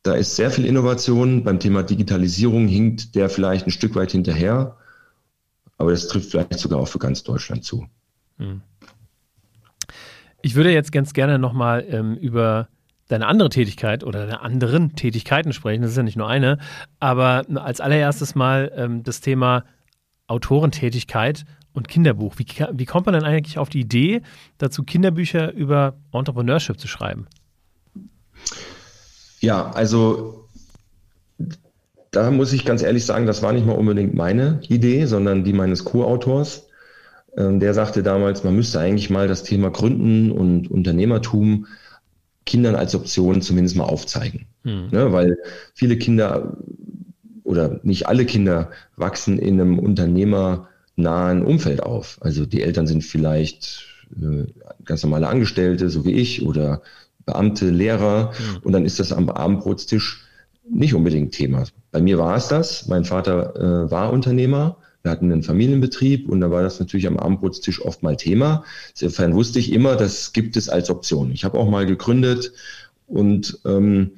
Da 0.03 0.13
ist 0.13 0.35
sehr 0.35 0.51
viel 0.51 0.65
Innovation. 0.65 1.43
Beim 1.43 1.59
Thema 1.59 1.83
Digitalisierung 1.83 2.67
hinkt 2.67 3.15
der 3.15 3.29
vielleicht 3.29 3.65
ein 3.67 3.71
Stück 3.71 3.95
weit 3.95 4.11
hinterher. 4.11 4.77
aber 5.77 5.91
das 5.91 6.07
trifft 6.07 6.31
vielleicht 6.31 6.59
sogar 6.59 6.79
auch 6.79 6.87
für 6.87 6.99
ganz 6.99 7.23
Deutschland 7.23 7.63
zu. 7.63 7.87
Hm. 8.37 8.61
Ich 10.47 10.55
würde 10.55 10.71
jetzt 10.71 10.93
ganz 10.93 11.11
gerne 11.11 11.39
nochmal 11.39 11.85
ähm, 11.89 12.15
über 12.15 12.69
deine 13.09 13.27
andere 13.27 13.49
Tätigkeit 13.49 14.05
oder 14.05 14.21
deine 14.21 14.39
anderen 14.39 14.95
Tätigkeiten 14.95 15.51
sprechen. 15.51 15.81
Das 15.81 15.91
ist 15.91 15.97
ja 15.97 16.03
nicht 16.03 16.15
nur 16.15 16.29
eine. 16.29 16.57
Aber 17.01 17.43
als 17.55 17.81
allererstes 17.81 18.33
mal 18.33 18.71
ähm, 18.73 19.03
das 19.03 19.19
Thema 19.19 19.65
Autorentätigkeit 20.27 21.43
und 21.73 21.89
Kinderbuch. 21.89 22.35
Wie, 22.37 22.45
wie 22.71 22.85
kommt 22.85 23.07
man 23.07 23.15
denn 23.15 23.25
eigentlich 23.25 23.57
auf 23.57 23.67
die 23.67 23.81
Idee, 23.81 24.21
dazu 24.57 24.85
Kinderbücher 24.85 25.51
über 25.51 25.97
Entrepreneurship 26.13 26.79
zu 26.79 26.87
schreiben? 26.87 27.27
Ja, 29.41 29.71
also 29.71 30.47
da 32.11 32.31
muss 32.31 32.53
ich 32.53 32.63
ganz 32.63 32.83
ehrlich 32.83 33.05
sagen, 33.05 33.25
das 33.25 33.43
war 33.43 33.51
nicht 33.51 33.65
mal 33.65 33.75
unbedingt 33.75 34.15
meine 34.15 34.61
Idee, 34.69 35.07
sondern 35.07 35.43
die 35.43 35.51
meines 35.51 35.83
Co-Autors. 35.83 36.66
Ähm, 37.37 37.59
der 37.59 37.73
sagte 37.73 38.03
damals, 38.03 38.43
man 38.43 38.55
müsste 38.55 38.79
eigentlich 38.79 39.09
mal 39.09 39.27
das 39.27 39.43
Thema 39.43 39.69
Gründen 39.69 40.31
und 40.31 40.69
Unternehmertum 40.69 41.67
Kindern 42.45 42.75
als 42.75 42.95
Option 42.95 43.41
zumindest 43.41 43.75
mal 43.75 43.83
aufzeigen. 43.83 44.47
Hm. 44.63 44.87
Ne, 44.91 45.11
weil 45.11 45.37
viele 45.75 45.97
Kinder 45.97 46.57
oder 47.43 47.79
nicht 47.83 48.07
alle 48.07 48.25
Kinder 48.25 48.71
wachsen 48.95 49.37
in 49.37 49.61
einem 49.61 49.79
unternehmernahen 49.79 51.45
Umfeld 51.45 51.83
auf. 51.83 52.17
Also 52.21 52.45
die 52.45 52.61
Eltern 52.61 52.87
sind 52.87 53.03
vielleicht 53.03 53.85
äh, 54.15 54.45
ganz 54.83 55.03
normale 55.03 55.27
Angestellte, 55.27 55.89
so 55.89 56.05
wie 56.05 56.13
ich, 56.13 56.45
oder 56.45 56.81
Beamte, 57.25 57.69
Lehrer. 57.69 58.31
Hm. 58.31 58.63
Und 58.63 58.73
dann 58.73 58.85
ist 58.85 58.99
das 58.99 59.13
am 59.13 59.29
Abendbrotstisch 59.29 60.23
nicht 60.69 60.93
unbedingt 60.93 61.33
Thema. 61.33 61.65
Bei 61.91 62.01
mir 62.01 62.17
war 62.17 62.35
es 62.35 62.47
das. 62.47 62.87
Mein 62.87 63.05
Vater 63.05 63.55
äh, 63.55 63.91
war 63.91 64.11
Unternehmer. 64.11 64.77
Wir 65.07 65.11
hatten 65.11 65.31
einen 65.31 65.43
Familienbetrieb 65.43 66.27
und 66.27 66.41
da 66.41 66.51
war 66.51 66.63
das 66.63 66.81
natürlich 66.81 67.07
am 67.07 67.17
Abendbrotstisch 67.17 67.81
oft 67.81 68.03
mal 68.03 68.17
Thema. 68.17 68.65
Insofern 68.89 69.35
wusste 69.35 69.57
ich 69.57 69.71
immer, 69.71 69.95
das 69.95 70.33
gibt 70.33 70.57
es 70.57 70.67
als 70.67 70.89
Option. 70.89 71.31
Ich 71.31 71.45
habe 71.45 71.57
auch 71.57 71.69
mal 71.69 71.85
gegründet 71.85 72.51
und 73.07 73.57
ähm, 73.63 74.11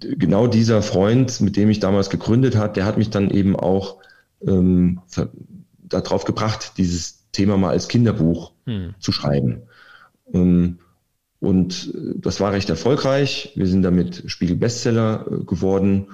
genau 0.00 0.48
dieser 0.48 0.82
Freund, 0.82 1.40
mit 1.40 1.56
dem 1.56 1.70
ich 1.70 1.78
damals 1.78 2.10
gegründet 2.10 2.56
hat, 2.56 2.76
der 2.76 2.84
hat 2.84 2.98
mich 2.98 3.10
dann 3.10 3.30
eben 3.30 3.54
auch 3.54 3.98
ähm, 4.44 5.02
darauf 5.84 6.24
gebracht, 6.24 6.72
dieses 6.76 7.30
Thema 7.30 7.56
mal 7.56 7.70
als 7.70 7.86
Kinderbuch 7.86 8.50
hm. 8.66 8.94
zu 8.98 9.12
schreiben. 9.12 9.62
Ähm, 10.34 10.80
und 11.38 11.94
das 12.16 12.40
war 12.40 12.50
recht 12.50 12.70
erfolgreich. 12.70 13.52
Wir 13.54 13.68
sind 13.68 13.82
damit 13.82 14.24
Spiegel 14.26 14.56
Bestseller 14.56 15.26
äh, 15.30 15.44
geworden. 15.44 16.08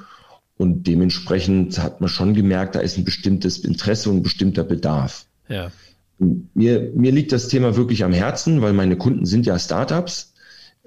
Und 0.59 0.87
dementsprechend 0.87 1.83
hat 1.83 2.01
man 2.01 2.09
schon 2.09 2.35
gemerkt, 2.35 2.75
da 2.75 2.81
ist 2.81 2.97
ein 2.97 3.05
bestimmtes 3.05 3.59
Interesse 3.59 4.11
und 4.11 4.17
ein 4.17 4.23
bestimmter 4.23 4.65
Bedarf. 4.65 5.27
Ja. 5.49 5.71
Mir, 6.19 6.93
mir 6.95 7.13
liegt 7.13 7.33
das 7.33 7.49
Thema 7.49 7.77
wirklich 7.77 8.05
am 8.05 8.13
Herzen, 8.13 8.63
weil 8.63 8.73
meine 8.73 8.97
Kunden 8.97 9.27
sind 9.27 9.45
ja 9.45 9.59
Startups. 9.59 10.33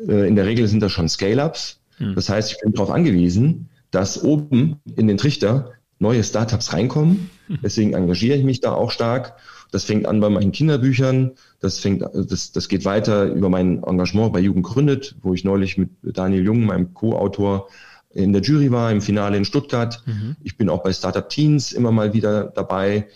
Äh, 0.07 0.27
in 0.27 0.35
der 0.35 0.47
Regel 0.47 0.67
sind 0.67 0.81
das 0.81 0.91
schon 0.91 1.07
Scale-Ups. 1.07 1.81
Hm. 1.97 2.15
Das 2.15 2.29
heißt, 2.29 2.51
ich 2.51 2.59
bin 2.59 2.73
darauf 2.73 2.89
angewiesen, 2.89 3.69
dass 3.91 4.23
oben 4.23 4.79
in 4.95 5.07
den 5.07 5.17
Trichter 5.17 5.73
neue 5.99 6.23
Startups 6.23 6.73
reinkommen. 6.73 7.29
Hm. 7.47 7.59
Deswegen 7.61 7.93
engagiere 7.93 8.37
ich 8.37 8.43
mich 8.43 8.61
da 8.61 8.73
auch 8.73 8.89
stark. 8.89 9.35
Das 9.71 9.83
fängt 9.83 10.07
an 10.07 10.19
bei 10.19 10.29
meinen 10.29 10.51
Kinderbüchern. 10.51 11.33
Das 11.59 11.77
fängt, 11.77 12.01
das, 12.01 12.51
das 12.51 12.67
geht 12.69 12.85
weiter 12.85 13.25
über 13.25 13.49
mein 13.49 13.83
Engagement 13.83 14.33
bei 14.33 14.39
Jugend 14.39 14.65
gründet, 14.65 15.15
wo 15.21 15.35
ich 15.35 15.43
neulich 15.43 15.77
mit 15.77 15.89
Daniel 16.01 16.43
Jung, 16.43 16.65
meinem 16.65 16.95
Co-Autor, 16.95 17.67
in 18.11 18.33
der 18.33 18.41
Jury 18.41 18.71
war, 18.71 18.91
im 18.91 19.01
Finale 19.01 19.37
in 19.37 19.45
Stuttgart. 19.45 20.01
Mhm. 20.05 20.35
Ich 20.43 20.57
bin 20.57 20.69
auch 20.69 20.83
bei 20.83 20.93
Startup 20.93 21.27
Teens 21.27 21.71
immer 21.71 21.91
mal 21.91 22.13
wieder 22.13 22.45
dabei 22.45 23.07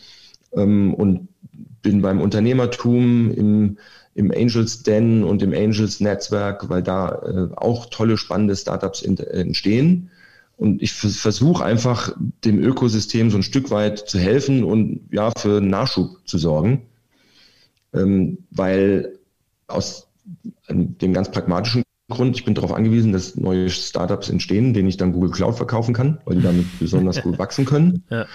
ähm, 0.54 0.94
und 0.94 1.28
bin 1.82 2.02
beim 2.02 2.22
Unternehmertum 2.22 3.32
im 3.32 3.78
im 4.16 4.32
Angels 4.32 4.84
Den 4.84 5.24
und 5.24 5.41
im 5.41 5.54
Angels 5.54 6.00
Netzwerk, 6.00 6.70
weil 6.70 6.84
da 6.84 7.10
äh, 7.10 7.56
auch 7.56 7.88
tolle, 7.88 8.18
spannende 8.18 8.56
Startups 8.56 9.02
in, 9.02 9.18
äh, 9.18 9.24
entstehen. 9.24 10.10
Und 10.58 10.82
ich 10.82 10.94
versuche 10.94 11.66
einfach 11.66 12.16
dem 12.46 12.60
Ökosystem 12.60 13.32
so 13.32 13.38
ein 13.38 13.44
Stück 13.44 13.72
weit 13.72 13.98
zu 14.00 14.20
helfen 14.20 14.64
und 14.64 15.02
ja, 15.12 15.32
für 15.38 15.62
Nachschub 15.62 16.20
zu 16.26 16.38
sorgen. 16.38 16.84
Ähm, 17.94 18.38
weil 18.52 19.18
aus 19.68 20.08
dem 20.70 21.14
ganz 21.14 21.32
pragmatischen 21.32 21.83
Grund, 22.10 22.36
ich 22.36 22.45
bin 22.45 22.54
darauf 22.54 22.74
angewiesen, 22.74 23.14
dass 23.14 23.36
neue 23.36 23.70
Startups 23.70 24.30
entstehen, 24.30 24.74
denen 24.74 24.89
ich 24.89 24.97
dann 24.97 25.14
Google 25.14 25.32
Cloud 25.32 25.56
verkaufen 25.56 25.93
kann, 25.93 26.20
weil 26.26 26.38
die 26.38 26.43
damit 26.43 26.66
besonders 26.80 27.22
gut 27.22 27.39
wachsen 27.39 27.66
können. 27.66 28.04
Ja. 28.10 28.26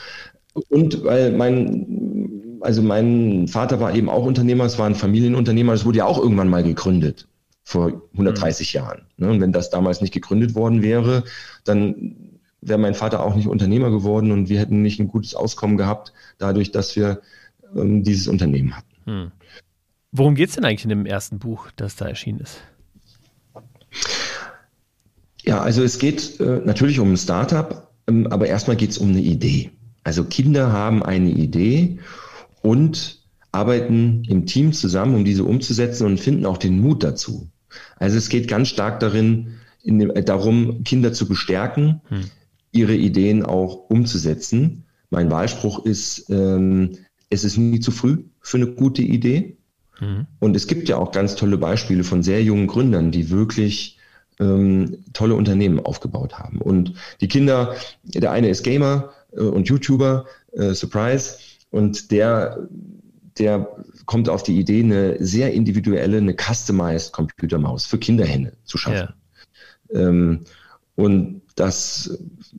Und 0.70 1.04
weil 1.04 1.32
mein 1.32 2.18
also 2.60 2.82
mein 2.82 3.48
Vater 3.48 3.80
war 3.80 3.94
eben 3.94 4.08
auch 4.08 4.24
Unternehmer, 4.24 4.64
es 4.64 4.78
war 4.78 4.86
ein 4.86 4.94
Familienunternehmer, 4.94 5.72
es 5.72 5.84
wurde 5.84 5.98
ja 5.98 6.06
auch 6.06 6.18
irgendwann 6.18 6.48
mal 6.48 6.62
gegründet, 6.62 7.28
vor 7.62 8.02
130 8.12 8.74
mhm. 8.74 8.76
Jahren. 8.78 9.02
Ne? 9.16 9.30
Und 9.30 9.40
wenn 9.40 9.52
das 9.52 9.70
damals 9.70 10.00
nicht 10.00 10.12
gegründet 10.12 10.54
worden 10.54 10.82
wäre, 10.82 11.24
dann 11.64 12.16
wäre 12.60 12.78
mein 12.78 12.94
Vater 12.94 13.22
auch 13.22 13.36
nicht 13.36 13.46
Unternehmer 13.46 13.90
geworden 13.90 14.32
und 14.32 14.48
wir 14.48 14.58
hätten 14.58 14.82
nicht 14.82 14.98
ein 14.98 15.08
gutes 15.08 15.34
Auskommen 15.34 15.76
gehabt, 15.76 16.12
dadurch, 16.38 16.72
dass 16.72 16.96
wir 16.96 17.20
ähm, 17.76 18.02
dieses 18.02 18.26
Unternehmen 18.28 18.76
hatten. 18.76 18.96
Hm. 19.04 19.32
Worum 20.10 20.34
geht 20.34 20.48
es 20.48 20.54
denn 20.56 20.64
eigentlich 20.64 20.84
in 20.84 20.90
dem 20.90 21.06
ersten 21.06 21.38
Buch, 21.38 21.70
das 21.76 21.96
da 21.96 22.06
erschienen 22.06 22.40
ist? 22.40 22.60
Ja, 25.48 25.62
also 25.62 25.82
es 25.82 25.98
geht 25.98 26.40
äh, 26.40 26.60
natürlich 26.62 27.00
um 27.00 27.10
ein 27.10 27.16
Startup, 27.16 27.90
ähm, 28.06 28.26
aber 28.26 28.48
erstmal 28.48 28.76
geht 28.76 28.90
es 28.90 28.98
um 28.98 29.08
eine 29.08 29.22
Idee. 29.22 29.70
Also 30.04 30.24
Kinder 30.24 30.72
haben 30.72 31.02
eine 31.02 31.30
Idee 31.30 32.00
und 32.60 33.22
arbeiten 33.50 34.24
im 34.28 34.44
Team 34.44 34.74
zusammen, 34.74 35.14
um 35.14 35.24
diese 35.24 35.44
umzusetzen 35.44 36.04
und 36.04 36.20
finden 36.20 36.44
auch 36.44 36.58
den 36.58 36.78
Mut 36.82 37.02
dazu. 37.02 37.48
Also 37.96 38.18
es 38.18 38.28
geht 38.28 38.46
ganz 38.46 38.68
stark 38.68 39.00
darin, 39.00 39.54
dem, 39.82 40.10
äh, 40.10 40.22
darum, 40.22 40.84
Kinder 40.84 41.14
zu 41.14 41.26
bestärken, 41.26 42.02
hm. 42.08 42.24
ihre 42.72 42.94
Ideen 42.94 43.42
auch 43.42 43.88
umzusetzen. 43.88 44.84
Mein 45.08 45.30
Wahlspruch 45.30 45.86
ist, 45.86 46.28
ähm, 46.28 46.98
es 47.30 47.44
ist 47.44 47.56
nie 47.56 47.80
zu 47.80 47.90
früh 47.90 48.18
für 48.42 48.58
eine 48.58 48.66
gute 48.66 49.00
Idee. 49.00 49.56
Hm. 49.96 50.26
Und 50.40 50.56
es 50.56 50.66
gibt 50.66 50.90
ja 50.90 50.98
auch 50.98 51.10
ganz 51.10 51.36
tolle 51.36 51.56
Beispiele 51.56 52.04
von 52.04 52.22
sehr 52.22 52.42
jungen 52.42 52.66
Gründern, 52.66 53.12
die 53.12 53.30
wirklich 53.30 53.97
ähm, 54.40 55.04
tolle 55.12 55.34
Unternehmen 55.34 55.84
aufgebaut 55.84 56.38
haben. 56.38 56.60
Und 56.60 56.94
die 57.20 57.28
Kinder, 57.28 57.74
der 58.02 58.32
eine 58.32 58.48
ist 58.48 58.62
Gamer 58.62 59.10
äh, 59.32 59.40
und 59.40 59.68
YouTuber, 59.68 60.26
äh, 60.52 60.74
Surprise, 60.74 61.38
und 61.70 62.10
der, 62.10 62.68
der 63.38 63.68
kommt 64.06 64.28
auf 64.28 64.42
die 64.42 64.58
Idee, 64.58 64.82
eine 64.82 65.22
sehr 65.22 65.52
individuelle, 65.52 66.16
eine 66.16 66.34
customized 66.34 67.12
Computermaus 67.12 67.84
für 67.84 67.98
Kinderhände 67.98 68.54
zu 68.64 68.78
schaffen. 68.78 69.14
Ja. 69.92 70.00
Ähm, 70.00 70.44
und 70.94 71.42
das 71.54 72.18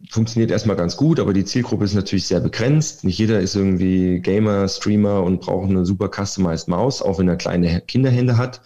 funktioniert 0.09 0.51
erstmal 0.51 0.77
ganz 0.77 0.95
gut, 0.95 1.19
aber 1.19 1.34
die 1.34 1.43
Zielgruppe 1.43 1.84
ist 1.84 1.93
natürlich 1.93 2.27
sehr 2.27 2.39
begrenzt. 2.39 3.03
Nicht 3.03 3.17
jeder 3.17 3.39
ist 3.39 3.55
irgendwie 3.55 4.19
Gamer, 4.19 4.67
Streamer 4.67 5.23
und 5.23 5.41
braucht 5.41 5.69
eine 5.69 5.86
super 5.86 6.09
customized 6.09 6.67
Maus, 6.69 7.01
auch 7.01 7.19
wenn 7.19 7.27
er 7.27 7.36
kleine 7.36 7.82
Kinderhände 7.82 8.38
hat. 8.38 8.61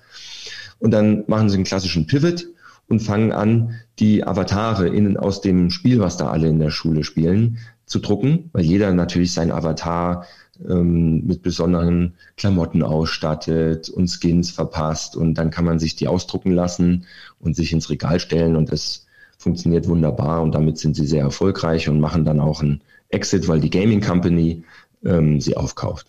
Und 0.78 0.92
dann 0.92 1.24
machen 1.28 1.50
sie 1.50 1.56
einen 1.56 1.64
klassischen 1.64 2.06
Pivot 2.06 2.46
und 2.88 3.02
fangen 3.02 3.32
an, 3.32 3.76
die 4.00 4.24
Avatare 4.24 4.88
innen 4.88 5.18
aus 5.18 5.42
dem 5.42 5.70
Spiel, 5.70 6.00
was 6.00 6.18
da 6.18 6.30
alle 6.30 6.48
in 6.48 6.60
der 6.60 6.70
Schule 6.70 7.04
spielen, 7.04 7.60
zu 7.86 8.00
drucken, 8.00 8.50
weil 8.54 8.64
jeder 8.64 8.94
natürlich 8.94 9.34
sein 9.34 9.52
Avatar 9.52 10.26
ähm, 10.68 11.26
mit 11.26 11.42
besonderen 11.42 12.14
Klamotten 12.38 12.84
ausstattet 12.84 13.90
und 13.90 14.08
Skins 14.08 14.52
verpasst 14.52 15.16
und 15.16 15.36
dann 15.36 15.50
kann 15.50 15.66
man 15.66 15.80
sich 15.80 15.96
die 15.96 16.08
ausdrucken 16.08 16.52
lassen 16.52 17.06
und 17.40 17.56
sich 17.56 17.74
ins 17.74 17.90
Regal 17.90 18.20
stellen 18.20 18.56
und 18.56 18.72
das 18.72 19.06
funktioniert 19.38 19.88
wunderbar 19.88 20.42
und 20.42 20.54
damit 20.56 20.78
sind 20.78 20.96
sie 20.96 21.06
sehr 21.06 21.24
erfolgreich 21.24 21.90
und 21.90 22.00
machen 22.00 22.24
dann 22.26 22.40
auch 22.40 22.62
einen 22.62 22.82
Exit, 23.10 23.48
weil 23.48 23.60
die 23.60 23.70
Gaming 23.70 24.02
Company 24.02 24.64
ähm, 25.04 25.42
sie 25.42 25.58
aufkauft. 25.58 26.08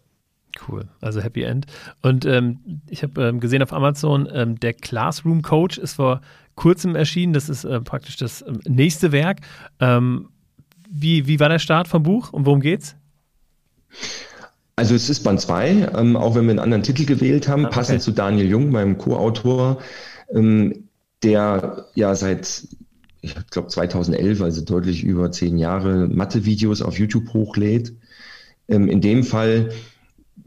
Cool, 0.68 0.84
also 1.00 1.20
Happy 1.20 1.42
End. 1.42 1.66
Und 2.00 2.24
ähm, 2.24 2.80
ich 2.88 3.02
habe 3.02 3.24
ähm, 3.24 3.40
gesehen 3.40 3.62
auf 3.62 3.72
Amazon, 3.72 4.28
ähm, 4.32 4.60
der 4.60 4.72
Classroom 4.72 5.42
Coach 5.42 5.78
ist 5.78 5.94
vor 5.94 6.20
kurzem 6.54 6.94
erschienen. 6.96 7.32
Das 7.32 7.48
ist 7.48 7.64
äh, 7.64 7.80
praktisch 7.80 8.16
das 8.16 8.44
ähm, 8.46 8.60
nächste 8.66 9.12
Werk. 9.12 9.38
Ähm, 9.80 10.28
wie, 10.88 11.26
wie 11.26 11.40
war 11.40 11.48
der 11.48 11.58
Start 11.58 11.88
vom 11.88 12.02
Buch 12.02 12.32
und 12.32 12.46
worum 12.46 12.60
geht's? 12.60 12.96
Also 14.76 14.94
es 14.94 15.08
ist 15.08 15.22
Band 15.22 15.40
2, 15.40 15.92
ähm, 15.96 16.16
auch 16.16 16.34
wenn 16.34 16.44
wir 16.44 16.50
einen 16.50 16.58
anderen 16.58 16.82
Titel 16.82 17.04
gewählt 17.04 17.48
haben, 17.48 17.64
ah, 17.64 17.68
okay. 17.68 17.76
passend 17.76 18.02
zu 18.02 18.10
Daniel 18.10 18.48
Jung, 18.48 18.70
meinem 18.70 18.98
Co-Autor, 18.98 19.80
ähm, 20.32 20.88
der 21.22 21.86
ja 21.94 22.14
seit, 22.16 22.66
ich 23.20 23.34
glaube 23.50 23.68
2011, 23.68 24.40
also 24.40 24.62
deutlich 24.62 25.04
über 25.04 25.30
zehn 25.30 25.58
Jahre, 25.58 26.08
Mathe-Videos 26.08 26.82
auf 26.82 26.98
YouTube 26.98 27.32
hochlädt. 27.32 27.94
Ähm, 28.68 28.88
in 28.88 29.00
dem 29.00 29.22
Fall 29.22 29.70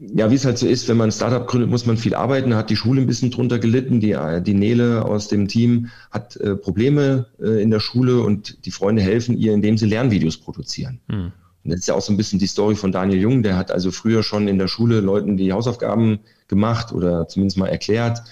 ja, 0.00 0.30
wie 0.30 0.36
es 0.36 0.44
halt 0.44 0.58
so 0.58 0.66
ist, 0.66 0.88
wenn 0.88 0.96
man 0.96 1.08
ein 1.08 1.12
Startup 1.12 1.46
gründet, 1.46 1.70
muss 1.70 1.86
man 1.86 1.96
viel 1.96 2.14
arbeiten, 2.14 2.54
hat 2.54 2.70
die 2.70 2.76
Schule 2.76 3.00
ein 3.00 3.06
bisschen 3.06 3.30
drunter 3.30 3.58
gelitten, 3.58 4.00
die, 4.00 4.16
die 4.42 4.54
Nele 4.54 5.04
aus 5.04 5.28
dem 5.28 5.48
Team 5.48 5.88
hat 6.10 6.36
äh, 6.36 6.54
Probleme 6.54 7.26
äh, 7.40 7.60
in 7.60 7.70
der 7.70 7.80
Schule 7.80 8.22
und 8.22 8.64
die 8.64 8.70
Freunde 8.70 9.02
helfen 9.02 9.36
ihr, 9.36 9.52
indem 9.52 9.76
sie 9.76 9.86
Lernvideos 9.86 10.36
produzieren. 10.36 11.00
Hm. 11.08 11.32
Und 11.64 11.72
das 11.72 11.80
ist 11.80 11.88
ja 11.88 11.94
auch 11.94 12.00
so 12.00 12.12
ein 12.12 12.16
bisschen 12.16 12.38
die 12.38 12.46
Story 12.46 12.76
von 12.76 12.92
Daniel 12.92 13.20
Jung, 13.20 13.42
der 13.42 13.56
hat 13.56 13.72
also 13.72 13.90
früher 13.90 14.22
schon 14.22 14.46
in 14.46 14.58
der 14.58 14.68
Schule 14.68 15.00
Leuten 15.00 15.36
die 15.36 15.52
Hausaufgaben 15.52 16.20
gemacht 16.46 16.92
oder 16.92 17.26
zumindest 17.26 17.58
mal 17.58 17.66
erklärt 17.66 18.22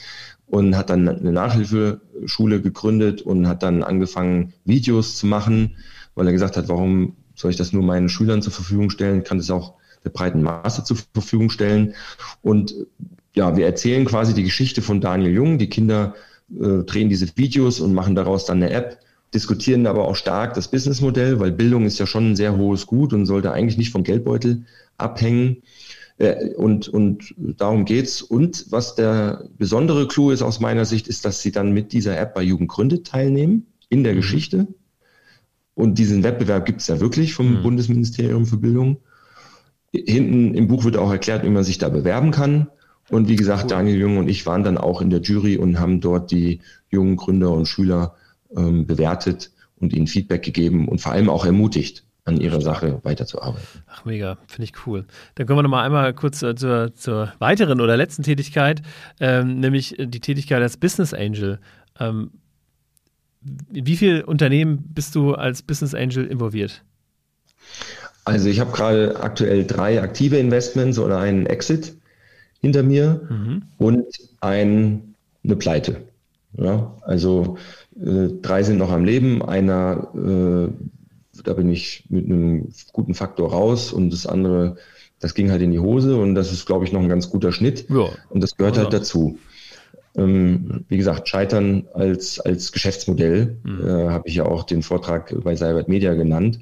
und 0.46 0.76
hat 0.76 0.90
dann 0.90 1.08
eine 1.08 1.32
Nachhilfeschule 1.32 2.62
gegründet 2.62 3.22
und 3.22 3.48
hat 3.48 3.64
dann 3.64 3.82
angefangen, 3.82 4.54
Videos 4.64 5.16
zu 5.16 5.26
machen, 5.26 5.76
weil 6.14 6.26
er 6.26 6.32
gesagt 6.32 6.56
hat, 6.56 6.68
warum 6.68 7.16
soll 7.34 7.50
ich 7.50 7.56
das 7.56 7.72
nur 7.72 7.82
meinen 7.82 8.08
Schülern 8.08 8.40
zur 8.40 8.52
Verfügung 8.52 8.90
stellen, 8.90 9.24
kann 9.24 9.38
das 9.38 9.50
auch 9.50 9.74
der 10.06 10.10
breiten 10.10 10.42
Masse 10.42 10.84
zur 10.84 10.96
Verfügung 11.12 11.50
stellen. 11.50 11.94
Und 12.42 12.74
ja, 13.34 13.56
wir 13.56 13.66
erzählen 13.66 14.04
quasi 14.06 14.32
die 14.32 14.44
Geschichte 14.44 14.80
von 14.80 15.00
Daniel 15.00 15.32
Jung. 15.32 15.58
Die 15.58 15.68
Kinder 15.68 16.14
äh, 16.50 16.84
drehen 16.84 17.10
diese 17.10 17.36
Videos 17.36 17.80
und 17.80 17.92
machen 17.92 18.14
daraus 18.14 18.46
dann 18.46 18.62
eine 18.62 18.72
App, 18.72 18.98
diskutieren 19.34 19.86
aber 19.86 20.06
auch 20.08 20.16
stark 20.16 20.54
das 20.54 20.70
Businessmodell, 20.70 21.38
weil 21.40 21.52
Bildung 21.52 21.84
ist 21.84 21.98
ja 21.98 22.06
schon 22.06 22.30
ein 22.30 22.36
sehr 22.36 22.56
hohes 22.56 22.86
Gut 22.86 23.12
und 23.12 23.26
sollte 23.26 23.52
eigentlich 23.52 23.76
nicht 23.76 23.90
vom 23.90 24.04
Geldbeutel 24.04 24.64
abhängen. 24.96 25.62
Äh, 26.18 26.54
und, 26.54 26.88
und 26.88 27.34
darum 27.36 27.84
geht's. 27.84 28.22
Und 28.22 28.66
was 28.70 28.94
der 28.94 29.48
besondere 29.58 30.08
Clou 30.08 30.30
ist 30.30 30.42
aus 30.42 30.60
meiner 30.60 30.84
Sicht, 30.84 31.08
ist, 31.08 31.24
dass 31.24 31.42
sie 31.42 31.52
dann 31.52 31.72
mit 31.72 31.92
dieser 31.92 32.18
App 32.18 32.34
bei 32.34 32.42
Jugend 32.42 32.70
gründet 32.70 33.06
teilnehmen 33.06 33.66
in 33.88 34.04
der 34.04 34.12
mhm. 34.14 34.18
Geschichte. 34.18 34.66
Und 35.74 35.98
diesen 35.98 36.22
Wettbewerb 36.22 36.64
gibt 36.64 36.80
es 36.80 36.86
ja 36.86 37.00
wirklich 37.00 37.34
vom 37.34 37.58
mhm. 37.58 37.62
Bundesministerium 37.62 38.46
für 38.46 38.56
Bildung. 38.56 38.98
Hinten 39.92 40.54
im 40.54 40.68
Buch 40.68 40.84
wird 40.84 40.96
auch 40.96 41.10
erklärt, 41.10 41.44
wie 41.44 41.50
man 41.50 41.64
sich 41.64 41.78
da 41.78 41.88
bewerben 41.88 42.30
kann. 42.30 42.68
Und 43.08 43.28
wie 43.28 43.36
gesagt, 43.36 43.64
cool. 43.64 43.70
Daniel 43.70 43.98
Jung 43.98 44.18
und 44.18 44.28
ich 44.28 44.46
waren 44.46 44.64
dann 44.64 44.78
auch 44.78 45.00
in 45.00 45.10
der 45.10 45.20
Jury 45.20 45.56
und 45.56 45.78
haben 45.78 46.00
dort 46.00 46.30
die 46.30 46.60
jungen 46.90 47.16
Gründer 47.16 47.52
und 47.52 47.66
Schüler 47.66 48.16
ähm, 48.54 48.86
bewertet 48.86 49.52
und 49.76 49.92
ihnen 49.92 50.06
Feedback 50.06 50.42
gegeben 50.42 50.88
und 50.88 51.00
vor 51.00 51.12
allem 51.12 51.30
auch 51.30 51.46
ermutigt, 51.46 52.04
an 52.26 52.40
ihrer 52.40 52.60
Sache 52.60 52.98
weiterzuarbeiten. 53.04 53.82
Ach, 53.86 54.04
mega, 54.04 54.36
finde 54.48 54.64
ich 54.64 54.86
cool. 54.86 55.06
Dann 55.36 55.46
kommen 55.46 55.58
wir 55.58 55.62
nochmal 55.62 55.86
einmal 55.86 56.12
kurz 56.12 56.42
äh, 56.42 56.56
zur, 56.56 56.92
zur, 56.94 57.32
weiteren 57.38 57.80
oder 57.80 57.96
letzten 57.96 58.24
Tätigkeit, 58.24 58.82
ähm, 59.20 59.60
nämlich 59.60 59.94
die 59.96 60.20
Tätigkeit 60.20 60.60
als 60.60 60.76
Business 60.76 61.14
Angel. 61.14 61.60
Ähm, 62.00 62.32
wie 63.70 63.96
viele 63.96 64.26
Unternehmen 64.26 64.82
bist 64.92 65.14
du 65.14 65.34
als 65.34 65.62
Business 65.62 65.94
Angel 65.94 66.26
involviert? 66.26 66.82
Also 68.26 68.48
ich 68.48 68.58
habe 68.58 68.72
gerade 68.72 69.20
aktuell 69.20 69.64
drei 69.64 70.02
aktive 70.02 70.36
Investments 70.36 70.98
oder 70.98 71.18
einen 71.18 71.46
Exit 71.46 71.94
hinter 72.60 72.82
mir 72.82 73.20
mhm. 73.30 73.62
und 73.78 74.04
ein, 74.40 75.14
eine 75.44 75.54
Pleite. 75.54 76.02
Ja, 76.58 76.96
also 77.02 77.56
äh, 77.94 78.28
drei 78.42 78.64
sind 78.64 78.78
noch 78.78 78.90
am 78.90 79.04
Leben, 79.04 79.42
einer, 79.42 80.08
äh, 80.16 81.42
da 81.44 81.52
bin 81.52 81.70
ich 81.70 82.04
mit 82.08 82.24
einem 82.24 82.68
guten 82.92 83.14
Faktor 83.14 83.52
raus 83.52 83.92
und 83.92 84.12
das 84.12 84.26
andere, 84.26 84.76
das 85.20 85.34
ging 85.34 85.52
halt 85.52 85.62
in 85.62 85.70
die 85.70 85.78
Hose 85.78 86.16
und 86.16 86.34
das 86.34 86.52
ist, 86.52 86.66
glaube 86.66 86.84
ich, 86.84 86.92
noch 86.92 87.02
ein 87.02 87.08
ganz 87.08 87.30
guter 87.30 87.52
Schnitt 87.52 87.88
ja. 87.88 88.08
und 88.30 88.42
das 88.42 88.56
gehört 88.56 88.76
halt 88.76 88.92
dazu. 88.92 89.38
Ähm, 90.16 90.84
wie 90.88 90.96
gesagt, 90.96 91.28
Scheitern 91.28 91.86
als, 91.94 92.40
als 92.40 92.72
Geschäftsmodell 92.72 93.56
mhm. 93.62 93.86
äh, 93.86 94.08
habe 94.08 94.26
ich 94.26 94.34
ja 94.34 94.46
auch 94.46 94.64
den 94.64 94.82
Vortrag 94.82 95.32
bei 95.44 95.54
Seibert 95.54 95.86
Media 95.86 96.14
genannt. 96.14 96.58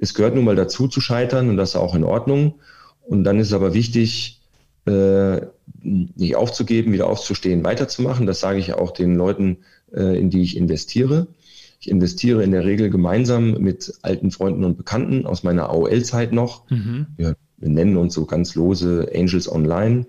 Es 0.00 0.14
gehört 0.14 0.34
nun 0.34 0.44
mal 0.44 0.56
dazu 0.56 0.88
zu 0.88 1.00
scheitern 1.00 1.48
und 1.50 1.56
das 1.56 1.70
ist 1.70 1.76
auch 1.76 1.94
in 1.94 2.04
Ordnung. 2.04 2.54
Und 3.02 3.24
dann 3.24 3.38
ist 3.38 3.48
es 3.48 3.52
aber 3.52 3.74
wichtig, 3.74 4.40
äh, 4.86 5.40
nicht 5.82 6.36
aufzugeben, 6.36 6.92
wieder 6.92 7.06
aufzustehen, 7.06 7.64
weiterzumachen. 7.64 8.26
Das 8.26 8.40
sage 8.40 8.58
ich 8.58 8.72
auch 8.74 8.92
den 8.92 9.14
Leuten, 9.14 9.58
äh, 9.92 10.18
in 10.18 10.30
die 10.30 10.42
ich 10.42 10.56
investiere. 10.56 11.26
Ich 11.80 11.90
investiere 11.90 12.42
in 12.42 12.50
der 12.50 12.64
Regel 12.64 12.90
gemeinsam 12.90 13.52
mit 13.60 13.92
alten 14.02 14.30
Freunden 14.30 14.64
und 14.64 14.76
Bekannten 14.76 15.26
aus 15.26 15.42
meiner 15.42 15.70
AOL-Zeit 15.70 16.32
noch. 16.32 16.68
Mhm. 16.70 17.06
Wir, 17.16 17.36
wir, 17.56 17.68
nennen 17.68 17.96
uns 17.96 18.14
so 18.14 18.26
ganz 18.26 18.54
lose 18.54 19.10
Angels 19.14 19.50
Online. 19.50 20.06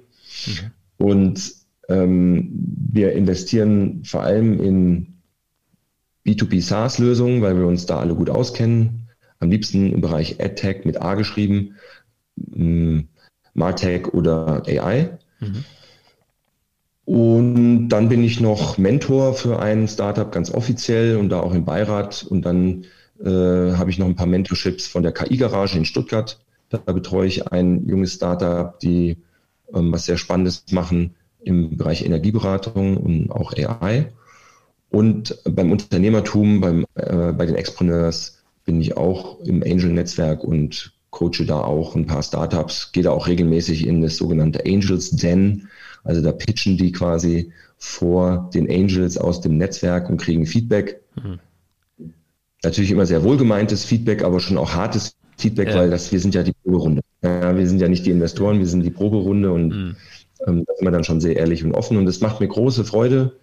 Mhm. 0.48 1.06
Und 1.06 1.54
ähm, 1.88 2.52
wir 2.92 3.14
investieren 3.14 4.04
vor 4.04 4.24
allem 4.24 4.60
in 4.62 5.08
B2B 6.26 6.62
SaaS-Lösungen, 6.62 7.42
weil 7.42 7.58
wir 7.58 7.66
uns 7.66 7.86
da 7.86 8.00
alle 8.00 8.16
gut 8.16 8.30
auskennen. 8.30 9.01
Am 9.42 9.50
liebsten 9.50 9.92
im 9.92 10.02
Bereich 10.02 10.40
AdTech 10.40 10.86
mit 10.86 11.02
A 11.02 11.16
geschrieben, 11.16 11.76
ähm, 12.56 13.10
Martech 13.54 14.14
oder 14.14 14.64
AI. 14.68 15.18
Mhm. 15.40 15.66
Und 17.06 17.90
dann 17.90 18.08
bin 18.08 18.24
ich 18.24 18.40
noch 18.40 18.78
Mentor 18.78 19.34
für 19.34 19.60
ein 19.60 19.88
Startup 19.88 20.32
ganz 20.32 20.52
offiziell 20.52 21.18
und 21.18 21.30
da 21.30 21.42
auch 21.42 21.54
im 21.54 21.66
Beirat. 21.66 22.24
Und 22.24 22.46
dann 22.46 22.86
äh, 23.20 23.26
habe 23.76 23.90
ich 23.90 23.98
noch 23.98 24.06
ein 24.06 24.16
paar 24.16 24.28
Mentorships 24.28 24.88
von 24.88 25.04
der 25.04 25.12
KI-Garage 25.12 25.78
in 25.78 25.86
Stuttgart. 25.86 26.40
Da 26.70 26.78
betreue 26.78 27.28
ich 27.28 27.48
ein 27.48 27.86
junges 27.88 28.14
Startup, 28.14 28.80
die 28.80 29.18
ähm, 29.74 29.92
was 29.92 30.06
sehr 30.06 30.18
Spannendes 30.18 30.66
machen 30.72 31.16
im 31.44 31.76
Bereich 31.76 32.06
Energieberatung 32.06 32.98
und 32.98 33.32
auch 33.32 33.54
AI. 33.54 34.12
Und 34.90 35.38
beim 35.46 35.72
Unternehmertum, 35.72 36.62
beim, 36.62 36.86
äh, 36.96 37.32
bei 37.32 37.46
den 37.46 37.56
Expreneurs 37.56 38.41
bin 38.66 38.82
ich 38.82 38.98
auch 38.98 39.40
im 39.42 39.64
Angel-Netzwerk 39.64 40.44
und 40.44 40.94
coache 41.10 41.46
da 41.46 41.62
auch 41.62 41.96
ein 41.96 42.06
paar 42.06 42.24
Startups, 42.24 42.92
gehe 42.92 43.04
da 43.04 43.12
auch 43.12 43.28
regelmäßig 43.28 43.86
in 43.86 44.02
das 44.02 44.18
sogenannte 44.18 44.64
Angels 44.66 45.12
Den. 45.12 45.68
Also 46.04 46.22
da 46.22 46.32
pitchen 46.32 46.78
die 46.78 46.92
quasi 46.92 47.52
vor 47.78 48.50
den 48.54 48.70
Angels 48.70 49.18
aus 49.18 49.42
dem 49.42 49.58
Netzwerk 49.58 50.10
und 50.10 50.18
kriegen 50.18 50.46
Feedback. 50.46 51.02
Mhm. 51.16 51.40
Natürlich 52.64 52.92
immer 52.92 53.06
sehr 53.06 53.24
wohlgemeintes 53.24 53.86
Feedback, 53.86 54.24
aber 54.24 54.40
schon 54.40 54.58
auch 54.58 54.74
hartes 54.74 55.16
Feedback, 55.38 55.70
ja. 55.70 55.76
weil 55.76 55.90
das, 55.90 56.12
wir 56.12 56.20
sind 56.20 56.36
ja 56.36 56.44
die 56.44 56.54
Proberunde. 56.54 57.02
Ja, 57.24 57.56
wir 57.58 57.68
sind 57.68 57.82
ja 57.82 57.88
nicht 57.88 58.06
die 58.06 58.12
Investoren, 58.12 58.60
wir 58.60 58.68
sind 58.68 58.84
die 58.84 58.92
Proberunde 58.92 59.52
und 59.52 59.70
mhm. 59.70 59.96
ähm, 60.48 60.64
da 60.66 60.74
sind 60.76 60.86
wir 60.86 60.92
dann 60.92 61.04
schon 61.04 61.22
sehr 61.22 61.36
ehrlich 61.36 61.64
und 61.64 61.74
offen 61.74 61.98
und 61.98 62.06
das 62.06 62.22
macht 62.22 62.40
mir 62.40 62.48
große 62.48 62.86
Freude. 62.86 63.34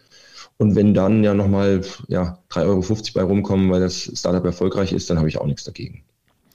Und 0.58 0.74
wenn 0.74 0.92
dann 0.92 1.22
ja 1.22 1.34
nochmal 1.34 1.82
ja, 2.08 2.38
3,50 2.50 2.66
Euro 2.66 2.96
bei 3.14 3.22
rumkommen, 3.22 3.70
weil 3.70 3.80
das 3.80 4.10
Startup 4.14 4.44
erfolgreich 4.44 4.92
ist, 4.92 5.08
dann 5.08 5.18
habe 5.18 5.28
ich 5.28 5.38
auch 5.38 5.46
nichts 5.46 5.64
dagegen. 5.64 6.02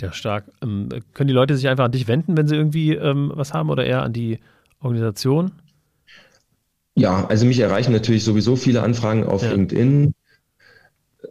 Ja, 0.01 0.11
stark. 0.11 0.45
Ähm, 0.61 0.89
können 1.13 1.29
die 1.29 1.33
Leute 1.33 1.55
sich 1.55 1.69
einfach 1.69 1.85
an 1.85 1.91
dich 1.93 2.07
wenden, 2.07 2.35
wenn 2.35 2.47
sie 2.47 2.55
irgendwie 2.55 2.93
ähm, 2.93 3.31
was 3.33 3.53
haben 3.53 3.69
oder 3.69 3.85
eher 3.85 4.03
an 4.03 4.11
die 4.11 4.39
Organisation? 4.81 5.51
Ja, 6.95 7.25
also 7.27 7.45
mich 7.45 7.59
erreichen 7.59 7.93
natürlich 7.93 8.23
sowieso 8.23 8.57
viele 8.57 8.83
Anfragen 8.83 9.23
auf 9.23 9.41
ja. 9.41 9.51
LinkedIn. 9.51 10.13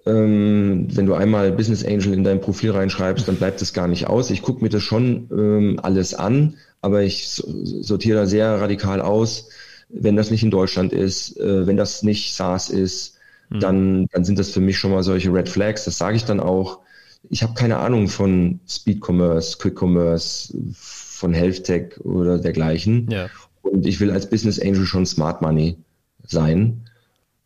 Ähm, 0.07 0.89
wenn 0.91 1.07
du 1.07 1.15
einmal 1.15 1.53
Business 1.53 1.85
Angel 1.85 2.15
in 2.15 2.25
dein 2.25 2.41
Profil 2.41 2.71
reinschreibst, 2.71 3.29
dann 3.29 3.37
bleibt 3.37 3.61
es 3.61 3.75
gar 3.75 3.87
nicht 3.87 4.07
aus. 4.07 4.31
Ich 4.31 4.43
gucke 4.43 4.63
mir 4.63 4.71
das 4.71 4.83
schon 4.83 5.29
ähm, 5.31 5.79
alles 5.83 6.15
an, 6.15 6.57
aber 6.81 7.03
ich 7.03 7.29
sortiere 7.29 8.21
da 8.21 8.27
sehr 8.27 8.61
radikal 8.61 9.01
aus. 9.01 9.51
Wenn 9.93 10.17
das 10.17 10.31
nicht 10.31 10.43
in 10.43 10.51
Deutschland 10.51 10.93
ist, 10.93 11.39
äh, 11.39 11.67
wenn 11.67 11.77
das 11.77 12.03
nicht 12.03 12.35
SaaS 12.35 12.71
ist, 12.71 13.19
mhm. 13.51 13.61
dann, 13.61 14.07
dann 14.13 14.25
sind 14.25 14.39
das 14.39 14.51
für 14.51 14.61
mich 14.61 14.79
schon 14.79 14.91
mal 14.91 15.03
solche 15.03 15.33
Red 15.33 15.49
Flags. 15.49 15.85
Das 15.85 15.99
sage 15.99 16.17
ich 16.17 16.25
dann 16.25 16.41
auch. 16.41 16.81
Ich 17.29 17.43
habe 17.43 17.55
keine 17.55 17.77
Ahnung 17.77 18.09
von 18.09 18.61
Speed 18.67 19.01
Commerce, 19.07 19.59
Quick 19.59 19.81
Commerce, 19.81 20.53
von 20.73 21.33
Health 21.33 21.65
Tech 21.65 22.01
oder 22.01 22.39
dergleichen. 22.39 23.09
Ja. 23.11 23.29
Und 23.63 23.87
ich 23.87 24.01
will 24.01 24.11
als 24.11 24.29
Business 24.29 24.59
Angel 24.59 24.87
schon 24.87 25.07
Smart 25.07 25.41
Money 25.41 25.77
sein 26.25 26.89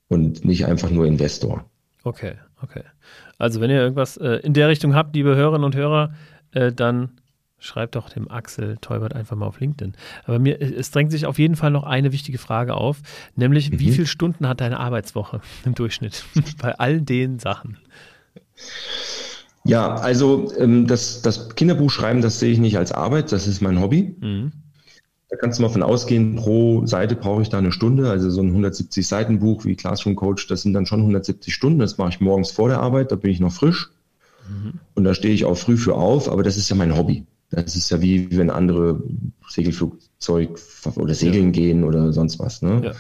und 0.09 0.45
nicht 0.45 0.67
einfach 0.67 0.91
nur 0.91 1.07
Investor. 1.07 1.69
Okay, 2.05 2.35
okay. 2.63 2.83
Also 3.39 3.61
wenn 3.61 3.71
ihr 3.71 3.81
irgendwas 3.81 4.17
äh, 4.17 4.37
in 4.43 4.55
der 4.55 4.69
Richtung 4.69 4.95
habt, 4.95 5.15
liebe 5.15 5.37
Hörerinnen 5.37 5.65
und 5.65 5.77
Hörer, 5.77 6.15
äh, 6.53 6.73
dann 6.73 7.11
schreibt 7.59 7.97
doch 7.97 8.09
dem 8.09 8.31
Axel 8.31 8.77
Teubert 8.81 9.15
einfach 9.15 9.37
mal 9.37 9.47
auf 9.47 9.61
LinkedIn. 9.61 9.95
Aber 10.25 10.39
mir, 10.39 10.61
es 10.61 10.91
drängt 10.91 11.11
sich 11.11 11.27
auf 11.27 11.39
jeden 11.39 11.57
Fall 11.57 11.71
noch 11.71 11.85
eine 11.85 12.13
wichtige 12.13 12.39
Frage 12.39 12.75
auf, 12.75 12.99
nämlich 13.35 13.71
mhm. 13.71 13.81
wie 13.81 13.93
viele 13.93 14.07
Stunden 14.07 14.47
hat 14.47 14.61
deine 14.61 14.79
Arbeitswoche 14.79 15.41
im 15.65 15.75
Durchschnitt 15.75 16.25
bei 16.61 16.79
all 16.79 17.01
den 17.01 17.39
Sachen? 17.39 17.79
Ja, 19.65 19.97
also 19.97 20.53
ähm, 20.59 20.87
das, 20.87 21.23
das 21.23 21.55
Kinderbuch 21.57 21.91
schreiben, 21.91 22.23
das 22.23 22.39
sehe 22.39 22.53
ich 22.53 22.59
nicht 22.59 22.79
als 22.79 22.93
Arbeit, 22.93 23.33
das 23.33 23.47
ist 23.47 23.61
mein 23.61 23.81
Hobby. 23.81 24.15
Mhm. 24.21 24.53
Da 25.29 25.37
kannst 25.37 25.59
du 25.59 25.63
mal 25.63 25.71
von 25.71 25.83
ausgehen, 25.83 26.37
pro 26.37 26.87
Seite 26.87 27.17
brauche 27.17 27.43
ich 27.43 27.49
da 27.49 27.59
eine 27.59 27.73
Stunde. 27.73 28.09
Also 28.09 28.31
so 28.31 28.43
ein 28.43 28.49
170 28.49 29.07
Seiten 29.07 29.41
Buch 29.41 29.65
wie 29.65 29.75
Classroom 29.75 30.15
Coach, 30.15 30.47
das 30.47 30.63
sind 30.63 30.73
dann 30.73 30.87
schon 30.87 31.01
170 31.01 31.53
Stunden. 31.53 31.81
Das 31.81 31.99
mache 31.99 32.11
ich 32.11 32.21
morgens 32.21 32.53
vor 32.53 32.69
der 32.69 32.79
Arbeit, 32.79 33.11
da 33.11 33.17
bin 33.17 33.33
ich 33.33 33.41
noch 33.41 33.53
frisch. 33.53 33.91
Mhm. 34.49 34.75
Und 34.95 35.03
da 35.03 35.15
stehe 35.15 35.35
ich 35.35 35.45
auch 35.45 35.57
früh 35.57 35.77
für 35.77 35.97
auf, 35.97 36.31
aber 36.31 36.45
das 36.45 36.57
ist 36.57 36.69
ja 36.69 36.77
mein 36.77 36.97
Hobby. 36.97 37.27
Das 37.51 37.77
ist 37.77 37.91
ja 37.91 38.01
wie 38.01 38.37
wenn 38.37 38.51
andere 38.51 39.03
Segelflugzeug 39.49 40.59
oder 40.97 41.15
Segeln 41.15 41.47
ja. 41.47 41.51
gehen 41.51 41.85
oder 41.85 42.13
sonst 42.13 42.39
was. 42.39 42.63
Ne? 42.63 42.83
Ja. 42.85 42.93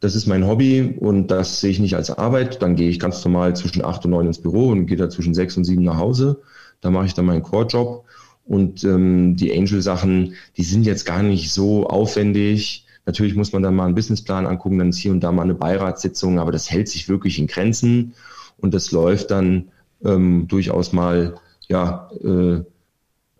Das 0.00 0.14
ist 0.14 0.26
mein 0.26 0.46
Hobby 0.46 0.94
und 0.98 1.28
das 1.28 1.60
sehe 1.60 1.70
ich 1.70 1.78
nicht 1.78 1.96
als 1.96 2.10
Arbeit. 2.10 2.62
Dann 2.62 2.76
gehe 2.76 2.88
ich 2.88 2.98
ganz 2.98 3.24
normal 3.24 3.56
zwischen 3.56 3.84
acht 3.84 4.04
und 4.04 4.10
neun 4.12 4.26
ins 4.26 4.40
Büro 4.40 4.68
und 4.68 4.86
gehe 4.86 4.96
da 4.96 5.08
zwischen 5.08 5.34
sechs 5.34 5.56
und 5.56 5.64
sieben 5.64 5.84
nach 5.84 5.96
Hause. 5.96 6.42
Da 6.80 6.90
mache 6.90 7.06
ich 7.06 7.14
dann 7.14 7.26
meinen 7.26 7.42
Core-Job 7.42 8.04
und 8.44 8.84
ähm, 8.84 9.36
die 9.36 9.56
Angel-Sachen, 9.56 10.34
die 10.56 10.62
sind 10.62 10.84
jetzt 10.84 11.04
gar 11.04 11.22
nicht 11.22 11.50
so 11.50 11.86
aufwendig. 11.86 12.86
Natürlich 13.04 13.34
muss 13.34 13.52
man 13.52 13.62
dann 13.62 13.74
mal 13.74 13.86
einen 13.86 13.94
Businessplan 13.94 14.46
angucken, 14.46 14.78
dann 14.78 14.90
ist 14.90 14.98
hier 14.98 15.12
und 15.12 15.20
da 15.20 15.32
mal 15.32 15.42
eine 15.42 15.54
Beiratssitzung, 15.54 16.38
aber 16.38 16.52
das 16.52 16.70
hält 16.70 16.88
sich 16.88 17.08
wirklich 17.08 17.38
in 17.38 17.46
Grenzen 17.46 18.14
und 18.58 18.74
das 18.74 18.92
läuft 18.92 19.30
dann 19.30 19.68
ähm, 20.04 20.46
durchaus 20.48 20.92
mal 20.92 21.36
ja 21.68 22.10
äh, 22.22 22.62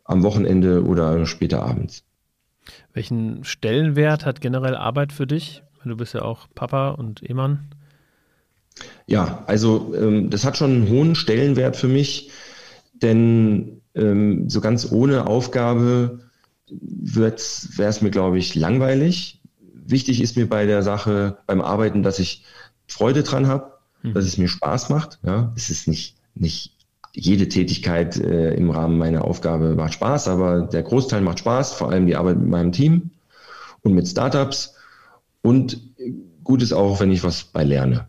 am 0.07 0.23
Wochenende 0.23 0.85
oder 0.85 1.27
später 1.27 1.63
abends. 1.63 2.05
Welchen 2.93 3.45
Stellenwert 3.45 4.25
hat 4.25 4.41
generell 4.41 4.75
Arbeit 4.75 5.13
für 5.13 5.27
dich? 5.27 5.63
Du 5.85 5.97
bist 5.97 6.15
ja 6.15 6.23
auch 6.23 6.49
Papa 6.55 6.91
und 6.91 7.23
Ehemann. 7.23 7.69
Ja, 9.07 9.45
also 9.47 9.95
ähm, 9.95 10.31
das 10.31 10.45
hat 10.45 10.57
schon 10.57 10.73
einen 10.73 10.89
hohen 10.89 11.15
Stellenwert 11.15 11.77
für 11.77 11.89
mich, 11.89 12.31
denn 12.95 13.83
ähm, 13.95 14.51
so 14.51 14.61
ganz 14.61 14.91
ohne 14.91 15.27
Aufgabe 15.27 16.21
wäre 16.69 17.35
es 17.35 18.03
mir, 18.03 18.11
glaube 18.11 18.39
ich, 18.39 18.55
langweilig. 18.55 19.41
Wichtig 19.61 20.21
ist 20.21 20.37
mir 20.37 20.49
bei 20.49 20.67
der 20.67 20.83
Sache, 20.83 21.39
beim 21.47 21.61
Arbeiten, 21.61 22.03
dass 22.03 22.19
ich 22.19 22.45
Freude 22.89 23.23
dran 23.23 23.47
habe, 23.47 23.73
mhm. 24.03 24.15
dass 24.15 24.25
es 24.25 24.39
mir 24.39 24.49
Spaß 24.49 24.89
macht. 24.89 25.21
Ja, 25.25 25.53
es 25.57 25.71
ist 25.71 25.87
nicht, 25.87 26.17
nicht 26.35 26.76
jede 27.17 27.49
Tätigkeit 27.49 28.19
äh, 28.19 28.55
im 28.55 28.71
Rahmen 28.71 28.99
meiner 28.99 29.25
Aufgabe 29.25 29.75
macht 29.75 29.95
Spaß, 29.95 30.29
aber 30.29 30.63
der 30.63 30.83
Großteil 30.83 31.23
macht 31.23 31.39
Spaß, 31.39 31.73
vor 31.73 31.91
allem 31.91 32.07
die 32.07 32.15
Arbeit 32.15 32.39
mit 32.39 32.49
meinem 32.49 32.73
Team 32.73 33.11
und 33.83 33.95
mit 33.95 34.07
Startups. 34.07 34.75
Und 35.41 35.81
gut 36.45 36.63
ist 36.63 36.75
auch, 36.75 37.01
wenn 37.01 37.11
ich 37.11 37.25
was 37.25 37.45
bei 37.45 37.65
lerne 37.65 38.07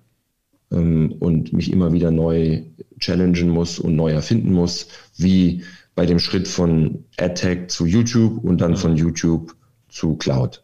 ähm, 0.71 1.13
und 1.19 1.53
mich 1.53 1.71
immer 1.71 1.93
wieder 1.93 2.11
neu 2.11 2.63
challengen 2.99 3.49
muss 3.49 3.79
und 3.79 3.95
neu 3.95 4.11
erfinden 4.11 4.51
muss, 4.51 4.89
wie 5.15 5.63
bei 5.95 6.05
dem 6.05 6.19
Schritt 6.19 6.47
von 6.47 7.05
AdTech 7.17 7.69
zu 7.69 7.85
YouTube 7.85 8.43
und 8.43 8.59
dann 8.59 8.75
von 8.75 8.97
YouTube 8.97 9.55
zu 9.87 10.17
Cloud. 10.17 10.63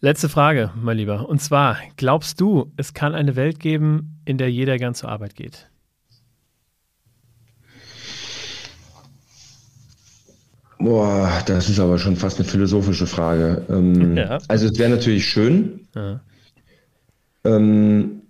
Letzte 0.00 0.28
Frage, 0.28 0.70
mein 0.80 0.98
Lieber. 0.98 1.26
Und 1.28 1.40
zwar, 1.40 1.78
glaubst 1.96 2.38
du, 2.40 2.70
es 2.76 2.92
kann 2.92 3.14
eine 3.14 3.34
Welt 3.34 3.58
geben, 3.60 4.20
in 4.26 4.36
der 4.36 4.50
jeder 4.50 4.76
gern 4.76 4.94
zur 4.94 5.08
Arbeit 5.08 5.34
geht? 5.34 5.68
Boah, 10.78 11.42
das 11.46 11.68
ist 11.68 11.80
aber 11.80 11.98
schon 11.98 12.16
fast 12.16 12.38
eine 12.38 12.48
philosophische 12.48 13.06
Frage. 13.06 13.66
Ähm, 13.68 14.16
ja. 14.16 14.38
Also 14.48 14.66
es 14.66 14.78
wäre 14.78 14.90
natürlich 14.90 15.26
schön. 15.26 15.88
Ja. 15.94 16.20
Ähm, 17.44 18.22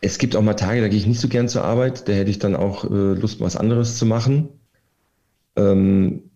es 0.00 0.18
gibt 0.18 0.34
auch 0.34 0.42
mal 0.42 0.54
Tage, 0.54 0.80
da 0.80 0.88
gehe 0.88 0.98
ich 0.98 1.06
nicht 1.06 1.20
so 1.20 1.28
gern 1.28 1.48
zur 1.48 1.64
Arbeit. 1.64 2.08
Da 2.08 2.12
hätte 2.12 2.30
ich 2.30 2.38
dann 2.38 2.56
auch 2.56 2.84
äh, 2.84 3.14
Lust, 3.14 3.40
was 3.40 3.56
anderes 3.56 3.98
zu 3.98 4.06
machen. 4.06 4.48
Ähm, 5.56 6.30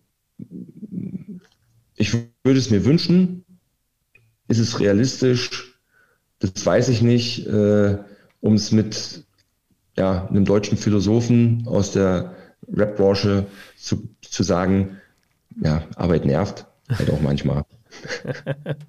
ich 1.95 2.13
würde 2.13 2.59
es 2.59 2.69
mir 2.69 2.85
wünschen. 2.85 3.43
Ist 4.47 4.59
es 4.59 4.79
realistisch? 4.79 5.79
Das 6.39 6.65
weiß 6.65 6.89
ich 6.89 7.01
nicht. 7.01 7.47
Äh, 7.47 7.97
um 8.41 8.53
es 8.53 8.71
mit 8.71 9.25
ja, 9.97 10.27
einem 10.27 10.45
deutschen 10.45 10.77
Philosophen 10.77 11.63
aus 11.65 11.91
der 11.91 12.35
Rap-Branche 12.71 13.47
zu, 13.75 14.07
zu 14.21 14.43
sagen, 14.43 14.97
ja, 15.61 15.83
Arbeit 15.95 16.25
nervt, 16.25 16.65
halt 16.89 17.09
auch 17.11 17.21
manchmal. 17.21 17.63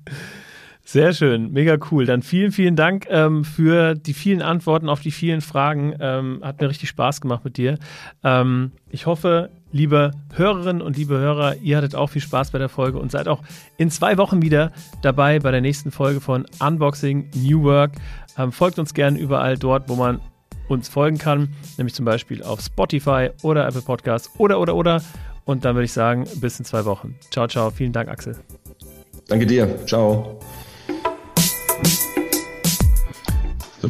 Sehr 0.89 1.12
schön, 1.12 1.53
mega 1.53 1.77
cool. 1.91 2.07
Dann 2.07 2.23
vielen, 2.23 2.51
vielen 2.51 2.75
Dank 2.75 3.07
ähm, 3.11 3.45
für 3.45 3.95
die 3.95 4.14
vielen 4.14 4.41
Antworten 4.41 4.89
auf 4.89 5.01
die 5.01 5.11
vielen 5.11 5.43
Fragen. 5.43 5.95
Ähm, 6.01 6.41
hat 6.43 6.62
mir 6.62 6.71
richtig 6.71 6.89
Spaß 6.89 7.21
gemacht 7.21 7.45
mit 7.45 7.59
dir. 7.59 7.79
Ähm, 8.25 8.73
ich 8.89 9.05
hoffe, 9.05 9.51
liebe 9.71 10.12
Hörerinnen 10.35 10.81
und 10.81 10.97
liebe 10.97 11.19
Hörer, 11.19 11.57
ihr 11.57 11.77
hattet 11.77 11.95
auch 11.95 12.07
viel 12.07 12.23
Spaß 12.23 12.53
bei 12.53 12.59
der 12.59 12.71
Folge 12.71 12.99
und 12.99 13.11
seid 13.11 13.29
auch 13.29 13.43
in 13.77 13.91
zwei 13.91 14.16
Wochen 14.16 14.41
wieder 14.41 14.73
dabei 15.03 15.41
bei 15.41 15.51
der 15.51 15.61
nächsten 15.61 15.91
Folge 15.91 16.23
von 16.23 16.47
Unboxing 16.59 17.29
New 17.35 17.64
Work. 17.64 17.93
Ähm, 18.39 18.51
folgt 18.51 18.79
uns 18.79 18.95
gerne 18.95 19.19
überall 19.19 19.59
dort, 19.59 19.91
wo 19.91 19.95
man 19.95 20.23
uns 20.69 20.89
folgen 20.89 21.19
kann, 21.19 21.51
nämlich 21.77 21.93
zum 21.93 22.07
Beispiel 22.07 22.43
auf 22.43 22.62
Spotify 22.62 23.29
oder 23.43 23.66
Apple 23.66 23.83
Podcasts 23.83 24.31
oder, 24.39 24.59
oder, 24.59 24.75
oder. 24.75 25.03
Und 25.49 25.64
dann 25.64 25.76
würde 25.76 25.86
ich 25.86 25.94
sagen, 25.94 26.26
bis 26.34 26.59
in 26.59 26.66
zwei 26.66 26.84
Wochen. 26.84 27.14
Ciao, 27.30 27.49
ciao. 27.49 27.70
Vielen 27.70 27.90
Dank, 27.90 28.11
Axel. 28.11 28.36
Danke 29.28 29.46
dir. 29.46 29.86
Ciao. 29.86 30.38
So, 33.80 33.88